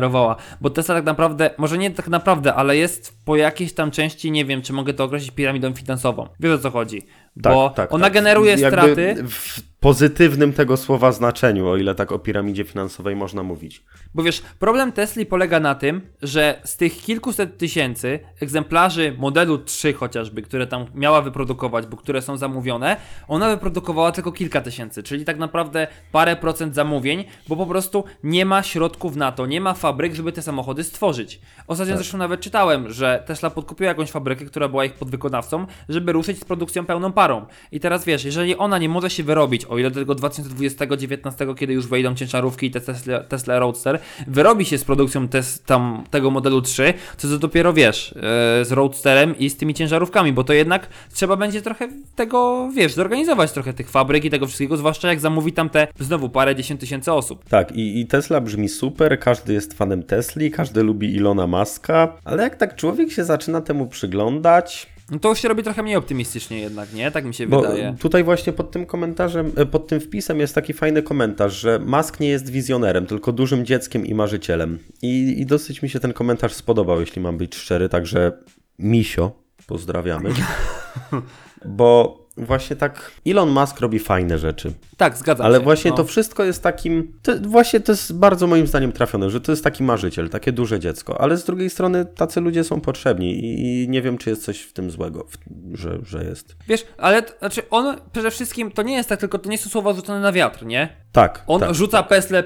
Bo 0.60 0.70
Tesla 0.70 0.94
tak 0.94 1.04
naprawdę, 1.04 1.50
może 1.58 1.78
nie 1.78 1.90
tak 1.90 2.08
naprawdę, 2.08 2.54
ale 2.54 2.76
jest 2.76 3.24
po 3.24 3.36
jakiejś 3.36 3.74
tam 3.74 3.90
części, 3.90 4.30
nie 4.30 4.44
wiem, 4.44 4.62
czy 4.62 4.72
mogę 4.72 4.94
to 4.94 5.04
określić 5.04 5.30
piramidą 5.30 5.74
finansową. 5.74 6.28
Wiesz 6.40 6.52
o 6.52 6.58
co 6.58 6.70
chodzi? 6.70 7.02
Bo 7.36 7.74
ona 7.90 8.06
tak. 8.06 8.12
generuje 8.12 8.50
Jakby 8.50 8.68
straty. 8.68 9.16
W 9.28 9.77
pozytywnym 9.80 10.52
tego 10.52 10.76
słowa 10.76 11.12
znaczeniu, 11.12 11.68
o 11.68 11.76
ile 11.76 11.94
tak 11.94 12.12
o 12.12 12.18
piramidzie 12.18 12.64
finansowej 12.64 13.16
można 13.16 13.42
mówić. 13.42 13.82
Bo 14.14 14.22
wiesz, 14.22 14.42
problem 14.58 14.92
Tesli 14.92 15.26
polega 15.26 15.60
na 15.60 15.74
tym, 15.74 16.00
że 16.22 16.60
z 16.64 16.76
tych 16.76 16.96
kilkuset 17.02 17.58
tysięcy 17.58 18.18
egzemplarzy 18.40 19.14
modelu 19.18 19.58
3 19.58 19.92
chociażby, 19.92 20.42
które 20.42 20.66
tam 20.66 20.86
miała 20.94 21.22
wyprodukować, 21.22 21.86
bo 21.86 21.96
które 21.96 22.22
są 22.22 22.36
zamówione, 22.36 22.96
ona 23.28 23.48
wyprodukowała 23.48 24.12
tylko 24.12 24.32
kilka 24.32 24.60
tysięcy, 24.60 25.02
czyli 25.02 25.24
tak 25.24 25.38
naprawdę 25.38 25.86
parę 26.12 26.36
procent 26.36 26.74
zamówień, 26.74 27.24
bo 27.48 27.56
po 27.56 27.66
prostu 27.66 28.04
nie 28.22 28.44
ma 28.44 28.62
środków 28.62 29.16
na 29.16 29.32
to, 29.32 29.46
nie 29.46 29.60
ma 29.60 29.74
fabryk, 29.74 30.14
żeby 30.14 30.32
te 30.32 30.42
samochody 30.42 30.84
stworzyć. 30.84 31.40
Ostatnio 31.66 31.96
zresztą 31.96 32.18
nawet 32.18 32.40
czytałem, 32.40 32.92
że 32.92 33.22
Tesla 33.26 33.50
podkupiła 33.50 33.88
jakąś 33.88 34.10
fabrykę, 34.10 34.44
która 34.44 34.68
była 34.68 34.84
ich 34.84 34.94
podwykonawcą, 34.94 35.66
żeby 35.88 36.12
ruszyć 36.12 36.40
z 36.40 36.44
produkcją 36.44 36.86
pełną 36.86 37.12
parą. 37.12 37.46
I 37.72 37.80
teraz 37.80 38.04
wiesz, 38.04 38.24
jeżeli 38.24 38.56
ona 38.56 38.78
nie 38.78 38.88
może 38.88 39.10
się 39.10 39.22
wyrobić, 39.22 39.67
o 39.68 39.78
ile 39.78 39.90
do 39.90 40.00
tego 40.00 40.14
2020-2019, 40.14 41.54
kiedy 41.54 41.72
już 41.72 41.86
wejdą 41.86 42.14
ciężarówki 42.14 42.66
i 42.66 42.70
te 42.70 42.80
Tesla, 42.80 43.20
Tesla 43.20 43.58
Roadster, 43.58 43.98
wyrobi 44.26 44.64
się 44.64 44.78
z 44.78 44.84
produkcją 44.84 45.28
tes, 45.28 45.62
tam, 45.62 46.04
tego 46.10 46.30
modelu 46.30 46.62
3, 46.62 46.94
to 47.22 47.28
to 47.28 47.38
dopiero 47.38 47.72
wiesz, 47.72 48.14
e, 48.16 48.64
z 48.64 48.72
Roadsterem 48.72 49.38
i 49.38 49.50
z 49.50 49.56
tymi 49.56 49.74
ciężarówkami, 49.74 50.32
bo 50.32 50.44
to 50.44 50.52
jednak 50.52 50.88
trzeba 51.12 51.36
będzie 51.36 51.62
trochę 51.62 51.88
tego, 52.16 52.70
wiesz, 52.74 52.92
zorganizować 52.92 53.52
trochę 53.52 53.72
tych 53.72 53.90
fabryk 53.90 54.24
i 54.24 54.30
tego 54.30 54.46
wszystkiego, 54.46 54.76
zwłaszcza 54.76 55.08
jak 55.08 55.20
zamówi 55.20 55.52
tam 55.52 55.70
te 55.70 55.88
znowu 56.00 56.28
parę 56.28 56.54
dziesiąt 56.54 56.80
tysięcy 56.80 57.12
osób. 57.12 57.44
Tak, 57.44 57.72
i, 57.72 58.00
i 58.00 58.06
Tesla 58.06 58.40
brzmi 58.40 58.68
super, 58.68 59.18
każdy 59.18 59.52
jest 59.52 59.74
fanem 59.74 60.02
Tesli, 60.02 60.50
każdy 60.50 60.82
lubi 60.82 61.14
Ilona 61.14 61.46
Maska, 61.46 62.12
ale 62.24 62.42
jak 62.42 62.56
tak 62.56 62.76
człowiek 62.76 63.12
się 63.12 63.24
zaczyna 63.24 63.60
temu 63.60 63.86
przyglądać, 63.86 64.86
No 65.10 65.18
to 65.18 65.28
już 65.28 65.38
się 65.38 65.48
robi 65.48 65.62
trochę 65.62 65.82
mniej 65.82 65.96
optymistycznie 65.96 66.60
jednak, 66.60 66.92
nie? 66.92 67.10
Tak 67.10 67.24
mi 67.24 67.34
się 67.34 67.46
bo 67.46 67.60
wydaje. 67.60 67.94
tutaj 68.00 68.24
właśnie 68.24 68.52
pod 68.52 68.70
tym 68.70 68.86
komentarzem, 68.86 69.52
e, 69.56 69.66
pod 69.66 69.88
tym 69.88 70.00
wpisem 70.00 70.40
jest 70.40 70.54
taki 70.54 70.72
fajny 70.72 71.02
komentarz, 71.02 71.60
że 71.60 71.78
Musk 71.78 72.20
nie 72.20 72.28
jest 72.28 72.50
wizjonerem, 72.50 73.06
tylko 73.06 73.32
dużym 73.32 73.66
dzieckiem 73.66 74.06
i 74.06 74.14
marzycielem. 74.14 74.78
I, 75.02 75.40
i 75.40 75.46
dosyć 75.46 75.82
mi 75.82 75.88
się 75.88 76.00
ten 76.00 76.12
komentarz 76.12 76.52
spodobał, 76.54 77.00
jeśli 77.00 77.22
mam 77.22 77.38
być 77.38 77.54
szczery, 77.56 77.88
także 77.88 78.32
Misio, 78.78 79.32
pozdrawiamy. 79.66 80.30
Bo 81.64 82.18
właśnie 82.38 82.76
tak 82.76 83.12
Elon 83.26 83.50
Musk 83.50 83.80
robi 83.80 83.98
fajne 83.98 84.38
rzeczy. 84.38 84.72
Tak, 84.96 85.16
zgadzam 85.16 85.46
Ale 85.46 85.58
się. 85.58 85.64
właśnie 85.64 85.90
no. 85.90 85.96
to 85.96 86.04
wszystko 86.04 86.44
jest 86.44 86.62
takim. 86.62 87.12
To, 87.22 87.32
właśnie 87.40 87.80
to 87.80 87.92
jest 87.92 88.18
bardzo 88.18 88.46
moim 88.46 88.66
zdaniem 88.66 88.92
trafione, 88.92 89.30
że 89.30 89.40
to 89.40 89.52
jest 89.52 89.64
taki 89.64 89.82
marzyciel, 89.82 90.28
takie 90.28 90.52
duże 90.52 90.80
dziecko. 90.80 91.20
Ale 91.20 91.36
z 91.36 91.44
drugiej 91.44 91.70
strony 91.70 92.04
tacy 92.04 92.40
ludzie 92.40 92.64
są 92.64 92.80
potrzebni 92.80 93.44
i, 93.44 93.84
i 93.84 93.88
nie 93.88 94.02
wiem, 94.02 94.18
czy 94.18 94.30
jest 94.30 94.44
coś 94.44 94.60
w 94.60 94.72
tym 94.72 94.90
złego, 94.90 95.24
w, 95.24 95.36
że, 95.76 95.98
że 96.02 96.24
jest. 96.24 96.56
Wiesz, 96.68 96.86
ale 96.98 97.22
znaczy 97.38 97.62
on 97.70 97.96
przede 98.12 98.30
wszystkim 98.30 98.70
to 98.70 98.82
nie 98.82 98.94
jest 98.94 99.08
tak, 99.08 99.20
tylko 99.20 99.38
to 99.38 99.50
nie 99.50 99.58
są 99.58 99.70
słowa 99.70 99.92
rzucone 99.92 100.20
na 100.20 100.32
wiatr, 100.32 100.66
nie? 100.66 100.96
Tak. 101.12 101.44
On 101.46 101.60
tak. 101.60 101.74
rzuca 101.74 102.02
Pesle, 102.02 102.44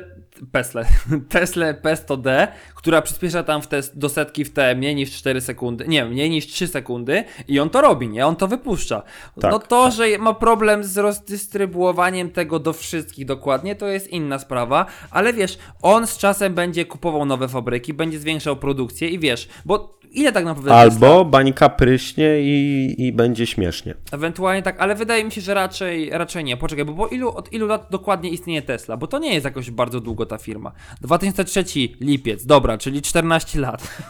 Pesle, 0.53 0.87
Tesla 1.29 1.73
P100D, 1.85 2.49
która 2.75 3.03
przyspiesza 3.03 3.43
tam 3.43 3.63
w 3.63 3.67
te, 3.67 3.81
do 3.95 4.09
setki 4.09 4.45
w 4.45 4.53
te 4.53 4.75
mniej 4.75 4.95
niż 4.95 5.13
4 5.13 5.41
sekundy, 5.41 5.89
nie, 5.89 6.05
mniej 6.05 6.31
niż 6.31 6.47
3 6.47 6.69
sekundy 6.69 7.25
i 7.49 7.61
on 7.61 7.71
to 7.71 7.81
robi, 7.81 8.09
nie? 8.09 8.27
On 8.27 8.37
to 8.37 8.49
wypuszcza. 8.49 9.03
Tak, 9.41 9.51
no 9.51 9.59
to, 9.59 9.91
że 9.91 10.19
ma 10.19 10.35
problem 10.35 10.85
z 10.85 10.99
rozdystrybuowaniem 10.99 12.31
tego 12.31 12.59
do 12.59 12.73
wszystkich 12.73 13.27
dokładnie, 13.27 13.77
to 13.77 13.87
jest 13.87 14.09
inna 14.09 14.39
sprawa, 14.39 14.87
ale 15.11 15.33
wiesz, 15.33 15.59
on 15.83 16.07
z 16.07 16.19
czasem 16.19 16.55
będzie 16.55 16.85
kupował 16.85 17.25
nowe 17.25 17.49
fabryki, 17.49 17.95
będzie 17.95 18.19
zwiększał 18.19 18.57
produkcję 18.57 19.09
i 19.09 19.19
wiesz, 19.19 19.49
bo 19.65 19.99
ile 20.13 20.33
tak 20.33 20.45
naprawdę 20.45 20.75
Albo 20.75 21.25
bańka 21.25 21.69
pryśnie 21.69 22.41
i, 22.41 22.95
i 22.99 23.13
będzie 23.13 23.47
śmiesznie. 23.47 23.95
Ewentualnie 24.13 24.63
tak, 24.63 24.81
ale 24.81 24.95
wydaje 24.95 25.25
mi 25.25 25.33
się, 25.33 25.41
że 25.41 25.55
raczej, 25.55 26.11
raczej 26.11 26.45
nie. 26.45 26.57
Poczekaj, 26.57 26.85
bo 26.85 26.95
po 26.95 27.07
ilu, 27.07 27.37
od 27.37 27.53
ilu 27.53 27.67
lat 27.67 27.87
dokładnie 27.91 28.31
istnieje 28.31 28.63
Tesla? 28.63 28.97
Bo 28.97 29.07
to 29.07 29.19
nie 29.19 29.35
jest 29.35 29.45
jakoś 29.45 29.71
bardzo 29.71 30.01
długo 30.01 30.27
ta 30.27 30.39
firma. 30.39 30.73
2003 31.01 31.65
lipiec, 32.01 32.47
dobra, 32.47 32.79
czyli 32.79 33.03
14 33.03 33.61
lat. 33.61 34.01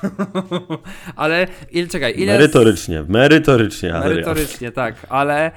ale 1.16 1.46
ile, 1.70 1.88
czekaj, 1.88 2.14
ile... 2.16 2.32
Merytorycznie, 2.32 3.04
merytorycznie, 3.08 3.94
Adrian. 3.94 4.10
Merytorycznie, 4.10 4.72
tak, 4.72 5.06
ale 5.08 5.50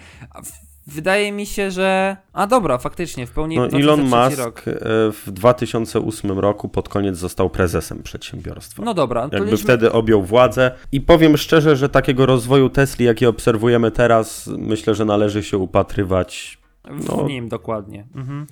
wydaje 0.88 1.32
mi 1.32 1.46
się, 1.46 1.72
że... 1.72 2.18
A 2.34 2.48
dobra, 2.48 2.78
faktycznie, 2.78 3.28
w 3.28 3.32
pełni 3.32 3.56
No, 3.56 3.68
2003 3.68 3.84
Elon 3.94 4.26
Musk 4.30 4.38
rok. 4.40 4.64
e, 4.68 4.72
w 5.12 5.24
2008 5.32 6.40
roku 6.40 6.70
pod 6.70 6.90
koniec 6.90 7.18
został 7.18 7.50
prezesem 7.50 8.04
przedsiębiorstwa. 8.04 8.84
No 8.84 8.94
dobra, 8.94 9.30
Jakby 9.32 9.58
wtedy 9.58 9.92
objął 9.92 10.24
władzę 10.24 10.72
i 10.92 11.02
powiem 11.02 11.38
szczerze, 11.38 11.76
że 11.76 11.90
takiego 11.90 12.26
rozwoju 12.26 12.70
Tesli, 12.70 13.06
jaki 13.06 13.26
obserwujemy 13.26 13.92
teraz, 13.92 14.50
myślę, 14.58 14.96
że 14.96 15.06
należy 15.06 15.44
się 15.44 15.58
upatrywać. 15.58 16.58
w 16.90 17.08
no. 17.18 17.28
nim 17.28 17.50
dokładnie. 17.50 18.08
Mhm. 18.16 18.48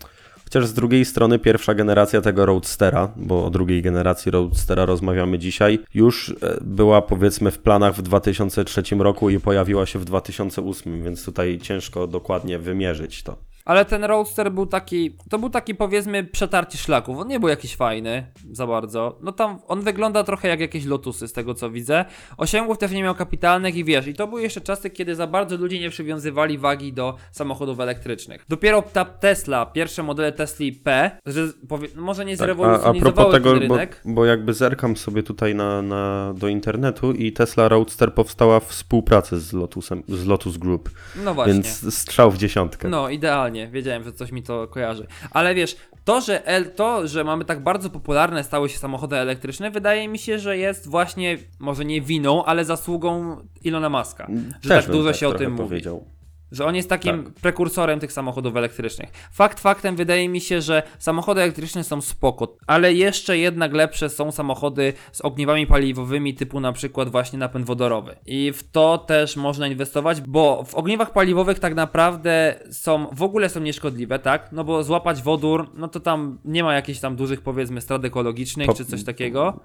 Chociaż 0.53 0.67
z 0.67 0.73
drugiej 0.73 1.05
strony 1.05 1.39
pierwsza 1.39 1.73
generacja 1.73 2.21
tego 2.21 2.45
Roadstera, 2.45 3.11
bo 3.15 3.45
o 3.45 3.49
drugiej 3.49 3.81
generacji 3.81 4.31
Roadstera 4.31 4.85
rozmawiamy 4.85 5.39
dzisiaj, 5.39 5.79
już 5.93 6.29
e, 6.29 6.57
była 6.61 7.01
powiedzmy 7.01 7.51
w 7.51 7.59
planach 7.59 7.95
w 7.95 8.01
2003 8.01 8.83
roku 8.99 9.29
i 9.29 9.39
pojawiła 9.39 9.85
się 9.85 9.99
w 9.99 10.05
2008, 10.05 11.03
więc 11.03 11.25
tutaj 11.25 11.59
ciężko 11.61 12.07
dokładnie 12.07 12.59
wymierzyć 12.59 13.23
to. 13.23 13.37
Ale 13.66 13.86
ten 13.86 14.03
Roadster 14.03 14.51
był 14.51 14.66
taki, 14.66 15.18
to 15.30 15.39
był 15.39 15.49
taki 15.49 15.76
powiedzmy 15.76 16.24
przetarcie 16.24 16.78
szlaków, 16.78 17.18
on 17.18 17.28
nie 17.28 17.39
był 17.39 17.49
jakiś 17.49 17.76
fajny 17.76 18.28
za 18.51 18.68
bardzo. 18.68 19.18
No 19.22 19.32
tam, 19.32 19.59
on 19.68 19.82
wygląda 19.82 20.24
trochę 20.24 20.47
jak 20.47 20.59
jakieś 20.59 20.86
Lotusy 20.86 21.28
z 21.28 21.34
tego 21.34 21.53
co 21.53 21.70
widzę. 21.70 22.05
Osiągów 22.38 22.78
też 22.78 22.91
nie 22.91 23.03
miał 23.03 23.16
kapitalnych 23.16 23.76
i 23.76 23.84
wiesz, 23.84 24.07
i 24.07 24.14
to 24.14 24.28
były 24.28 24.41
jeszcze 24.41 24.61
czasy, 24.61 24.89
kiedy 24.89 25.16
za 25.16 25.28
bardzo 25.28 25.57
ludzie 25.57 25.80
nie 25.80 25.89
przywiązywali 25.89 26.57
wagi 26.57 26.93
do 26.93 27.16
samochodów 27.32 27.80
elektrycznych. 27.80 28.45
Dopiero 28.49 28.82
ta 28.82 29.05
Tesla, 29.05 29.66
pierwsze 29.66 30.03
modele 30.03 30.32
Tesli 30.32 30.72
P, 30.72 31.11
że 31.26 31.47
powie, 31.70 31.88
no 31.95 32.01
może 32.01 32.26
nie 32.26 32.38
Tak, 32.38 32.41
a, 32.41 32.43
a 32.43 32.47
zrewolucjonizowały 32.47 33.14
propos 33.14 33.34
tego, 33.34 33.59
ten 33.59 33.68
bo, 33.68 33.76
rynek. 33.76 34.01
bo 34.05 34.26
jakby 34.26 34.53
zerkam 34.53 34.97
sobie 34.97 35.24
tutaj 35.24 35.55
na, 35.55 35.82
na, 35.82 36.34
do 36.38 36.47
internetu 36.47 37.11
i 37.11 37.32
Tesla 37.32 37.68
Roadster 37.68 38.14
powstała 38.14 38.59
w 38.59 38.66
współpracy 38.66 39.39
z 39.39 39.53
Lotusem, 39.53 40.03
z 40.07 40.26
Lotus 40.26 40.57
Group, 40.57 40.89
No 41.24 41.34
właśnie. 41.34 41.53
więc 41.53 41.95
strzał 41.95 42.32
w 42.32 42.38
dziesiątkę. 42.38 42.89
No, 42.89 43.09
idealnie. 43.09 43.52
Wiedziałem, 43.67 44.03
że 44.03 44.13
coś 44.13 44.31
mi 44.31 44.43
to 44.43 44.67
kojarzy. 44.67 45.07
Ale 45.31 45.55
wiesz, 45.55 45.75
to, 46.05 46.21
że, 46.21 46.45
el, 46.47 46.71
to, 46.71 47.07
że 47.07 47.23
mamy 47.23 47.45
tak 47.45 47.63
bardzo 47.63 47.89
popularne 47.89 48.43
stały 48.43 48.69
się 48.69 48.77
samochody 48.77 49.15
elektryczne, 49.15 49.71
wydaje 49.71 50.07
mi 50.07 50.19
się, 50.19 50.39
że 50.39 50.57
jest 50.57 50.87
właśnie, 50.89 51.37
może 51.59 51.85
nie 51.85 52.01
winą, 52.01 52.45
ale 52.45 52.65
zasługą 52.65 53.37
Ilona 53.63 53.89
Maska. 53.89 54.27
Że 54.61 54.69
Też 54.69 54.85
tak 54.85 54.93
dużo 54.95 55.09
tak 55.09 55.17
się 55.17 55.27
o 55.27 55.33
tym 55.33 55.51
mówi. 55.51 55.63
powiedział. 55.63 56.05
Że 56.53 56.65
on 56.65 56.75
jest 56.75 56.89
takim 56.89 57.23
Tak. 57.23 57.33
prekursorem 57.33 57.99
tych 57.99 58.11
samochodów 58.11 58.55
elektrycznych. 58.55 59.09
Fakt 59.31 59.59
faktem 59.59 59.95
wydaje 59.95 60.29
mi 60.29 60.41
się, 60.41 60.61
że 60.61 60.83
samochody 60.99 61.41
elektryczne 61.41 61.83
są 61.83 62.01
spoko, 62.01 62.57
ale 62.67 62.93
jeszcze 62.93 63.37
jednak 63.37 63.73
lepsze 63.73 64.09
są 64.09 64.31
samochody 64.31 64.93
z 65.11 65.21
ogniwami 65.21 65.67
paliwowymi 65.67 66.33
typu 66.33 66.59
na 66.59 66.71
przykład 66.73 67.09
właśnie 67.09 67.39
napęd 67.39 67.65
wodorowy. 67.65 68.15
I 68.25 68.51
w 68.51 68.71
to 68.71 68.97
też 68.97 69.35
można 69.35 69.67
inwestować, 69.67 70.21
bo 70.21 70.63
w 70.63 70.75
ogniwach 70.75 71.13
paliwowych 71.13 71.59
tak 71.59 71.75
naprawdę 71.75 72.55
są, 72.71 73.07
w 73.11 73.23
ogóle 73.23 73.49
są 73.49 73.59
nieszkodliwe, 73.59 74.19
tak? 74.19 74.51
No 74.51 74.63
bo 74.63 74.83
złapać 74.83 75.21
wodór, 75.21 75.69
no 75.75 75.87
to 75.87 75.99
tam 75.99 76.37
nie 76.45 76.63
ma 76.63 76.73
jakichś 76.73 76.99
tam 76.99 77.15
dużych 77.15 77.41
powiedzmy 77.41 77.81
strat 77.81 78.05
ekologicznych 78.05 78.67
Po- 78.67 78.73
czy 78.73 78.85
coś 78.85 79.03
takiego. 79.03 79.59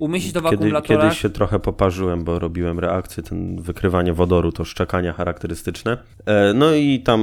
Umieścić 0.00 0.32
to 0.32 0.40
w 0.40 0.44
Kiedy, 0.44 0.56
akumulatorach. 0.56 1.02
kiedyś 1.02 1.18
się 1.20 1.30
trochę 1.30 1.58
poparzyłem, 1.58 2.24
bo 2.24 2.38
robiłem 2.38 2.78
reakcję, 2.78 3.22
ten 3.22 3.62
wykrywanie 3.62 4.12
wodoru, 4.12 4.52
to 4.52 4.64
szczekania 4.64 5.12
charakterystyczne. 5.12 5.98
E, 6.26 6.52
no 6.54 6.74
i 6.74 7.00
tam 7.00 7.20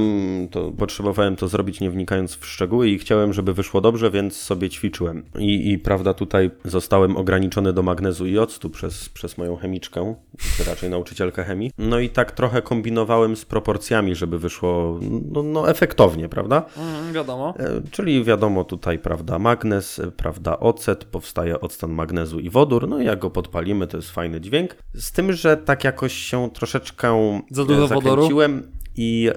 to 0.50 0.70
potrzebowałem 0.70 1.36
to 1.36 1.48
zrobić 1.48 1.80
nie 1.80 1.90
wnikając 1.90 2.36
w 2.36 2.46
szczegóły 2.46 2.88
i 2.88 2.98
chciałem, 2.98 3.32
żeby 3.32 3.54
wyszło 3.54 3.80
dobrze, 3.80 4.10
więc 4.10 4.36
sobie 4.36 4.70
ćwiczyłem. 4.70 5.22
I, 5.38 5.70
i 5.72 5.78
prawda, 5.78 6.14
tutaj 6.14 6.50
zostałem 6.64 7.16
ograniczony 7.16 7.72
do 7.72 7.82
magnezu 7.82 8.26
i 8.26 8.38
octu 8.38 8.70
przez, 8.70 9.08
przez 9.08 9.38
moją 9.38 9.56
chemiczkę, 9.56 10.14
czy 10.56 10.64
raczej 10.64 10.90
nauczycielkę 10.90 11.44
chemii. 11.44 11.70
No 11.78 11.98
i 11.98 12.08
tak 12.08 12.32
trochę 12.32 12.62
kombinowałem 12.62 13.36
z 13.36 13.44
proporcjami, 13.44 14.14
żeby 14.14 14.38
wyszło 14.38 15.00
no, 15.32 15.42
no 15.42 15.70
efektownie, 15.70 16.28
prawda? 16.28 16.62
Mhm, 16.76 17.12
wiadomo. 17.12 17.54
E, 17.58 17.82
Czyli 17.90 18.24
wiadomo 18.24 18.64
tutaj, 18.64 18.98
prawda, 18.98 19.38
magnez, 19.38 19.98
e, 19.98 20.10
prawda, 20.10 20.60
ocet, 20.60 21.04
powstaje 21.04 21.60
octan 21.60 21.90
magnezu 21.92 22.40
i 22.40 22.50
wodór, 22.68 22.88
no 22.88 23.00
i 23.00 23.04
jak 23.04 23.18
go 23.18 23.30
podpalimy, 23.30 23.86
to 23.86 23.96
jest 23.96 24.10
fajny 24.10 24.40
dźwięk. 24.40 24.76
Z 24.94 25.12
tym, 25.12 25.32
że 25.32 25.56
tak 25.56 25.84
jakoś 25.84 26.12
się 26.12 26.50
troszeczkę 26.50 27.40
Za 27.50 27.64
dużo 27.64 27.84
e, 27.84 27.88
wodoru? 27.88 28.10
zakręciłem 28.10 28.72
i 28.96 29.30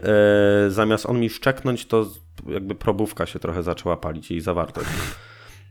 e, 0.68 0.72
zamiast 0.72 1.06
on 1.06 1.20
mi 1.20 1.30
szczeknąć, 1.30 1.86
to 1.86 2.06
jakby 2.48 2.76
probówka 2.76 3.26
się 3.26 3.40
trochę 3.40 3.64
zaczęła 3.64 3.98
palić, 3.98 4.32
jej 4.32 4.42
zawartość. 4.42 4.90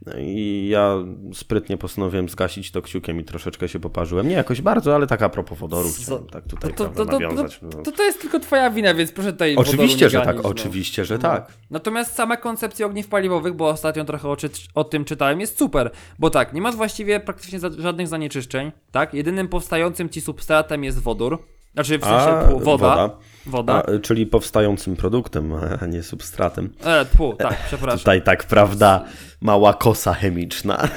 No 0.07 0.12
I 0.18 0.68
ja 0.70 0.94
sprytnie 1.34 1.76
postanowiłem 1.76 2.28
zgasić 2.28 2.70
to 2.70 2.82
kciukiem 2.82 3.20
i 3.20 3.24
troszeczkę 3.24 3.68
się 3.68 3.80
poparzyłem. 3.80 4.28
Nie 4.28 4.34
jakoś 4.34 4.61
bardzo, 4.61 4.94
ale 4.94 5.07
tak 5.07 5.22
a 5.22 5.28
propos 5.28 5.59
wodoru, 5.59 5.88
chciałem 6.03 6.26
tak 6.26 6.44
tutaj 6.44 6.74
to, 6.74 6.88
to, 6.88 7.07
to, 7.07 7.18
no. 7.18 7.44
to, 7.84 7.92
to 7.92 8.03
jest 8.03 8.20
tylko 8.20 8.40
twoja 8.40 8.70
wina, 8.70 8.94
więc 8.94 9.12
proszę 9.12 9.32
tutaj 9.32 9.55
wodoru 9.55 9.68
Oczywiście, 9.68 10.11
że 10.11 10.20
tak, 10.20 10.36
no. 10.36 10.42
oczywiście, 10.42 11.05
że 11.05 11.18
tak. 11.18 11.53
Natomiast 11.70 12.14
sama 12.14 12.36
koncepcja 12.36 12.86
ogniw 12.86 13.09
paliwowych, 13.09 13.55
bo 13.55 13.68
ostatnio 13.68 14.05
trochę 14.05 14.28
o, 14.28 14.36
o 14.74 14.84
tym 14.84 15.05
czytałem, 15.05 15.40
jest 15.40 15.59
super. 15.59 15.90
Bo 16.18 16.30
tak, 16.30 16.53
nie 16.53 16.61
masz 16.61 16.76
właściwie 16.76 17.20
praktycznie 17.20 17.59
żadnych 17.78 18.09
zanieczyszczeń, 18.09 18.72
tak? 18.90 19.14
Jedynym 19.14 19.48
powstającym 19.48 20.09
ci 20.09 20.20
substratem 20.20 20.84
jest 20.84 20.98
wodór. 20.98 21.38
Znaczy 21.75 21.99
w 21.99 22.05
sensie 22.05 22.29
A, 22.29 22.45
woda. 22.47 22.61
woda. 22.64 23.11
Woda. 23.47 23.83
A, 23.83 23.99
czyli 24.03 24.27
powstającym 24.27 24.97
produktem, 24.97 25.53
a 25.83 25.87
nie 25.87 26.03
substratem. 26.03 26.73
E, 26.85 27.05
tfu, 27.05 27.35
tak, 27.39 27.59
przepraszam. 27.66 27.99
Tutaj 27.99 28.23
tak, 28.23 28.45
prawda, 28.45 29.05
mała 29.41 29.75
kosa 29.75 30.14
chemiczna. 30.14 30.89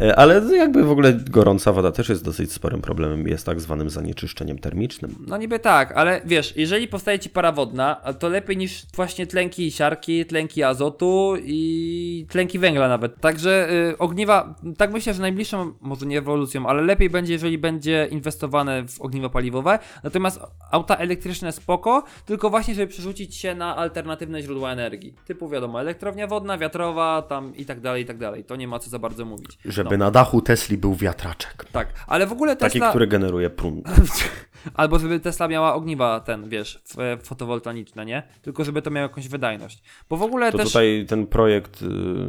E, 0.00 0.16
Ale 0.16 0.56
jakby 0.56 0.84
w 0.84 0.90
ogóle 0.90 1.12
gorąca 1.12 1.72
woda 1.72 1.92
też 1.92 2.08
jest 2.08 2.24
dosyć 2.24 2.52
sporym 2.52 2.80
problemem, 2.80 3.28
jest 3.28 3.46
tak 3.46 3.60
zwanym 3.60 3.90
zanieczyszczeniem 3.90 4.58
termicznym. 4.58 5.14
No 5.26 5.36
niby 5.36 5.58
tak, 5.58 5.92
ale 5.92 6.20
wiesz, 6.24 6.56
jeżeli 6.56 6.88
powstaje 6.88 7.18
ci 7.18 7.30
para 7.30 7.52
wodna, 7.52 7.94
to 8.18 8.28
lepiej 8.28 8.56
niż 8.56 8.82
właśnie 8.94 9.26
tlenki 9.26 9.70
siarki, 9.70 10.26
tlenki 10.26 10.62
azotu 10.62 11.34
i 11.42 12.26
tlenki 12.28 12.58
węgla 12.58 12.88
nawet. 12.88 13.20
Także 13.20 13.68
y, 13.90 13.98
ogniwa, 13.98 14.54
tak 14.76 14.92
myślę, 14.92 15.14
że 15.14 15.20
najbliższą, 15.20 15.72
może 15.80 16.06
nie 16.06 16.18
ewolucją, 16.18 16.66
ale 16.66 16.82
lepiej 16.82 17.10
będzie, 17.10 17.32
jeżeli 17.32 17.58
będzie 17.58 18.08
inwestowane 18.10 18.88
w 18.88 19.00
ogniwa 19.00 19.28
paliwowe. 19.28 19.78
Natomiast 20.04 20.40
auta 20.70 20.96
elektryczne 20.96 21.52
spoko, 21.52 22.04
tylko 22.26 22.50
właśnie, 22.50 22.74
żeby 22.74 22.86
przerzucić 22.86 23.36
się 23.36 23.54
na 23.54 23.76
alternatywne 23.76 24.42
źródła 24.42 24.72
energii. 24.72 25.14
Typu 25.26 25.48
wiadomo, 25.48 25.80
elektrownia 25.80 26.26
wodna, 26.26 26.58
wiatrowa, 26.58 27.22
tam 27.22 27.56
i 27.56 27.64
tak 27.64 27.80
dalej, 27.80 28.02
i 28.02 28.06
tak 28.06 28.18
dalej. 28.18 28.44
To 28.44 28.56
nie 28.56 28.68
ma 28.68 28.78
co 28.78 28.90
za 28.90 28.98
bardzo 28.98 29.24
mówić. 29.24 29.49
Żeby 29.64 29.98
na 29.98 30.10
dachu 30.10 30.42
Tesli 30.42 30.78
był 30.78 30.94
wiatraczek. 30.94 31.64
Tak, 31.72 31.88
ale 32.06 32.26
w 32.26 32.32
ogóle 32.32 32.56
Taki, 32.56 32.72
Tesla... 32.72 32.90
który 32.90 33.06
generuje 33.06 33.50
prąd. 33.50 33.88
Albo 34.74 34.98
żeby 34.98 35.20
Tesla 35.20 35.48
miała 35.48 35.74
ogniwa 35.74 36.20
ten, 36.20 36.48
wiesz, 36.48 36.82
f- 36.98 37.22
fotowoltaiczne, 37.26 38.06
nie? 38.06 38.22
Tylko 38.42 38.64
żeby 38.64 38.82
to 38.82 38.90
miało 38.90 39.02
jakąś 39.08 39.28
wydajność. 39.28 39.82
Bo 40.10 40.16
w 40.16 40.22
ogóle 40.22 40.52
To 40.52 40.58
też... 40.58 40.66
tutaj 40.66 41.06
ten 41.08 41.26
projekt 41.26 41.82
y, 41.82 41.86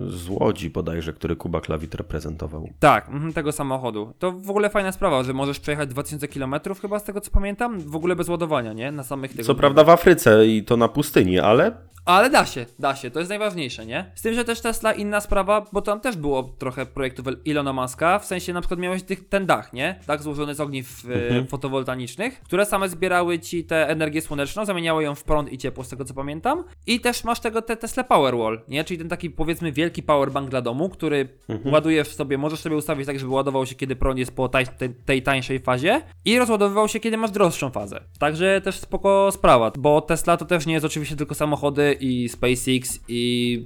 z 0.09 0.29
Łodzi 0.29 0.69
bodajże, 0.69 1.13
który 1.13 1.36
Kuba 1.36 1.61
Klawit 1.61 1.95
reprezentował. 1.95 2.69
Tak, 2.79 3.09
mhm, 3.09 3.34
tego 3.34 3.51
samochodu. 3.51 4.13
To 4.19 4.32
w 4.32 4.49
ogóle 4.49 4.69
fajna 4.69 4.91
sprawa, 4.91 5.23
że 5.23 5.34
możesz 5.34 5.59
przejechać 5.59 5.89
2000 5.89 6.27
km 6.27 6.55
chyba 6.82 6.99
z 6.99 7.03
tego 7.03 7.21
co 7.21 7.32
pamiętam, 7.32 7.79
w 7.79 7.95
ogóle 7.95 8.15
bez 8.15 8.29
ładowania, 8.29 8.73
nie? 8.73 8.91
Na 8.91 9.03
samych 9.03 9.34
tych... 9.34 9.45
Co 9.45 9.55
prawda 9.55 9.84
w 9.84 9.89
Afryce 9.89 10.47
i 10.47 10.63
to 10.63 10.77
na 10.77 10.88
pustyni, 10.88 11.39
ale 11.39 11.71
Ale 12.05 12.29
da 12.29 12.45
się, 12.45 12.65
da 12.79 12.95
się, 12.95 13.11
to 13.11 13.19
jest 13.19 13.29
najważniejsze, 13.29 13.86
nie? 13.86 14.11
Z 14.15 14.21
tym, 14.21 14.34
że 14.34 14.43
też 14.45 14.61
Tesla 14.61 14.93
inna 14.93 15.21
sprawa, 15.21 15.65
bo 15.73 15.82
tam 15.82 15.99
też 15.99 16.17
było 16.17 16.43
trochę 16.43 16.86
projektów 16.86 17.25
Ilona 17.45 17.73
Muska, 17.73 18.19
w 18.19 18.25
sensie 18.25 18.53
na 18.53 18.61
przykład 18.61 18.79
miałeś 18.79 19.03
tych, 19.03 19.29
ten 19.29 19.45
dach, 19.45 19.73
nie? 19.73 19.99
Dach 20.07 20.23
złożony 20.23 20.55
z 20.55 20.59
ogniw 20.59 21.03
e, 21.32 21.43
które 22.30 22.65
same 22.65 22.89
zbierały 22.89 23.39
ci 23.39 23.63
tę 23.63 23.89
energię 23.89 24.22
słoneczną, 24.22 24.65
zamieniały 24.65 25.03
ją 25.03 25.15
w 25.15 25.24
prąd 25.24 25.53
i 25.53 25.57
ciepło, 25.57 25.84
z 25.84 25.89
tego 25.89 26.05
co 26.05 26.13
pamiętam. 26.13 26.63
I 26.88 26.99
też 26.99 27.24
masz 27.24 27.39
tego 27.39 27.61
te 27.61 27.78
Tesla 27.78 28.03
Powerwall, 28.03 28.61
nie? 28.67 28.84
Czyli 28.84 28.97
ten 28.97 29.09
taki 29.09 29.30
powiedzmy 29.30 29.72
wielki 29.72 30.03
powerbank 30.03 30.49
dla 30.49 30.61
domu, 30.61 30.89
który 30.89 31.30
ładujesz 31.65 32.07
sobie, 32.07 32.38
możesz 32.38 32.59
sobie 32.59 32.76
ustawić 32.76 33.05
tak, 33.05 33.19
żeby 33.19 33.32
ładował 33.32 33.65
się, 33.65 33.76
kiedy 33.76 33.95
prąd 33.95 34.19
jest 34.19 34.36
po 34.36 34.49
taj, 34.49 34.65
tej, 34.67 34.89
tej 34.89 35.22
tańszej 35.22 35.59
fazie 35.59 36.01
i 36.26 36.39
rozładowywał 36.39 36.88
się, 36.88 36.99
kiedy 36.99 37.17
masz 37.17 37.32
droższą 37.32 37.69
fazę. 37.69 38.01
Także 38.19 38.61
też 38.61 38.76
spoko 38.76 39.30
sprawa, 39.32 39.72
bo 39.78 40.01
Tesla 40.01 40.38
to 40.38 40.45
też 40.45 40.65
nie 40.65 40.74
jest 40.74 40.86
oczywiście 40.86 41.15
tylko 41.15 41.36
samochody 41.36 41.97
i 41.99 42.30
SpaceX 42.30 42.99
i 43.07 43.65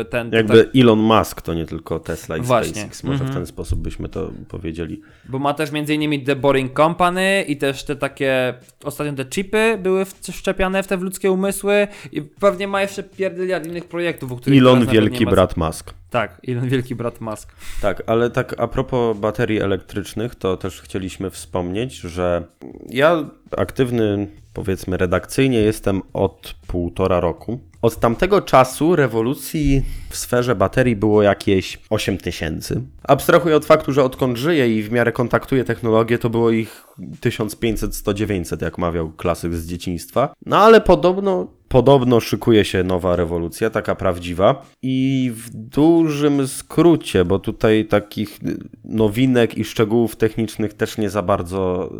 e, 0.00 0.04
ten... 0.04 0.32
jakby 0.32 0.70
Elon 0.74 0.98
Musk 0.98 1.42
to 1.42 1.54
nie 1.54 1.66
tylko 1.66 2.00
Tesla 2.00 2.36
i 2.36 2.40
Właśnie. 2.40 2.74
SpaceX. 2.74 3.04
Może 3.04 3.24
w 3.24 3.34
ten 3.34 3.46
sposób 3.46 3.80
byśmy 3.80 4.08
to 4.08 4.30
powiedzieli. 4.48 5.00
Bo 5.28 5.38
ma 5.38 5.54
też 5.54 5.72
między 5.72 5.94
innymi 5.94 6.24
The 6.24 6.36
Boring 6.36 6.76
Company 6.76 7.44
i 7.48 7.56
też 7.56 7.84
te 7.84 7.93
takie, 7.96 8.54
ostatnio 8.84 9.12
te 9.12 9.24
chipy 9.24 9.78
były 9.82 10.04
wszczepiane 10.04 10.82
w 10.82 10.86
te 10.86 10.96
w 10.98 11.02
ludzkie 11.02 11.30
umysły 11.32 11.88
i 12.12 12.22
pewnie 12.22 12.68
ma 12.68 12.82
jeszcze 12.82 13.02
pierdyliard 13.02 13.66
innych 13.66 13.84
projektów, 13.84 14.32
o 14.32 14.36
których 14.36 14.58
Elon 14.58 14.86
wielki 14.86 15.24
ma- 15.24 15.30
brat 15.30 15.56
Musk. 15.56 15.94
Tak, 16.10 16.40
Elon 16.48 16.68
wielki 16.68 16.94
brat 16.94 17.20
Musk. 17.20 17.52
Tak, 17.82 18.02
ale 18.06 18.30
tak 18.30 18.54
a 18.58 18.68
propos 18.68 19.18
baterii 19.18 19.60
elektrycznych, 19.60 20.34
to 20.34 20.56
też 20.56 20.80
chcieliśmy 20.80 21.30
wspomnieć, 21.30 21.94
że 21.94 22.44
ja 22.88 23.24
aktywny, 23.56 24.26
powiedzmy 24.52 24.96
redakcyjnie, 24.96 25.58
jestem 25.60 26.02
od 26.12 26.54
półtora 26.66 27.20
roku. 27.20 27.60
Od 27.84 27.96
tamtego 27.96 28.42
czasu 28.42 28.96
rewolucji 28.96 29.82
w 30.10 30.16
sferze 30.16 30.54
baterii 30.54 30.96
było 30.96 31.22
jakieś 31.22 31.78
8 31.90 32.18
tysięcy. 32.18 32.82
Abstrahuję 33.02 33.56
od 33.56 33.64
faktu, 33.64 33.92
że 33.92 34.04
odkąd 34.04 34.38
żyję 34.38 34.78
i 34.78 34.82
w 34.82 34.92
miarę 34.92 35.12
kontaktuję 35.12 35.64
technologię, 35.64 36.18
to 36.18 36.30
było 36.30 36.50
ich 36.50 36.86
1500-1900, 37.20 38.62
jak 38.62 38.78
mawiał 38.78 39.12
klasyk 39.12 39.54
z 39.54 39.66
dzieciństwa. 39.66 40.34
No 40.46 40.58
ale 40.58 40.80
podobno 40.80 41.48
Podobno 41.74 42.20
szykuje 42.20 42.64
się 42.64 42.84
nowa 42.84 43.16
rewolucja, 43.16 43.70
taka 43.70 43.94
prawdziwa. 43.94 44.62
I 44.82 45.30
w 45.34 45.50
dużym 45.50 46.48
skrócie, 46.48 47.24
bo 47.24 47.38
tutaj 47.38 47.84
takich 47.84 48.38
nowinek 48.84 49.58
i 49.58 49.64
szczegółów 49.64 50.16
technicznych 50.16 50.74
też 50.74 50.98
nie 50.98 51.10
za 51.10 51.22
bardzo, 51.22 51.90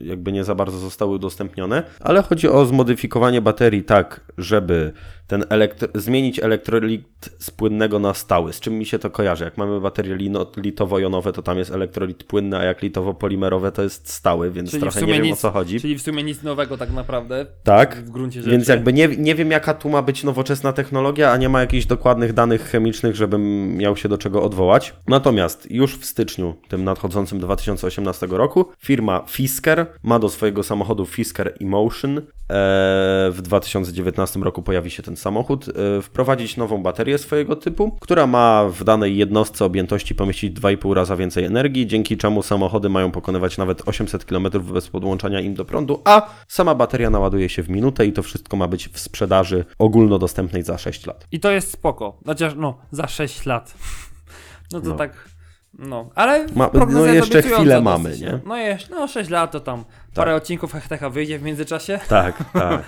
e, 0.00 0.06
jakby 0.06 0.32
nie 0.32 0.44
za 0.44 0.54
bardzo 0.54 0.78
zostały 0.78 1.12
udostępnione, 1.14 1.82
ale 2.00 2.22
chodzi 2.22 2.48
o 2.48 2.66
zmodyfikowanie 2.66 3.40
baterii 3.40 3.84
tak, 3.84 4.20
żeby 4.38 4.92
ten 5.32 5.44
elektro 5.48 5.88
zmienić 5.94 6.38
elektrolit 6.38 7.30
z 7.38 7.50
płynnego 7.50 7.98
na 7.98 8.14
stały. 8.14 8.52
Z 8.52 8.60
czym 8.60 8.78
mi 8.78 8.86
się 8.86 8.98
to 8.98 9.10
kojarzy? 9.10 9.44
Jak 9.44 9.58
mamy 9.58 9.80
baterie 9.80 10.16
litowo-jonowe, 10.56 11.32
to 11.32 11.42
tam 11.42 11.58
jest 11.58 11.70
elektrolit 11.70 12.24
płynny, 12.24 12.58
a 12.58 12.64
jak 12.64 12.82
litowo-polimerowe, 12.82 13.72
to 13.72 13.82
jest 13.82 14.08
stały, 14.08 14.50
więc 14.50 14.70
czyli 14.70 14.82
trochę 14.82 15.00
nie 15.02 15.12
wiem 15.12 15.22
nic, 15.22 15.32
o 15.32 15.36
co 15.36 15.50
chodzi. 15.50 15.80
Czyli 15.80 15.98
w 15.98 16.02
sumie 16.02 16.22
nic 16.22 16.42
nowego 16.42 16.78
tak 16.78 16.92
naprawdę. 16.92 17.46
Tak. 17.62 17.96
W 17.96 18.10
gruncie 18.10 18.40
rzeczy. 18.40 18.50
Więc 18.50 18.68
jakby 18.68 18.92
nie, 18.92 19.08
nie 19.08 19.34
wiem, 19.34 19.50
jaka 19.50 19.74
tu 19.74 19.88
ma 19.88 20.02
być 20.02 20.24
nowoczesna 20.24 20.72
technologia, 20.72 21.32
a 21.32 21.36
nie 21.36 21.48
ma 21.48 21.60
jakichś 21.60 21.86
dokładnych 21.86 22.32
danych 22.32 22.62
chemicznych, 22.62 23.16
żebym 23.16 23.76
miał 23.76 23.96
się 23.96 24.08
do 24.08 24.18
czego 24.18 24.42
odwołać. 24.42 24.94
Natomiast 25.08 25.70
już 25.70 25.98
w 25.98 26.04
styczniu, 26.04 26.54
tym 26.68 26.84
nadchodzącym 26.84 27.38
2018 27.38 28.26
roku, 28.26 28.66
firma 28.78 29.24
Fisker 29.28 29.86
ma 30.02 30.18
do 30.18 30.28
swojego 30.28 30.62
samochodu 30.62 31.06
Fisker 31.06 31.54
Emotion. 31.60 32.22
E, 32.52 33.30
w 33.30 33.38
2019 33.42 34.40
roku 34.40 34.62
pojawi 34.62 34.90
się 34.90 35.02
ten 35.02 35.16
samochód. 35.16 35.66
E, 35.68 36.02
wprowadzić 36.02 36.56
nową 36.56 36.82
baterię 36.82 37.18
swojego 37.18 37.56
typu, 37.56 37.96
która 38.00 38.26
ma 38.26 38.64
w 38.68 38.84
danej 38.84 39.16
jednostce 39.16 39.64
objętości 39.64 40.14
pomieścić 40.14 40.60
2,5 40.60 40.92
raza 40.94 41.16
więcej 41.16 41.44
energii, 41.44 41.86
dzięki 41.86 42.16
czemu 42.16 42.42
samochody 42.42 42.88
mają 42.88 43.10
pokonywać 43.10 43.58
nawet 43.58 43.88
800 43.88 44.24
km 44.24 44.48
bez 44.72 44.88
podłączania 44.88 45.40
im 45.40 45.54
do 45.54 45.64
prądu, 45.64 46.02
a 46.04 46.30
sama 46.48 46.74
bateria 46.74 47.10
naładuje 47.10 47.48
się 47.48 47.62
w 47.62 47.68
minutę 47.68 48.06
i 48.06 48.12
to 48.12 48.22
wszystko 48.22 48.56
ma 48.56 48.68
być 48.68 48.88
w 48.88 48.98
sprzedaży 48.98 49.64
ogólnodostępnej 49.78 50.62
za 50.62 50.78
6 50.78 51.06
lat. 51.06 51.26
I 51.32 51.40
to 51.40 51.50
jest 51.50 51.70
spoko. 51.72 52.18
Chociaż 52.26 52.54
no, 52.56 52.78
za 52.90 53.08
6 53.08 53.46
lat. 53.46 53.74
No 54.72 54.80
to 54.80 54.88
No. 54.88 54.94
tak. 54.94 55.28
No, 55.78 56.10
ale 56.14 56.46
Ma- 56.54 56.70
no 56.90 57.06
jeszcze 57.06 57.42
chwilę 57.42 57.74
dosyć, 57.74 57.84
mamy, 57.84 58.18
nie? 58.18 58.40
No 58.46 58.56
jeszcze, 58.56 58.94
no 58.94 59.08
6 59.08 59.30
lat 59.30 59.52
to 59.52 59.60
tam 59.60 59.84
parę 60.14 60.34
odcinków 60.34 60.72
Hechtecha 60.72 61.10
wyjdzie 61.10 61.38
w 61.38 61.42
międzyczasie. 61.42 62.00
Tak, 62.08 62.44
tak. 62.52 62.82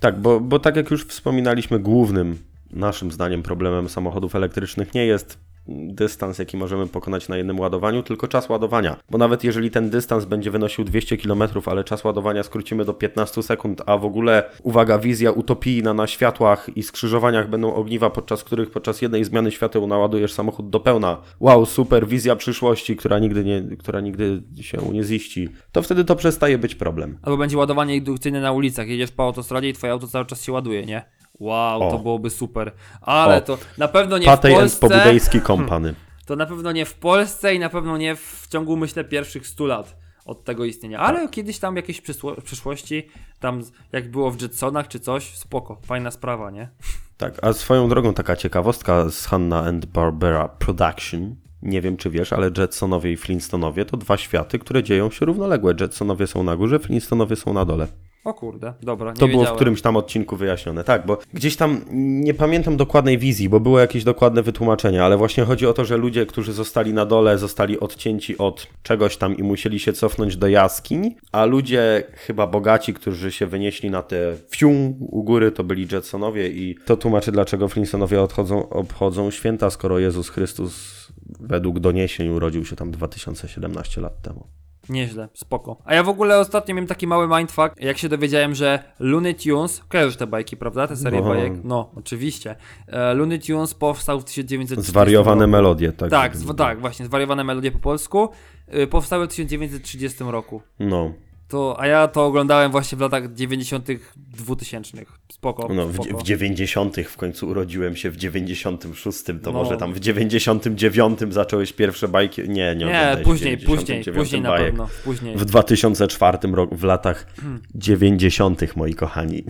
tak, 0.00 0.20
bo, 0.20 0.40
bo 0.40 0.58
tak 0.58 0.76
jak 0.76 0.90
już 0.90 1.06
wspominaliśmy, 1.06 1.78
głównym 1.78 2.38
naszym 2.70 3.10
zdaniem 3.10 3.42
problemem 3.42 3.88
samochodów 3.88 4.34
elektrycznych 4.34 4.94
nie 4.94 5.06
jest 5.06 5.38
dystans, 5.68 6.38
jaki 6.38 6.56
możemy 6.56 6.86
pokonać 6.86 7.28
na 7.28 7.36
jednym 7.36 7.60
ładowaniu, 7.60 8.02
tylko 8.02 8.28
czas 8.28 8.48
ładowania. 8.48 8.96
Bo 9.10 9.18
nawet 9.18 9.44
jeżeli 9.44 9.70
ten 9.70 9.90
dystans 9.90 10.24
będzie 10.24 10.50
wynosił 10.50 10.84
200 10.84 11.16
km, 11.16 11.42
ale 11.66 11.84
czas 11.84 12.04
ładowania 12.04 12.42
skrócimy 12.42 12.84
do 12.84 12.94
15 12.94 13.42
sekund, 13.42 13.82
a 13.86 13.96
w 13.96 14.04
ogóle, 14.04 14.50
uwaga, 14.62 14.98
wizja 14.98 15.30
utopijna 15.30 15.94
na 15.94 16.06
światłach 16.06 16.76
i 16.76 16.82
skrzyżowaniach 16.82 17.50
będą 17.50 17.74
ogniwa, 17.74 18.10
podczas 18.10 18.44
których 18.44 18.70
podczas 18.70 19.02
jednej 19.02 19.24
zmiany 19.24 19.52
świateł 19.52 19.86
naładujesz 19.86 20.32
samochód 20.32 20.70
do 20.70 20.80
pełna. 20.80 21.20
Wow, 21.40 21.66
super, 21.66 22.08
wizja 22.08 22.36
przyszłości, 22.36 22.96
która 22.96 23.18
nigdy, 23.18 23.44
nie, 23.44 23.76
która 23.76 24.00
nigdy 24.00 24.42
się 24.60 24.78
nie 24.92 25.04
ziści. 25.04 25.48
To 25.72 25.82
wtedy 25.82 26.04
to 26.04 26.16
przestaje 26.16 26.58
być 26.58 26.74
problem. 26.74 27.18
Albo 27.22 27.36
będzie 27.36 27.58
ładowanie 27.58 27.96
indukcyjne 27.96 28.40
na 28.40 28.52
ulicach. 28.52 28.88
Jedziesz 28.88 29.10
po 29.10 29.22
autostradzie 29.22 29.68
i 29.68 29.72
twoje 29.72 29.92
auto 29.92 30.06
cały 30.06 30.26
czas 30.26 30.42
się 30.42 30.52
ładuje, 30.52 30.86
nie? 30.86 31.19
Wow, 31.40 31.82
O. 31.88 31.90
to 31.90 31.98
byłoby 31.98 32.30
super. 32.30 32.72
Ale 33.00 33.36
O. 33.36 33.40
to 33.40 33.58
na 33.78 33.88
pewno 33.88 34.18
nie 34.18 34.24
w 34.24 34.26
Patej 34.26 34.52
and 34.52 34.60
Polsce. 34.60 34.80
Pobudejski 34.80 35.40
Kompany. 35.40 35.94
To 36.26 36.36
na 36.36 36.46
pewno 36.46 36.72
nie 36.72 36.84
w 36.84 36.94
Polsce 36.94 37.54
i 37.54 37.58
na 37.58 37.68
pewno 37.68 37.96
nie 37.96 38.16
w 38.16 38.46
ciągu, 38.50 38.76
myślę, 38.76 39.04
pierwszych 39.04 39.46
100 39.46 39.66
lat 39.66 39.96
od 40.24 40.44
tego 40.44 40.64
istnienia. 40.64 40.98
Ale 40.98 41.28
kiedyś 41.28 41.58
tam 41.58 41.76
jakieś 41.76 42.02
przysło- 42.02 42.40
przyszłości, 42.42 43.06
tam 43.40 43.62
jak 43.92 44.10
było 44.10 44.30
w 44.30 44.42
Jetsonach 44.42 44.88
czy 44.88 45.00
coś, 45.00 45.36
spoko, 45.36 45.80
fajna 45.86 46.10
sprawa, 46.10 46.50
nie? 46.50 46.68
Tak, 47.16 47.34
a 47.44 47.52
swoją 47.52 47.88
drogą 47.88 48.14
taka 48.14 48.36
ciekawostka 48.36 49.08
z 49.10 49.26
Hanna 49.26 49.64
and 49.64 49.86
Barbera 49.86 50.48
Production. 50.48 51.36
Nie 51.62 51.80
wiem, 51.80 51.96
czy 51.96 52.10
wiesz, 52.10 52.32
ale 52.32 52.50
Jetsonowie 52.58 53.12
i 53.12 53.16
Flintstonowie 53.16 53.84
to 53.84 53.96
dwa 53.96 54.16
światy, 54.16 54.58
które 54.58 54.82
dzieją 54.82 55.10
się 55.10 55.26
równoległe. 55.26 55.74
Jetsonowie 55.80 56.26
są 56.26 56.42
na 56.42 56.56
górze, 56.56 56.78
Flintstonowie 56.78 57.36
są 57.36 57.52
na 57.52 57.64
dole. 57.64 57.86
O 58.24 58.34
kurde, 58.34 58.74
dobra, 58.82 59.10
nie 59.12 59.16
To 59.16 59.26
było 59.26 59.28
w 59.28 59.40
wiedziałem. 59.40 59.56
którymś 59.56 59.82
tam 59.82 59.96
odcinku 59.96 60.36
wyjaśnione. 60.36 60.84
Tak, 60.84 61.06
bo 61.06 61.18
gdzieś 61.34 61.56
tam 61.56 61.80
nie 61.92 62.34
pamiętam 62.34 62.76
dokładnej 62.76 63.18
wizji, 63.18 63.48
bo 63.48 63.60
było 63.60 63.80
jakieś 63.80 64.04
dokładne 64.04 64.42
wytłumaczenie, 64.42 65.04
ale 65.04 65.16
właśnie 65.16 65.44
chodzi 65.44 65.66
o 65.66 65.72
to, 65.72 65.84
że 65.84 65.96
ludzie, 65.96 66.26
którzy 66.26 66.52
zostali 66.52 66.92
na 66.94 67.06
dole, 67.06 67.38
zostali 67.38 67.80
odcięci 67.80 68.38
od 68.38 68.66
czegoś 68.82 69.16
tam 69.16 69.36
i 69.36 69.42
musieli 69.42 69.78
się 69.78 69.92
cofnąć 69.92 70.36
do 70.36 70.48
jaskiń, 70.48 71.14
a 71.32 71.44
ludzie 71.44 72.04
chyba 72.14 72.46
bogaci, 72.46 72.94
którzy 72.94 73.32
się 73.32 73.46
wynieśli 73.46 73.90
na 73.90 74.02
te 74.02 74.34
fium 74.50 74.94
u 75.00 75.22
góry, 75.22 75.52
to 75.52 75.64
byli 75.64 75.86
Jetsonowie 75.92 76.48
i 76.48 76.76
to 76.84 76.96
tłumaczy, 76.96 77.32
dlaczego 77.32 77.68
Flintstonowie 77.68 78.22
odchodzą, 78.22 78.68
obchodzą 78.68 79.30
święta, 79.30 79.70
skoro 79.70 79.98
Jezus 79.98 80.28
Chrystus 80.28 81.00
według 81.40 81.78
doniesień 81.80 82.28
urodził 82.28 82.64
się 82.64 82.76
tam 82.76 82.90
2017 82.90 84.00
lat 84.00 84.22
temu. 84.22 84.59
Nieźle, 84.88 85.28
spoko. 85.34 85.76
A 85.84 85.94
ja 85.94 86.02
w 86.02 86.08
ogóle 86.08 86.38
ostatnio 86.38 86.74
miałem 86.74 86.86
taki 86.88 87.06
mały 87.06 87.38
mindfuck, 87.38 87.70
jak 87.80 87.98
się 87.98 88.08
dowiedziałem, 88.08 88.54
że 88.54 88.82
Looney 88.98 89.34
Tunes, 89.34 89.84
kojarzysz 89.88 90.16
te 90.16 90.26
bajki, 90.26 90.56
prawda? 90.56 90.86
Te 90.86 90.96
serie 90.96 91.20
No. 91.20 91.28
bajek? 91.28 91.52
No, 91.64 91.90
oczywiście. 91.96 92.56
E, 92.86 93.14
Looney 93.14 93.38
Tunes 93.40 93.74
powstał 93.74 94.20
w 94.20 94.24
1930 94.24 94.90
Zwariowane 94.92 95.40
roku. 95.40 95.50
melodie, 95.50 95.92
tak? 95.92 96.10
Tak, 96.10 96.32
tak, 96.56 96.80
właśnie, 96.80 97.06
zwariowane 97.06 97.44
melodie 97.44 97.70
po 97.72 97.78
polsku. 97.78 98.28
Y, 98.74 98.86
powstały 98.86 99.26
w 99.26 99.28
1930 99.30 100.24
roku. 100.24 100.62
No. 100.78 101.12
To, 101.50 101.76
a 101.80 101.86
ja 101.86 102.08
to 102.08 102.24
oglądałem 102.26 102.72
właśnie 102.72 102.98
w 102.98 103.00
latach 103.00 103.32
90. 103.34 103.88
2000. 104.16 104.98
Spoko. 105.32 105.68
No, 105.74 105.86
w, 105.86 105.94
spoko. 105.94 106.18
w 106.18 106.22
90. 106.22 106.96
w 106.96 107.16
końcu 107.16 107.48
urodziłem 107.48 107.96
się 107.96 108.10
w 108.10 108.16
96. 108.16 109.24
To 109.24 109.32
No. 109.44 109.52
może 109.52 109.76
tam 109.76 109.94
w 109.94 110.00
99 110.00 111.18
zacząłeś 111.30 111.72
pierwsze 111.72 112.08
bajki. 112.08 112.42
Nie, 112.42 112.76
nie, 112.76 112.86
Nie, 112.86 113.16
później, 113.24 113.58
99 113.58 114.04
później, 114.04 114.14
później 114.22 114.42
na 114.42 114.48
bajek. 114.48 114.66
pewno. 114.66 114.88
Później. 115.04 115.36
W 115.36 115.44
2004 115.44 116.38
roku, 116.54 116.76
w 116.76 116.84
latach 116.84 117.26
90., 117.74 118.76
moi 118.76 118.94
kochani. 118.94 119.44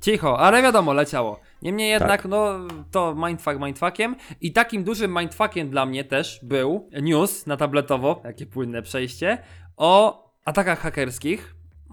Cicho, 0.00 0.38
ale 0.38 0.62
wiadomo, 0.62 0.92
leciało. 0.92 1.40
Niemniej 1.62 1.90
jednak, 1.90 2.24
no, 2.24 2.52
to 2.90 3.14
mindfuck 3.28 3.58
mindfuckiem. 3.60 4.16
I 4.40 4.52
takim 4.52 4.84
dużym 4.84 5.18
mindfuckiem 5.18 5.70
dla 5.70 5.86
mnie 5.86 6.04
też 6.04 6.40
był 6.42 6.88
news 7.02 7.46
na 7.46 7.56
tabletowo, 7.56 8.22
jakie 8.24 8.46
płynne 8.46 8.82
przejście, 8.82 9.38
o 9.76 10.23
atakach 10.44 10.84
hakerskich. 10.84 11.40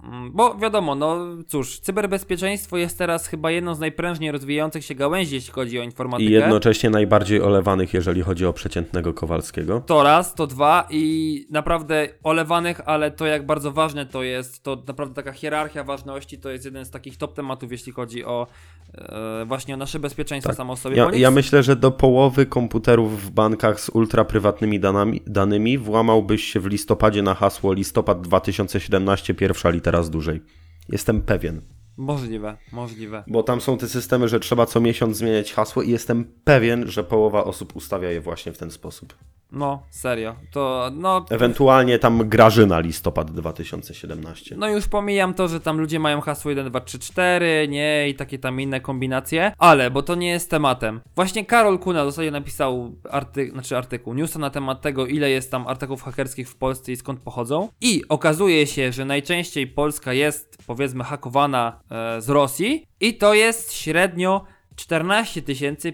Mm, 0.03 0.31
Bo 0.33 0.55
wiadomo, 0.55 0.95
no 0.95 1.17
cóż, 1.47 1.79
cyberbezpieczeństwo 1.79 2.77
jest 2.77 2.97
teraz 2.97 3.27
chyba 3.27 3.51
jedną 3.51 3.75
z 3.75 3.79
najprężniej 3.79 4.31
rozwijających 4.31 4.85
się 4.85 4.95
gałęzi, 4.95 5.35
jeśli 5.35 5.53
chodzi 5.53 5.79
o 5.79 5.83
informatykę. 5.83 6.29
I 6.29 6.33
jednocześnie 6.33 6.89
najbardziej 6.89 7.41
olewanych, 7.41 7.93
jeżeli 7.93 8.21
chodzi 8.21 8.45
o 8.45 8.53
przeciętnego 8.53 9.13
Kowalskiego. 9.13 9.83
To 9.85 10.03
raz, 10.03 10.33
to 10.33 10.47
dwa 10.47 10.87
i 10.89 11.47
naprawdę 11.49 12.09
olewanych, 12.23 12.81
ale 12.85 13.11
to 13.11 13.25
jak 13.25 13.45
bardzo 13.45 13.71
ważne 13.71 14.05
to 14.05 14.23
jest, 14.23 14.63
to 14.63 14.83
naprawdę 14.87 15.15
taka 15.15 15.31
hierarchia 15.31 15.83
ważności 15.83 16.37
to 16.37 16.49
jest 16.49 16.65
jeden 16.65 16.85
z 16.85 16.91
takich 16.91 17.17
top 17.17 17.33
tematów, 17.33 17.71
jeśli 17.71 17.91
chodzi 17.91 18.25
o 18.25 18.47
e, 18.93 19.45
właśnie 19.45 19.73
o 19.73 19.77
nasze 19.77 19.99
bezpieczeństwo 19.99 20.49
Tak. 20.49 20.57
samo 20.57 20.75
sobie. 20.75 20.97
Ja, 20.97 21.09
ja 21.13 21.31
myślę, 21.31 21.63
że 21.63 21.75
do 21.75 21.91
połowy 21.91 22.45
komputerów 22.45 23.21
w 23.21 23.29
bankach 23.29 23.81
z 23.81 23.89
ultraprywatnymi 23.89 24.79
danami, 24.79 25.21
danymi 25.27 25.77
włamałbyś 25.77 26.43
się 26.43 26.59
w 26.59 26.65
listopadzie 26.65 27.21
na 27.21 27.33
hasło 27.33 27.73
listopad 27.73 28.21
2017, 28.21 29.33
pierwsza 29.33 29.69
litera 29.69 29.90
z 30.03 30.09
dużej. 30.09 30.41
Jestem 30.89 31.21
pewien. 31.21 31.61
Możliwe, 32.01 32.57
możliwe. 32.71 33.23
Bo 33.27 33.43
tam 33.43 33.61
są 33.61 33.77
te 33.77 33.87
systemy, 33.87 34.27
że 34.27 34.39
trzeba 34.39 34.65
co 34.65 34.81
miesiąc 34.81 35.17
zmieniać 35.17 35.53
hasło 35.53 35.81
i 35.81 35.91
jestem 35.91 36.25
pewien, 36.43 36.87
że 36.87 37.03
połowa 37.03 37.43
osób 37.43 37.75
ustawia 37.75 38.11
je 38.11 38.21
właśnie 38.21 38.51
w 38.51 38.57
ten 38.57 38.71
sposób. 38.71 39.13
No, 39.51 39.83
serio. 39.89 40.35
To, 40.51 40.91
no, 40.93 41.25
Ewentualnie 41.29 41.99
tam 41.99 42.29
Grażyna 42.29 42.79
listopad 42.79 43.31
2017. 43.31 44.55
no 44.57 44.69
już 44.69 44.87
pomijam 44.87 45.33
to, 45.33 45.47
że 45.47 45.59
tam 45.59 45.79
ludzie 45.79 45.99
mają 45.99 46.21
hasło 46.21 46.51
1, 46.51 46.69
2, 46.69 46.81
3, 46.81 46.99
4, 46.99 47.67
nie, 47.69 48.09
i 48.09 48.15
takie 48.15 48.39
tam 48.39 48.61
inne 48.61 48.81
kombinacje, 48.81 49.53
ale, 49.57 49.91
bo 49.91 50.03
to 50.03 50.15
nie 50.15 50.29
jest 50.29 50.49
tematem. 50.49 51.01
Właśnie 51.15 51.45
Karol 51.45 51.79
Kuna 51.79 52.05
w 52.05 52.07
zasadzie 52.07 52.31
napisał 52.31 52.95
arty, 53.09 53.49
znaczy 53.51 53.77
artykuł, 53.77 54.13
newsa 54.13 54.39
na 54.39 54.49
temat 54.49 54.81
tego, 54.81 55.07
ile 55.07 55.29
jest 55.29 55.51
tam 55.51 55.67
artykułów 55.67 56.03
hakerskich 56.03 56.49
w 56.49 56.55
Polsce 56.55 56.91
i 56.91 56.95
skąd 56.95 57.19
pochodzą. 57.19 57.69
I 57.81 58.03
okazuje 58.09 58.67
się, 58.67 58.91
że 58.91 59.05
najczęściej 59.05 59.67
Polska 59.67 60.13
jest, 60.13 60.50
powiedzmy, 60.67 61.03
hakowana 61.03 61.81
e, 61.91 62.21
z 62.21 62.29
Rosji 62.29 62.87
i 62.99 63.17
to 63.17 63.33
jest 63.33 63.73
średnio 63.73 64.45
14 64.75 65.41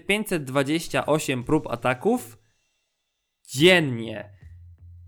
528 0.06 1.44
prób 1.44 1.66
ataków 1.66 2.38
dziennie. 3.48 4.38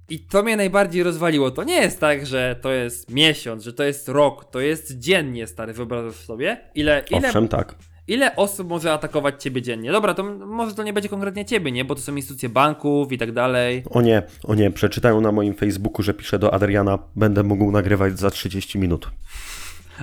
I 0.09 0.21
to 0.21 0.43
mnie 0.43 0.57
najbardziej 0.57 1.03
rozwaliło. 1.03 1.51
To 1.51 1.65
nie 1.65 1.81
jest 1.81 2.01
tak, 2.01 2.27
że 2.27 2.57
to 2.63 2.73
jest 2.73 3.11
miesiąc, 3.11 3.65
że 3.65 3.73
to 3.73 3.85
jest 3.85 4.09
rok, 4.09 4.51
to 4.51 4.61
jest 4.61 4.99
dziennie, 4.99 5.47
stary, 5.47 5.73
wyobrażasz 5.73 6.15
sobie? 6.15 6.71
Ile, 6.75 7.05
ile, 7.11 7.29
Owszem, 7.29 7.49
tak. 7.49 7.75
Ile 8.11 8.37
osób 8.37 8.69
może 8.69 8.93
atakować 8.93 9.43
ciebie 9.43 9.63
dziennie? 9.63 9.93
Dobra, 9.93 10.15
to 10.15 10.23
może 10.35 10.75
to 10.75 10.83
nie 10.83 10.93
będzie 10.93 11.09
konkretnie 11.09 11.45
ciebie, 11.45 11.73
nie? 11.73 11.85
Bo 11.85 11.95
to 11.95 12.01
są 12.01 12.17
instytucje 12.17 12.49
banków 12.49 13.13
i 13.13 13.19
tak 13.19 13.33
dalej. 13.33 13.83
O 13.91 14.03
nie, 14.03 14.23
o 14.45 14.55
nie, 14.55 14.71
przeczytają 14.71 15.21
na 15.21 15.33
moim 15.33 15.55
Facebooku, 15.55 16.03
że 16.03 16.15
piszę 16.15 16.39
do 16.39 16.55
Adriana, 16.55 16.99
będę 17.17 17.43
mógł 17.43 17.71
nagrywać 17.71 18.19
za 18.19 18.31
30 18.31 18.79
minut. 18.79 19.11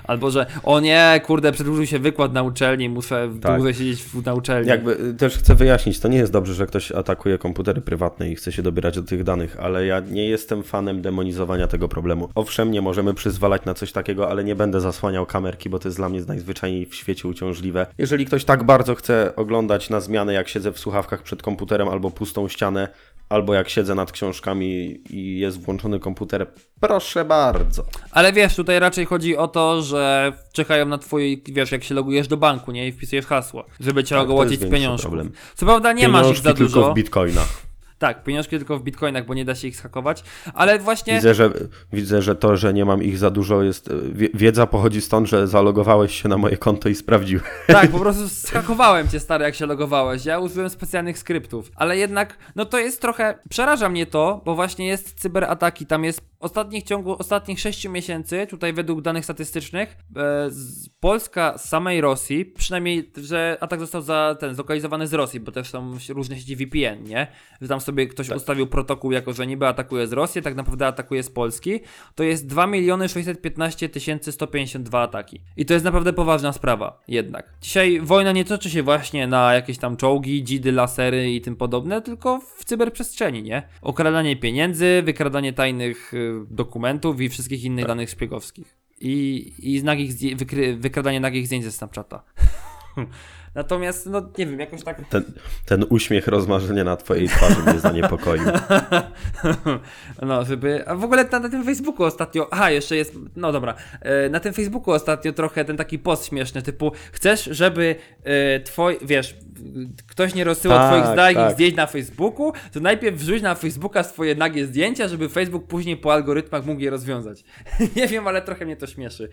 Albo, 0.04 0.32
że 0.32 0.46
o 0.64 0.80
nie, 0.80 1.22
kurde, 1.26 1.52
przedłużył 1.52 1.86
się 1.86 2.00
wykład 2.00 2.34
na 2.34 2.44
uczelni, 2.44 2.90
muszę 2.90 3.30
Tak. 3.42 3.56
dłużej 3.56 3.74
siedzieć 3.74 4.04
w, 4.04 4.26
na 4.26 4.34
uczelni. 4.34 4.70
Jakby 4.70 4.92
y, 4.92 5.14
też 5.14 5.38
chcę 5.38 5.56
wyjaśnić, 5.56 6.00
to 6.00 6.08
nie 6.08 6.18
jest 6.18 6.32
dobrze, 6.32 6.54
że 6.54 6.68
ktoś 6.68 6.92
atakuje 6.92 7.38
komputery 7.38 7.82
prywatne 7.82 8.30
i 8.30 8.36
chce 8.36 8.52
się 8.52 8.64
dobierać 8.64 8.96
do 8.96 9.04
tych 9.04 9.24
danych, 9.24 9.58
ale 9.60 9.86
ja 9.86 10.00
nie 10.00 10.30
jestem 10.30 10.64
fanem 10.64 11.02
demonizowania 11.02 11.68
tego 11.68 11.88
problemu. 11.88 12.30
Owszem, 12.36 12.72
nie 12.72 12.82
możemy 12.82 13.14
przyzwalać 13.14 13.66
na 13.66 13.74
coś 13.74 13.92
takiego, 13.92 14.30
ale 14.30 14.44
nie 14.44 14.56
będę 14.56 14.82
zasłaniał 14.82 15.26
kamerki, 15.26 15.70
bo 15.70 15.80
to 15.80 15.88
jest 15.88 15.98
dla 15.98 16.10
mnie 16.10 16.22
najzwyczajniej 16.28 16.86
w 16.86 16.96
świecie 16.96 17.28
uciążliwe. 17.28 17.88
Jeżeli 17.98 18.26
ktoś 18.26 18.46
tak 18.46 18.64
bardzo 18.64 18.96
chce 18.96 19.36
oglądać 19.36 19.90
na 19.90 20.00
zmianę, 20.02 20.34
jak 20.34 20.48
siedzę 20.48 20.72
w 20.72 20.80
słuchawkach 20.80 21.24
przed 21.24 21.42
komputerem 21.42 21.90
albo 21.90 22.12
pustą 22.12 22.48
ścianę, 22.48 22.88
albo 23.30 23.54
jak 23.54 23.70
siedzę 23.70 23.96
nad 23.96 24.12
książkami 24.12 25.00
i 25.10 25.40
jest 25.40 25.62
włączony 25.62 26.00
komputer, 26.00 26.48
proszę 26.80 27.26
bardzo. 27.26 27.84
Ale 28.12 28.34
wiesz, 28.34 28.56
tutaj 28.56 28.80
raczej 28.80 29.06
chodzi 29.06 29.38
o 29.38 29.48
to, 29.48 29.82
że 29.88 30.34
czekają 30.54 30.86
na 30.86 30.98
twój, 30.98 31.44
wiesz, 31.46 31.72
jak 31.72 31.84
się 31.84 31.96
logujesz 31.96 32.28
do 32.28 32.38
banku, 32.38 32.72
nie? 32.72 32.88
I 32.88 32.92
wpisujesz 32.92 33.26
hasło, 33.26 33.66
żeby 33.80 34.04
cię 34.04 34.16
Tak, 34.16 34.28
większy 34.60 34.78
pieniążków. 34.80 35.12
problem. 35.12 35.32
Co 35.56 35.66
prawda 35.66 35.94
nie 35.94 36.08
masz 36.08 36.22
ich 36.22 36.24
Pieniążki 36.28 36.44
za 36.44 36.54
tylko 36.54 36.74
dużo. 36.80 36.92
w 36.92 36.96
bitcoinach. 36.96 37.67
Tak, 38.00 38.24
pieniążki 38.24 38.58
tylko 38.58 38.78
w 38.80 38.84
bitcoinach, 38.84 39.26
bo 39.26 39.34
nie 39.34 39.46
da 39.46 39.56
się 39.56 39.68
ich 39.68 39.76
schakować, 39.78 40.24
ale 40.54 40.80
właśnie... 40.80 41.14
Widzę 41.16 41.34
że, 41.34 41.50
widzę, 41.94 42.22
że 42.22 42.36
to, 42.36 42.58
że 42.58 42.74
nie 42.74 42.86
mam 42.86 43.04
ich 43.04 43.18
za 43.18 43.30
dużo 43.30 43.64
jest. 43.64 43.90
wie- 44.12 44.30
Wiedza 44.34 44.68
pochodzi 44.68 45.02
stąd, 45.02 45.28
że 45.30 45.48
zalogowałeś 45.48 46.22
się 46.22 46.30
na 46.30 46.38
moje 46.38 46.58
konto 46.58 46.90
i 46.90 46.96
sprawdziłeś. 46.96 47.44
Tak, 47.68 47.92
po 47.92 48.00
prostu 48.06 48.30
schakowałem 48.30 49.08
cię 49.08 49.20
stary, 49.20 49.46
jak 49.46 49.56
się 49.56 49.66
logowałeś. 49.66 50.26
Ja 50.26 50.40
użyłem 50.40 50.70
specjalnych 50.70 51.18
skryptów. 51.18 51.72
Ale 51.76 51.98
jednak, 51.98 52.38
no 52.56 52.66
to 52.66 52.80
jest 52.80 53.02
trochę. 53.02 53.40
Przeraża 53.50 53.90
mnie 53.90 54.06
to, 54.06 54.42
bo 54.46 54.56
właśnie 54.56 54.88
jest 54.88 55.20
cyberataki. 55.20 55.86
Tam 55.86 56.04
jest 56.04 56.20
w 56.22 56.24
ostatnich 56.40 56.84
ciągu 56.84 57.16
ostatnich 57.20 57.60
6 57.60 57.90
miesięcy, 57.90 58.48
tutaj 58.50 58.74
według 58.74 59.02
danych 59.02 59.24
statystycznych, 59.24 59.90
e, 60.16 60.52
z 60.52 60.90
Polska 61.00 61.58
z 61.58 61.70
samej 61.70 62.02
Rosji, 62.02 62.46
przynajmniej, 62.46 63.12
że 63.18 63.58
atak 63.62 63.80
został 63.80 64.02
za 64.02 64.36
ten 64.40 64.56
zlokalizowany 64.56 65.08
z 65.08 65.14
Rosji, 65.14 65.40
bo 65.40 65.52
też 65.52 65.70
są 65.70 65.98
różne 66.10 66.38
sieci 66.40 66.56
VPN, 66.56 67.04
nie? 67.04 67.28
Że 67.62 67.68
tam 67.68 67.82
sobie 67.88 68.08
ktoś 68.08 68.30
ustawił 68.30 68.68
protokół 68.68 69.12
jako, 69.12 69.34
że 69.34 69.48
niby 69.48 69.68
atakuje 69.68 70.08
z 70.08 70.14
Rosji, 70.14 70.42
tak 70.42 70.56
naprawdę 70.56 70.88
atakuje 70.88 71.24
z 71.24 71.30
Polski. 71.30 71.80
To 72.16 72.24
jest 72.24 72.48
2 72.48 72.68
miliony 72.68 73.10
615 73.10 73.90
152 74.32 75.02
ataki. 75.02 75.42
I 75.58 75.66
to 75.66 75.74
jest 75.74 75.86
naprawdę 75.86 76.14
poważna 76.14 76.54
sprawa, 76.54 77.02
jednak. 77.08 77.54
Dzisiaj 77.62 78.00
wojna 78.02 78.32
nie 78.32 78.46
toczy 78.46 78.70
się 78.70 78.84
właśnie 78.84 79.28
na 79.28 79.54
jakieś 79.54 79.78
tam 79.78 79.98
czołgi, 79.98 80.44
dzidy, 80.44 80.72
lasery 80.72 81.32
i 81.32 81.42
tym 81.42 81.56
podobne, 81.56 82.02
tylko 82.02 82.40
w 82.40 82.66
cyberprzestrzeni, 82.66 83.44
nie? 83.44 83.64
Okradanie 83.82 84.36
pieniędzy, 84.36 85.02
wykradanie 85.06 85.54
tajnych 85.54 86.14
y, 86.14 86.34
dokumentów 86.50 87.22
i 87.22 87.30
wszystkich 87.30 87.64
innych 87.64 87.86
danych 87.86 88.10
szpiegowskich. 88.10 88.78
I, 89.02 89.54
i 89.60 89.84
nagich 89.84 90.12
zdję- 90.12 90.36
wykry, 90.36 90.78
wykradanie 90.78 91.20
nagich 91.20 91.48
zdjęć 91.48 91.64
ze 91.64 91.72
Snapchata. 91.72 92.24
Natomiast, 93.58 94.06
no 94.06 94.22
nie 94.38 94.46
wiem, 94.46 94.60
jakoś 94.60 94.84
tak 94.84 95.02
Ten, 95.10 95.24
ten 95.66 95.86
uśmiech 95.90 96.28
rozmarzenia 96.28 96.84
na 96.84 96.98
twojej 96.98 97.30
twarzy 97.30 97.64
mnie 97.64 97.80
zaniepokoił. 97.80 98.44
No, 100.22 100.46
żeby. 100.46 100.88
A 100.88 100.96
w 100.96 101.04
ogóle 101.04 101.26
na, 101.32 101.40
na 101.40 101.50
tym 101.50 101.64
Facebooku 101.64 102.06
ostatnio. 102.06 102.48
Aha, 102.52 102.72
jeszcze 102.72 102.96
jest. 102.96 103.14
No 103.36 103.52
dobra. 103.52 103.76
E, 104.02 104.30
na 104.30 104.40
tym 104.40 104.54
Facebooku 104.54 104.94
ostatnio 104.94 105.34
trochę 105.34 105.66
ten 105.66 105.78
taki 105.78 106.00
post 106.00 106.26
śmieszny, 106.26 106.62
typu 106.62 106.92
chcesz, 107.12 107.44
żeby 107.44 107.96
e, 108.24 108.60
twoj. 108.60 108.98
Wiesz, 109.02 109.36
ktoś 110.08 110.36
nie 110.36 110.44
rozsyłał 110.44 110.78
Tak, 110.78 111.04
twoich 111.04 111.18
nagich 111.18 111.38
tak. 111.38 111.54
zdjęć 111.54 111.76
na 111.76 111.88
Facebooku, 111.88 112.54
to 112.72 112.80
najpierw 112.80 113.18
wrzuć 113.18 113.42
na 113.42 113.56
Facebooka 113.56 114.04
swoje 114.04 114.36
nagie 114.36 114.66
zdjęcia, 114.66 115.08
żeby 115.08 115.30
Facebook 115.30 115.68
później 115.68 115.98
po 115.98 116.14
algorytmach 116.14 116.66
mógł 116.66 116.82
je 116.82 116.90
rozwiązać. 116.90 117.44
nie 117.96 118.08
wiem, 118.08 118.28
ale 118.28 118.42
trochę 118.42 118.66
mnie 118.66 118.76
to 118.76 118.88
śmieszy. 118.88 119.30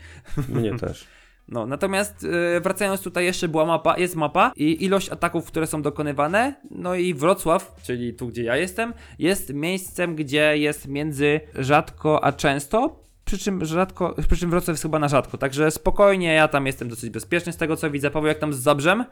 Mnie 0.48 0.78
też. 0.78 1.06
No, 1.48 1.66
natomiast 1.66 2.26
e, 2.56 2.60
wracając 2.60 3.02
tutaj 3.02 3.24
jeszcze 3.24 3.48
była 3.48 3.66
mapa, 3.66 3.98
jest 3.98 4.16
mapa 4.16 4.52
i 4.56 4.84
ilość 4.84 5.08
ataków, 5.10 5.46
które 5.46 5.66
są 5.66 5.82
dokonywane, 5.82 6.54
no 6.70 6.94
i 6.94 7.14
Wrocław, 7.14 7.76
czyli 7.82 8.14
tu 8.14 8.28
gdzie 8.28 8.42
ja 8.42 8.56
jestem, 8.56 8.94
jest 9.18 9.54
miejscem, 9.54 10.16
gdzie 10.16 10.58
jest 10.58 10.88
między 10.88 11.40
rzadko 11.54 12.24
a 12.24 12.32
często, 12.32 13.00
przy 13.24 13.38
czym 13.38 13.64
rzadko, 13.64 14.14
przy 14.28 14.36
czym 14.36 14.50
Wrocław 14.50 14.68
jest 14.68 14.82
chyba 14.82 14.98
na 14.98 15.08
rzadko, 15.08 15.38
także 15.38 15.70
spokojnie, 15.70 16.34
ja 16.34 16.48
tam 16.48 16.66
jestem 16.66 16.88
dosyć 16.88 17.10
bezpieczny 17.10 17.52
z 17.52 17.56
tego 17.56 17.76
co 17.76 17.90
widzę. 17.90 18.10
Paweł, 18.10 18.28
jak 18.28 18.38
tam 18.38 18.52
z 18.52 18.58
Zabrzem? 18.58 19.04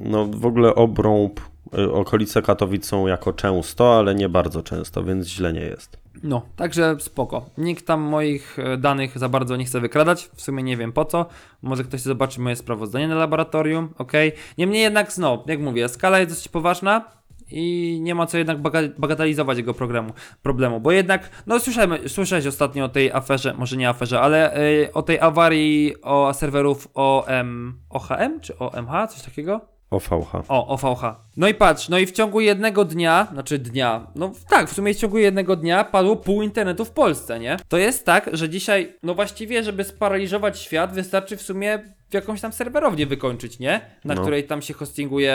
No 0.00 0.26
w 0.26 0.46
ogóle 0.46 0.74
obrąb, 0.74 1.40
y, 1.78 1.92
okolice 1.92 2.42
Katowic 2.42 2.86
są 2.86 3.06
jako 3.06 3.32
często, 3.32 3.98
ale 3.98 4.14
nie 4.14 4.28
bardzo 4.28 4.62
często, 4.62 5.04
więc 5.04 5.26
źle 5.26 5.52
nie 5.52 5.60
jest. 5.60 5.98
No, 6.22 6.42
także 6.56 6.96
spoko. 6.98 7.50
Nikt 7.58 7.86
tam 7.86 8.00
moich 8.00 8.58
e, 8.58 8.76
danych 8.76 9.18
za 9.18 9.28
bardzo 9.28 9.56
nie 9.56 9.64
chce 9.64 9.80
wykradać. 9.80 10.30
W 10.34 10.42
sumie 10.42 10.62
nie 10.62 10.76
wiem 10.76 10.92
po 10.92 11.04
co. 11.04 11.26
Może 11.62 11.84
ktoś 11.84 12.00
zobaczy 12.00 12.40
moje 12.40 12.56
sprawozdanie 12.56 13.08
na 13.08 13.14
laboratorium, 13.14 13.94
ok. 13.98 14.12
Niemniej 14.58 14.82
jednak, 14.82 15.18
no, 15.18 15.44
jak 15.46 15.60
mówię, 15.60 15.88
skala 15.88 16.18
jest 16.18 16.30
dosyć 16.30 16.48
poważna 16.48 17.04
i 17.50 17.98
nie 18.02 18.14
ma 18.14 18.26
co 18.26 18.38
jednak 18.38 18.58
baga- 18.58 18.92
bagatelizować 18.98 19.58
jego 19.58 19.74
programu, 19.74 20.12
problemu, 20.42 20.80
bo 20.80 20.92
jednak, 20.92 21.30
no 21.46 21.60
słyszałem, 21.60 22.08
słyszałeś 22.08 22.46
ostatnio 22.46 22.84
o 22.84 22.88
tej 22.88 23.12
aferze, 23.12 23.54
może 23.58 23.76
nie 23.76 23.88
aferze, 23.88 24.20
ale 24.20 24.54
e, 24.54 24.92
o 24.92 25.02
tej 25.02 25.20
awarii 25.20 26.02
o 26.02 26.34
serwerów 26.34 26.88
OM, 26.94 27.80
OHM 27.90 28.40
czy 28.40 28.58
OMH, 28.58 29.08
coś 29.08 29.22
takiego? 29.22 29.77
OVH. 29.90 30.34
O, 30.48 30.66
OVH. 30.66 31.02
No 31.36 31.48
i 31.48 31.54
patrz, 31.54 31.88
no 31.88 31.98
i 31.98 32.06
w 32.06 32.12
ciągu 32.12 32.40
jednego 32.40 32.84
dnia, 32.84 33.28
znaczy 33.32 33.58
dnia, 33.58 34.06
no 34.14 34.32
tak, 34.48 34.70
w 34.70 34.74
sumie 34.74 34.94
w 34.94 34.96
ciągu 34.96 35.18
jednego 35.18 35.56
dnia 35.56 35.84
padło 35.84 36.16
pół 36.16 36.42
internetu 36.42 36.84
w 36.84 36.90
Polsce, 36.90 37.38
nie? 37.40 37.56
To 37.68 37.76
jest 37.76 38.06
tak, 38.06 38.30
że 38.32 38.48
dzisiaj, 38.48 38.96
no 39.02 39.14
właściwie, 39.14 39.62
żeby 39.62 39.84
sparaliżować 39.84 40.58
świat, 40.60 40.92
wystarczy 40.92 41.36
w 41.36 41.42
sumie 41.42 41.78
w 42.10 42.14
jakąś 42.14 42.40
tam 42.40 42.52
serwerownię 42.52 43.06
wykończyć, 43.06 43.58
nie? 43.58 43.80
Na 44.04 44.14
No. 44.14 44.20
której 44.20 44.44
tam 44.44 44.62
się 44.62 44.74
hostinguje 44.74 45.34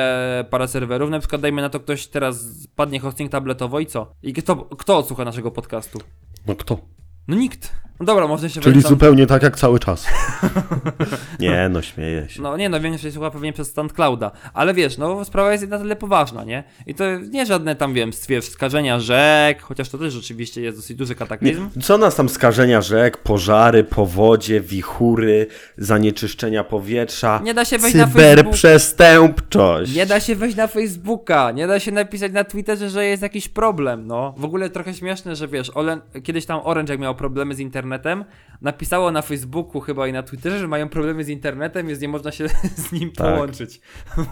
parę 0.49 0.68
serwerów. 0.68 1.10
Na 1.10 1.20
przykład 1.20 1.41
dajmy 1.41 1.62
na 1.62 1.70
to 1.70 1.80
ktoś 1.80 2.08
teraz 2.08 2.45
padnie 2.76 2.99
hosting 2.99 3.32
tabletowo 3.32 3.80
i 3.80 3.86
co? 3.86 4.12
I 4.24 4.34
kto, 4.34 4.56
kto 4.56 4.97
odsłucha 4.97 5.26
naszego 5.26 5.51
podcastu? 5.51 5.99
No 6.47 6.56
kto? 6.56 6.78
No 7.28 7.36
nikt. 7.36 7.71
No 7.99 8.05
dobra, 8.05 8.28
można 8.28 8.49
się 8.49 8.61
Czyli 8.61 8.82
zupełnie 8.82 9.28
tak 9.28 9.43
jak 9.43 9.57
cały 9.57 9.80
czas. 9.80 10.05
nie, 11.39 11.69
no 11.69 11.82
śmieję 11.82 12.30
się. 12.30 12.41
No 12.41 12.57
nie, 12.57 12.69
no 12.69 12.80
większość 12.80 13.13
słucha 13.13 13.32
pewnie 13.32 13.53
przez 13.53 13.74
SoundClouda, 13.74 14.32
ale 14.53 14.74
wiesz, 14.74 14.97
no 14.97 15.26
sprawa 15.26 15.51
jest 15.51 15.67
na 15.67 15.78
tyle 15.80 15.95
poważna, 15.95 16.43
nie? 16.43 16.63
I 16.88 16.95
to 16.95 17.03
nie 17.19 17.45
żadne 17.45 17.76
tam, 17.76 17.93
wiem, 17.93 18.11
stwie- 18.11 18.41
skażenia 18.41 18.99
rzek, 18.99 19.61
chociaż 19.61 19.89
to 19.89 19.97
też 19.97 20.13
rzeczywiście 20.13 20.61
jest 20.61 20.78
dosyć 20.78 20.97
duży 20.97 21.11
Nie, 21.11 21.15
kataklizm. 21.15 21.69
co 21.82 21.97
nas 21.97 22.15
tam 22.15 22.30
skażenia 22.30 22.82
rzek, 22.82 23.17
pożary, 23.17 23.84
powodzie, 23.84 24.61
wichury, 24.61 25.47
zanieczyszczenia 25.78 26.63
powietrza, 26.63 27.41
Nie 27.43 27.53
da 27.53 27.65
się 27.65 27.78
wejść 27.78 27.95
na 27.97 28.07
Facebook. 28.07 28.24
cyberprzestępczość. 28.24 29.95
Nie 29.95 30.05
da 30.05 30.19
się 30.19 30.36
wejść 30.36 30.57
na 30.57 30.67
Facebooka, 30.67 31.51
nie 31.51 31.67
da 31.67 31.80
się 31.80 31.91
napisać 31.91 32.32
na 32.32 32.43
Twitterze, 32.43 32.89
że 32.89 33.05
jest 33.05 33.24
jakiś 33.24 33.49
problem, 33.49 34.07
no. 34.07 34.34
W 34.38 34.45
ogóle 34.45 34.69
trochę 34.69 34.93
śmieszne, 34.93 35.36
że 35.36 35.47
wiesz, 35.47 35.69
Olen, 35.69 36.01
kiedyś 36.24 36.45
tam 36.45 36.59
Orange 36.63 36.93
jak 36.93 36.99
miał 36.99 37.12
problemy 37.14 37.55
z 37.55 37.59
internetem, 37.59 38.26
napisało 38.61 39.11
na 39.11 39.22
Facebooku 39.22 39.82
chyba 39.82 40.07
i 40.07 40.14
na 40.14 40.24
Twitterze, 40.24 40.59
że 40.59 40.68
mają 40.68 40.89
problemy 40.89 41.24
z 41.24 41.30
internetem, 41.30 41.88
więc 41.88 42.01
nie 42.01 42.07
można 42.07 42.32
się 42.32 42.47
z 42.88 42.91
nim 42.91 43.11
Tak. 43.11 43.34
połączyć. 43.36 43.82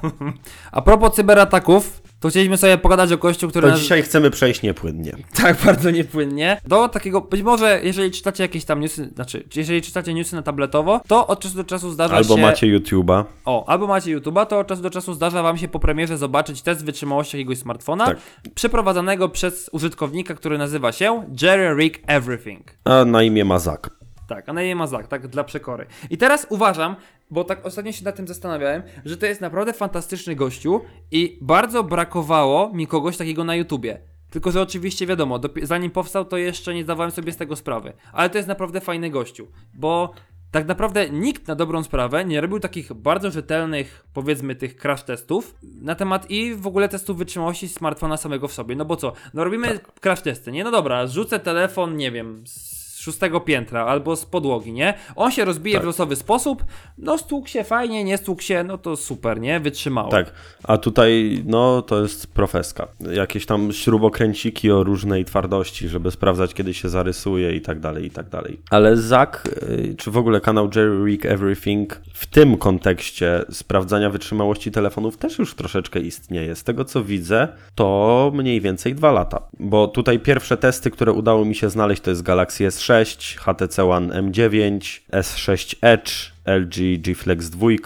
A 0.71 0.82
propos 0.82 1.15
cyberataków, 1.15 2.01
to 2.22 2.30
chcieliśmy 2.30 2.57
sobie 2.57 2.78
pogadać 2.78 3.11
o 3.11 3.17
kościu, 3.17 3.49
który... 3.49 3.67
To 3.67 3.74
naz- 3.74 3.80
dzisiaj 3.80 4.01
chcemy 4.03 4.32
przejść 4.32 4.61
niepłynnie. 4.61 5.11
Tak, 5.41 5.57
bardzo 5.65 5.91
niepłynnie. 5.91 6.61
Do 6.67 6.89
takiego, 6.89 7.22
być 7.22 7.41
może 7.41 7.80
jeżeli 7.84 8.11
czytacie 8.11 8.43
jakieś 8.43 8.65
tam 8.65 8.80
newsy, 8.80 9.09
znaczy, 9.15 9.43
jeżeli 9.55 9.82
czytacie 9.82 10.13
newsy 10.13 10.36
na 10.36 10.41
tabletowo, 10.41 11.01
to 11.07 11.28
od 11.28 11.39
czasu 11.39 11.55
do 11.55 11.63
czasu 11.63 11.91
zdarza 11.91 12.15
Albo 12.15 12.36
się... 12.36 12.41
macie 12.41 12.67
YouTube'a. 12.80 13.24
O, 13.45 13.65
albo 13.69 13.88
macie 13.88 14.17
YouTube'a, 14.19 14.45
to 14.45 14.59
od 14.59 14.67
czasu 14.67 14.82
do 14.82 14.89
czasu 14.89 15.13
zdarza 15.13 15.43
wam 15.43 15.57
się 15.57 15.67
po 15.67 15.80
premierze 15.80 16.17
zobaczyć 16.17 16.61
test 16.61 16.86
wytrzymałości 16.86 17.38
jakiegoś 17.38 17.57
smartfona, 17.57 18.05
Tak. 18.05 18.17
przeprowadzanego 18.55 19.30
przez 19.30 19.69
użytkownika, 19.74 20.34
który 20.34 20.57
nazywa 20.57 20.91
się 20.91 21.24
Jerry 21.41 21.76
Rig 21.76 21.99
Everything. 22.07 22.78
A 22.84 23.05
na 23.05 23.24
imię 23.24 23.45
ma 23.45 23.59
Zak. 23.59 23.89
Tak, 24.28 24.49
a 24.49 24.53
na 24.53 24.63
imię 24.63 24.76
ma 24.76 24.88
Zak, 24.88 25.07
tak 25.07 25.28
dla 25.28 25.43
przekory. 25.43 25.86
I 26.09 26.17
teraz 26.17 26.47
uważam, 26.49 26.95
bo 27.32 27.43
tak 27.43 27.65
ostatnio 27.65 27.91
się 27.91 28.05
nad 28.05 28.15
tym 28.15 28.27
zastanawiałem, 28.27 28.84
że 29.05 29.17
to 29.17 29.25
jest 29.25 29.41
naprawdę 29.41 29.73
fantastyczny 29.73 30.36
gościu 30.36 30.82
i 31.11 31.38
bardzo 31.41 31.84
brakowało 31.84 32.73
mi 32.73 32.88
kogoś 32.88 33.17
takiego 33.17 33.43
na 33.43 33.55
YouTubie. 33.55 34.01
Tylko, 34.29 34.51
że 34.51 34.61
oczywiście 34.61 35.07
wiadomo, 35.07 35.39
zanim 35.63 35.91
powstał, 35.91 36.25
to 36.25 36.38
jeszcze 36.38 36.73
nie 36.73 36.84
zdawałem 36.84 37.11
sobie 37.11 37.32
z 37.32 37.38
tego 37.38 37.55
sprawy. 37.55 37.93
Ale 38.13 38.29
to 38.29 38.38
jest 38.38 38.47
naprawdę 38.47 38.82
fajny 38.82 39.09
gościu, 39.09 39.47
bo 39.73 40.13
tak 40.51 40.67
naprawdę 40.67 41.09
nikt 41.09 41.47
na 41.47 41.55
dobrą 41.55 41.84
sprawę 41.84 42.25
nie 42.25 42.41
robił 42.41 42.59
takich 42.59 42.93
bardzo 42.93 43.32
rzetelnych, 43.32 44.05
powiedzmy, 44.13 44.55
tych 44.55 44.75
crash 44.75 45.03
testów 45.03 45.55
na 45.82 45.95
temat 45.95 46.32
i 46.32 46.55
w 46.55 46.67
ogóle 46.67 46.89
testów 46.89 47.17
wytrzymałości 47.17 47.69
smartfona 47.69 48.17
samego 48.17 48.47
w 48.47 48.53
sobie. 48.53 48.75
No 48.75 48.86
bo 48.86 48.95
co? 48.95 49.13
No 49.34 49.43
robimy 49.43 49.79
crash 50.01 50.21
testy, 50.21 50.51
nie? 50.51 50.63
No 50.63 50.71
dobra, 50.71 51.07
rzucę 51.07 51.39
telefon, 51.39 51.97
nie 51.97 52.11
wiem, 52.11 52.43
z 52.47 52.80
szóstego 53.01 53.39
piętra 53.39 53.85
albo 53.85 54.15
z 54.15 54.25
podłogi, 54.25 54.73
nie? 54.73 54.93
On 55.15 55.31
się 55.31 55.45
rozbije 55.45 55.75
Tak. 55.75 55.83
w 55.83 55.85
losowy 55.85 56.15
sposób, 56.15 56.63
no 56.97 57.17
stłukł 57.17 57.47
się 57.47 57.63
fajnie, 57.63 58.03
nie 58.03 58.17
stłukł 58.17 58.41
się, 58.41 58.63
no 58.63 58.77
to 58.77 58.95
super, 58.95 59.39
nie? 59.41 59.59
Wytrzymało. 59.59 60.09
Tak, 60.11 60.31
a 60.63 60.77
tutaj 60.77 61.41
no 61.45 61.81
to 61.81 62.01
jest 62.01 62.33
profeska. 62.33 62.87
Jakieś 63.13 63.45
tam 63.45 63.73
śrubokręciki 63.73 64.71
o 64.71 64.83
różnej 64.83 65.25
twardości, 65.25 65.87
żeby 65.87 66.11
sprawdzać 66.11 66.53
kiedy 66.53 66.73
się 66.73 66.89
zarysuje 66.89 67.55
i 67.55 67.61
tak 67.61 67.79
dalej, 67.79 68.05
i 68.05 68.11
tak 68.11 68.29
dalej. 68.29 68.59
Ale 68.69 68.97
Zak, 68.97 69.49
y, 69.63 69.95
czy 69.97 70.11
w 70.11 70.17
ogóle 70.17 70.41
kanał 70.41 70.69
Jerry 70.75 71.05
Rig 71.05 71.25
Everything 71.25 72.01
w 72.13 72.25
tym 72.25 72.57
kontekście 72.57 73.41
sprawdzania 73.51 74.09
wytrzymałości 74.09 74.71
telefonów 74.71 75.17
też 75.17 75.39
już 75.39 75.55
troszeczkę 75.55 75.99
istnieje. 75.99 76.55
Z 76.55 76.63
tego 76.63 76.85
co 76.85 77.03
widzę, 77.03 77.47
to 77.75 78.31
mniej 78.35 78.61
więcej 78.61 78.95
dwa 78.95 79.11
lata. 79.11 79.41
Bo 79.59 79.87
tutaj 79.87 80.19
pierwsze 80.19 80.57
testy, 80.57 80.91
które 80.91 81.11
udało 81.11 81.45
mi 81.45 81.55
się 81.55 81.69
znaleźć, 81.69 82.01
to 82.01 82.09
jest 82.09 82.21
Galaxy 82.21 82.67
S6, 82.67 82.90
HTC 82.91 83.83
One 83.83 84.13
M9, 84.13 85.01
S6 85.11 85.75
Edge, 85.81 86.33
LG 86.45 87.01
G 87.01 87.15
Flex 87.15 87.49
2, 87.49 87.77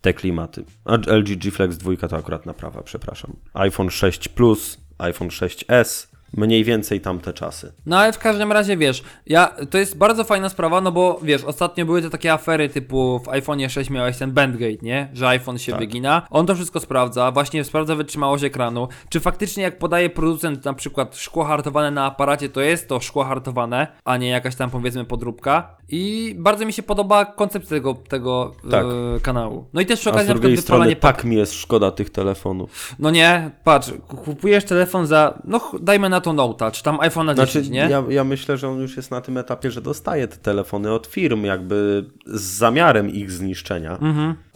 te 0.00 0.12
klimaty. 0.12 0.64
LG 0.86 1.36
G 1.36 1.50
Flex 1.50 1.78
2 1.78 1.96
to 1.96 2.16
akurat 2.16 2.46
naprawa, 2.46 2.82
przepraszam. 2.82 3.36
iPhone 3.54 3.90
6 3.90 4.28
Plus, 4.28 4.78
iPhone 4.98 5.30
6s, 5.30 6.08
mniej 6.36 6.64
więcej 6.64 7.00
tamte 7.00 7.32
czasy. 7.32 7.72
No 7.86 7.98
ale 7.98 8.12
w 8.12 8.18
każdym 8.18 8.52
razie 8.52 8.76
wiesz, 8.76 9.02
ja, 9.26 9.54
to 9.70 9.78
jest 9.78 9.96
bardzo 9.96 10.24
fajna 10.24 10.48
sprawa, 10.48 10.80
no 10.80 10.92
bo 10.92 11.20
wiesz, 11.22 11.44
ostatnio 11.44 11.86
były 11.86 12.02
te 12.02 12.10
takie 12.10 12.32
afery 12.32 12.68
typu 12.68 13.18
w 13.18 13.28
iPhone'ie 13.28 13.68
6 13.70 13.90
miałeś 13.90 14.16
ten 14.18 14.32
bandgate, 14.32 14.76
nie? 14.82 15.08
Że 15.14 15.28
iPhone 15.28 15.58
się 15.58 15.72
Tak. 15.72 15.80
wygina. 15.80 16.22
On 16.30 16.46
to 16.46 16.54
wszystko 16.54 16.80
sprawdza, 16.80 17.30
właśnie 17.30 17.64
sprawdza 17.64 17.94
wytrzymałość 17.94 18.44
ekranu. 18.44 18.88
Czy 19.08 19.20
faktycznie 19.20 19.62
jak 19.62 19.78
podaje 19.78 20.10
producent 20.10 20.64
na 20.64 20.74
przykład 20.74 21.16
szkło 21.16 21.44
hartowane 21.44 21.90
na 21.90 22.04
aparacie, 22.04 22.48
to 22.48 22.60
jest 22.60 22.88
to 22.88 23.00
szkło 23.00 23.24
hartowane, 23.24 23.86
a 24.04 24.16
nie 24.16 24.28
jakaś 24.28 24.56
tam 24.56 24.70
powiedzmy 24.70 25.04
podróbka. 25.04 25.76
I 25.88 26.34
bardzo 26.38 26.66
mi 26.66 26.72
się 26.72 26.82
podoba 26.82 27.24
koncept 27.24 27.68
tego, 27.68 27.94
tego 27.94 28.52
Tak. 28.70 28.84
e, 29.16 29.20
kanału. 29.20 29.64
No 29.72 29.80
i 29.80 29.86
też 29.86 30.00
przy 30.00 30.08
A 30.08 30.12
okazji 30.12 30.26
z 30.26 30.28
na 30.28 30.34
przykład 30.34 30.42
drugiej 30.42 30.62
strony 30.62 30.96
tak 30.96 31.24
mi 31.24 31.36
jest 31.36 31.54
szkoda 31.54 31.90
tych 31.90 32.10
telefonów. 32.10 32.94
No 32.98 33.10
nie, 33.10 33.50
patrz, 33.64 33.92
kupujesz 34.08 34.64
telefon 34.64 35.06
za, 35.06 35.38
no 35.44 35.60
dajmy 35.80 36.08
na 36.08 36.17
to 36.20 36.30
Note'a, 36.32 36.70
czy 36.70 36.82
tam 36.82 36.96
iPhone'a 36.96 37.34
10, 37.34 37.52
Znaczy, 37.52 37.70
nie? 37.70 37.80
ja, 37.90 38.04
ja 38.08 38.24
myślę, 38.24 38.56
że 38.56 38.68
on 38.68 38.78
już 38.80 38.96
jest 38.96 39.10
na 39.10 39.20
tym 39.20 39.36
etapie, 39.38 39.70
że 39.70 39.80
dostaje 39.80 40.28
te 40.28 40.36
telefony 40.36 40.92
od 40.92 41.06
firm, 41.06 41.44
jakby 41.44 42.04
z 42.26 42.42
zamiarem 42.42 43.10
ich 43.10 43.30
zniszczenia. 43.32 43.98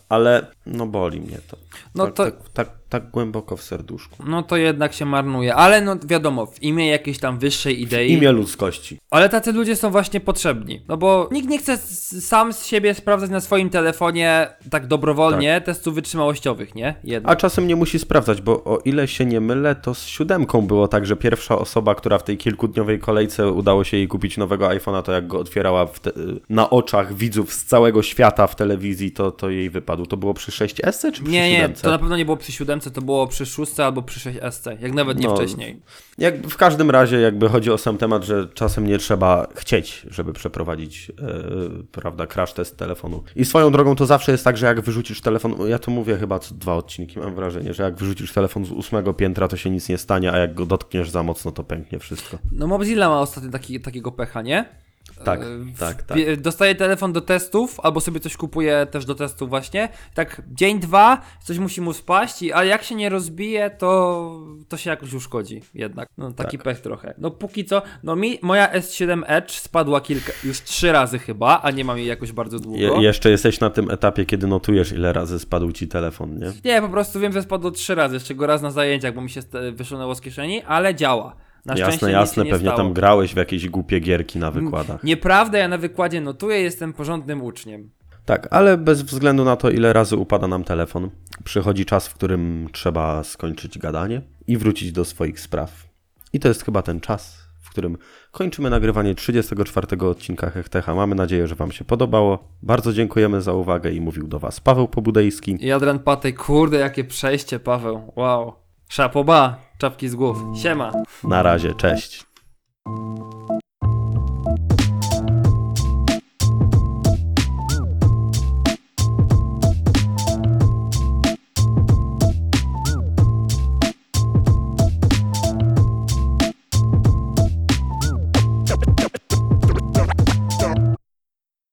Ale 0.09 0.47
no 0.67 0.87
boli 0.87 1.21
mnie 1.21 1.39
to. 1.49 1.57
Mhm. 1.57 1.83
No 1.95 2.07
tak, 2.07 2.15
to- 2.15 2.25
tak, 2.25 2.35
tak, 2.53 2.69
tak 2.93 3.11
głęboko 3.11 3.57
w 3.57 3.63
serduszku. 3.63 4.25
No 4.27 4.43
to 4.43 4.57
jednak 4.57 4.93
się 4.93 5.05
marnuje, 5.05 5.55
ale 5.55 5.81
no 5.81 5.97
wiadomo, 6.05 6.47
w 6.47 6.63
imię 6.63 6.89
jakiejś 6.89 7.19
tam 7.19 7.39
wyższej 7.39 7.83
idei. 7.83 8.13
Imię 8.13 8.33
ludzkości. 8.33 8.99
Ale 9.11 9.29
tacy 9.29 9.53
ludzie 9.53 9.77
są 9.77 9.91
właśnie 9.91 10.21
potrzebni. 10.21 10.83
No 10.89 10.97
bo 10.97 11.29
nikt 11.33 11.49
nie 11.49 11.59
chce 11.59 11.77
sam 12.21 12.53
z 12.53 12.67
siebie 12.67 12.95
sprawdzać 12.95 13.31
na 13.31 13.41
swoim 13.41 13.71
telefonie 13.71 14.49
tak 14.71 14.87
dobrowolnie 14.87 15.61
testów 15.61 15.95
wytrzymałościowych, 15.95 16.75
nie? 16.75 16.95
Jednak. 17.05 17.33
A 17.33 17.37
czasem 17.37 17.67
nie 17.67 17.77
musi 17.77 17.99
sprawdzać, 17.99 18.41
bo 18.41 18.65
o 18.65 18.79
ile 18.85 19.09
się 19.09 19.25
nie 19.27 19.41
mylę, 19.41 19.75
to 19.75 19.95
z 19.95 20.07
siódemką 20.07 20.63
było 20.63 20.89
tak, 20.89 21.07
że 21.07 21.17
pierwsza 21.17 21.59
osoba, 21.59 21.95
która 21.95 22.19
w 22.19 22.25
tej 22.25 22.37
kilkudniowej 22.37 22.99
kolejce 22.99 23.51
udało 23.51 23.85
się 23.85 23.97
jej 23.97 24.09
kupić 24.09 24.37
nowego 24.37 24.69
iPhone'a, 24.69 25.03
to 25.03 25.13
jak 25.13 25.27
go 25.27 25.39
otwierała 25.39 25.87
w 25.87 26.01
te, 26.01 26.11
na 26.49 26.71
oczach 26.71 27.15
widzów 27.15 27.53
z 27.53 27.65
całego 27.65 28.03
świata 28.03 28.47
w 28.47 28.57
telewizji, 28.57 29.13
to, 29.13 29.31
to 29.31 29.51
jej 29.51 29.71
wypadł. 29.71 30.07
To 30.07 30.17
było 30.17 30.35
przy 30.35 30.51
6S 30.51 31.13
czy 31.13 31.23
przy 31.23 31.33
Nie, 31.33 31.51
nie, 31.51 31.57
7? 31.57 31.73
to 31.83 31.91
na 31.91 31.99
pewno 31.99 32.17
nie 32.17 32.25
było 32.25 32.37
przy 32.37 32.53
7, 32.53 32.81
to 32.91 33.03
było 33.03 33.27
przy 33.27 33.47
6 33.47 33.81
albo 33.81 34.03
przy 34.03 34.21
6SC, 34.21 34.77
jak 34.81 34.93
nawet 34.93 35.19
nie 35.19 35.27
No, 35.29 35.37
wcześniej. 35.37 35.81
Jak, 36.19 36.47
w 36.47 36.57
każdym 36.57 36.91
razie 36.91 37.21
jakby 37.21 37.49
chodzi 37.49 37.71
o 37.71 37.79
sam 37.79 37.99
temat, 37.99 38.25
że 38.25 38.49
czasem 38.55 38.87
nie 38.87 38.99
trzeba 38.99 39.47
chcieć, 39.55 40.07
żeby 40.11 40.33
przeprowadzić 40.33 41.11
e, 41.11 41.83
prawda, 41.93 42.27
crash 42.27 42.53
test 42.53 42.77
telefonu. 42.77 43.23
I 43.37 43.45
swoją 43.45 43.73
drogą 43.73 43.97
to 43.97 44.07
zawsze 44.07 44.33
jest 44.33 44.45
tak, 44.45 44.57
że 44.57 44.67
jak 44.67 44.81
wyrzucisz 44.81 45.21
telefon, 45.21 45.55
ja 45.69 45.79
to 45.79 45.91
mówię 45.91 46.17
chyba 46.17 46.39
co 46.39 46.55
dwa 46.55 46.75
odcinki, 46.75 47.19
mam 47.19 47.35
wrażenie, 47.35 47.75
że 47.75 47.83
jak 47.83 47.95
wyrzucisz 47.95 48.33
telefon 48.33 48.65
z 48.65 48.71
ósmego 48.71 49.15
piętra, 49.15 49.49
to 49.49 49.57
się 49.57 49.71
nic 49.71 49.89
nie 49.89 49.99
stanie, 49.99 50.33
a 50.33 50.39
jak 50.39 50.55
go 50.55 50.67
dotkniesz 50.67 51.11
za 51.11 51.23
mocno, 51.23 51.53
to 51.53 51.65
pęknie 51.65 51.99
wszystko. 51.99 52.39
No 52.53 52.67
Mobzilla 52.67 53.09
ma 53.09 53.21
ostatnio 53.21 53.51
taki, 53.51 53.81
takiego 53.81 54.13
pecha, 54.13 54.43
nie? 54.43 54.83
Tak, 55.25 55.41
E, 55.41 55.45
tak, 55.79 56.03
tak. 56.03 56.17
bie- 56.19 56.37
Dostaje 56.37 56.75
telefon 56.75 57.13
do 57.13 57.21
testów, 57.21 57.81
albo 57.81 58.01
sobie 58.01 58.21
coś 58.21 58.37
kupuje 58.37 58.87
też 58.91 59.05
do 59.05 59.15
testów 59.15 59.49
właśnie. 59.49 59.89
Tak 60.15 60.43
dzień, 60.53 60.81
dwa, 60.81 61.21
coś 61.43 61.59
musi 61.59 61.81
mu 61.81 61.93
spaść, 61.93 62.43
i- 62.43 62.53
a 62.53 62.65
jak 62.65 62.83
się 62.83 62.95
nie 62.95 63.09
rozbije, 63.09 63.71
to, 63.71 64.41
to 64.69 64.77
się 64.77 64.91
jakoś 64.91 65.13
uszkodzi 65.15 65.63
jednak. 65.75 66.09
No 66.19 66.33
taki 66.33 66.57
Tak. 66.59 66.65
pech 66.65 66.81
trochę. 66.81 67.15
No 67.19 67.31
póki 67.31 67.65
co, 67.65 67.83
no 68.03 68.17
mi 68.17 68.39
moja 68.43 68.73
S7 68.73 69.23
Edge 69.27 69.51
spadła 69.53 70.01
kilka, 70.01 70.33
już 70.45 70.61
trzy 70.63 70.93
razy 70.93 71.19
chyba, 71.19 71.61
a 71.63 71.71
nie 71.71 71.85
mam 71.85 71.99
jej 71.99 72.07
jakoś 72.07 72.33
bardzo 72.33 72.59
długo. 72.59 72.79
Je, 72.79 73.03
jeszcze 73.03 73.31
jesteś 73.31 73.61
na 73.61 73.71
tym 73.71 73.91
etapie, 73.91 74.27
kiedy 74.27 74.47
notujesz, 74.47 74.93
ile 74.93 75.13
razy 75.13 75.39
spadł 75.39 75.73
ci 75.73 75.89
telefon, 75.89 76.39
nie? 76.39 76.53
Nie, 76.65 76.81
po 76.83 76.89
prostu 76.89 77.21
wiem, 77.21 77.33
że 77.33 77.43
spadło 77.43 77.71
trzy 77.71 77.95
razy, 77.95 78.21
z 78.21 78.25
czego 78.25 78.47
raz 78.47 78.63
na 78.63 78.71
zajęciach, 78.71 79.15
bo 79.15 79.21
mi 79.21 79.31
się 79.31 79.41
wyszunęło 79.73 80.15
z 80.15 80.21
kieszeni, 80.21 80.63
ale 80.63 80.95
działa. 80.95 81.37
Na 81.67 81.75
Jasne, 81.75 82.13
jasne, 82.13 82.45
pewnie 82.45 82.59
stało. 82.59 82.77
Tam 82.77 82.93
grałeś 82.93 83.35
w 83.35 83.37
jakieś 83.37 83.69
głupie 83.69 84.01
gierki 84.01 84.39
na 84.39 84.51
wykładach. 84.51 85.05
Nieprawda, 85.05 85.59
ja 85.59 85.69
na 85.69 85.79
wykładzie 85.79 86.21
notuję, 86.21 86.61
jestem 86.61 86.93
porządnym 86.93 87.43
uczniem. 87.43 87.91
Tak, 88.25 88.49
ale 88.51 88.79
bez 88.79 89.03
względu 89.03 89.45
na 89.45 89.57
to, 89.57 89.71
ile 89.71 89.93
razy 89.93 90.17
upada 90.17 90.47
nam 90.47 90.65
telefon, 90.65 91.11
przychodzi 91.45 91.85
czas, 91.87 92.09
w 92.09 92.15
którym 92.15 92.69
trzeba 92.73 93.25
skończyć 93.25 93.79
gadanie 93.79 94.23
i 94.47 94.57
wrócić 94.57 94.93
do 94.93 95.05
swoich 95.05 95.41
spraw. 95.41 95.89
I 96.33 96.41
to 96.41 96.49
jest 96.49 96.65
chyba 96.65 96.83
ten 96.83 97.01
czas, 97.01 97.39
w 97.61 97.71
którym 97.71 97.99
kończymy 98.33 98.71
nagrywanie 98.71 99.15
34 99.15 99.87
odcinka 100.01 100.51
Hechtecha. 100.51 100.95
Mamy 100.95 101.15
nadzieję, 101.15 101.47
że 101.47 101.55
Wam 101.55 101.73
się 101.73 101.85
podobało. 101.85 102.49
Bardzo 102.63 102.93
dziękujemy 102.93 103.43
za 103.43 103.53
uwagę 103.53 103.91
i 103.91 104.01
mówił 104.01 104.29
do 104.29 104.39
Was 104.39 104.61
Paweł 104.61 104.89
Pobudejski. 104.89 105.67
I 105.67 105.73
Adrian 105.73 105.99
Patej, 105.99 106.35
kurde, 106.35 106.79
jakie 106.79 107.05
przejście, 107.05 107.61
Paweł. 107.61 108.13
Wow. 108.17 108.53
Szapoba, 108.89 109.57
czapki 109.83 110.09
z 110.09 110.15
głów. 110.15 110.39
Siema! 110.63 110.93
Na 111.25 111.43
razie, 111.43 111.75
cześć. 111.75 112.27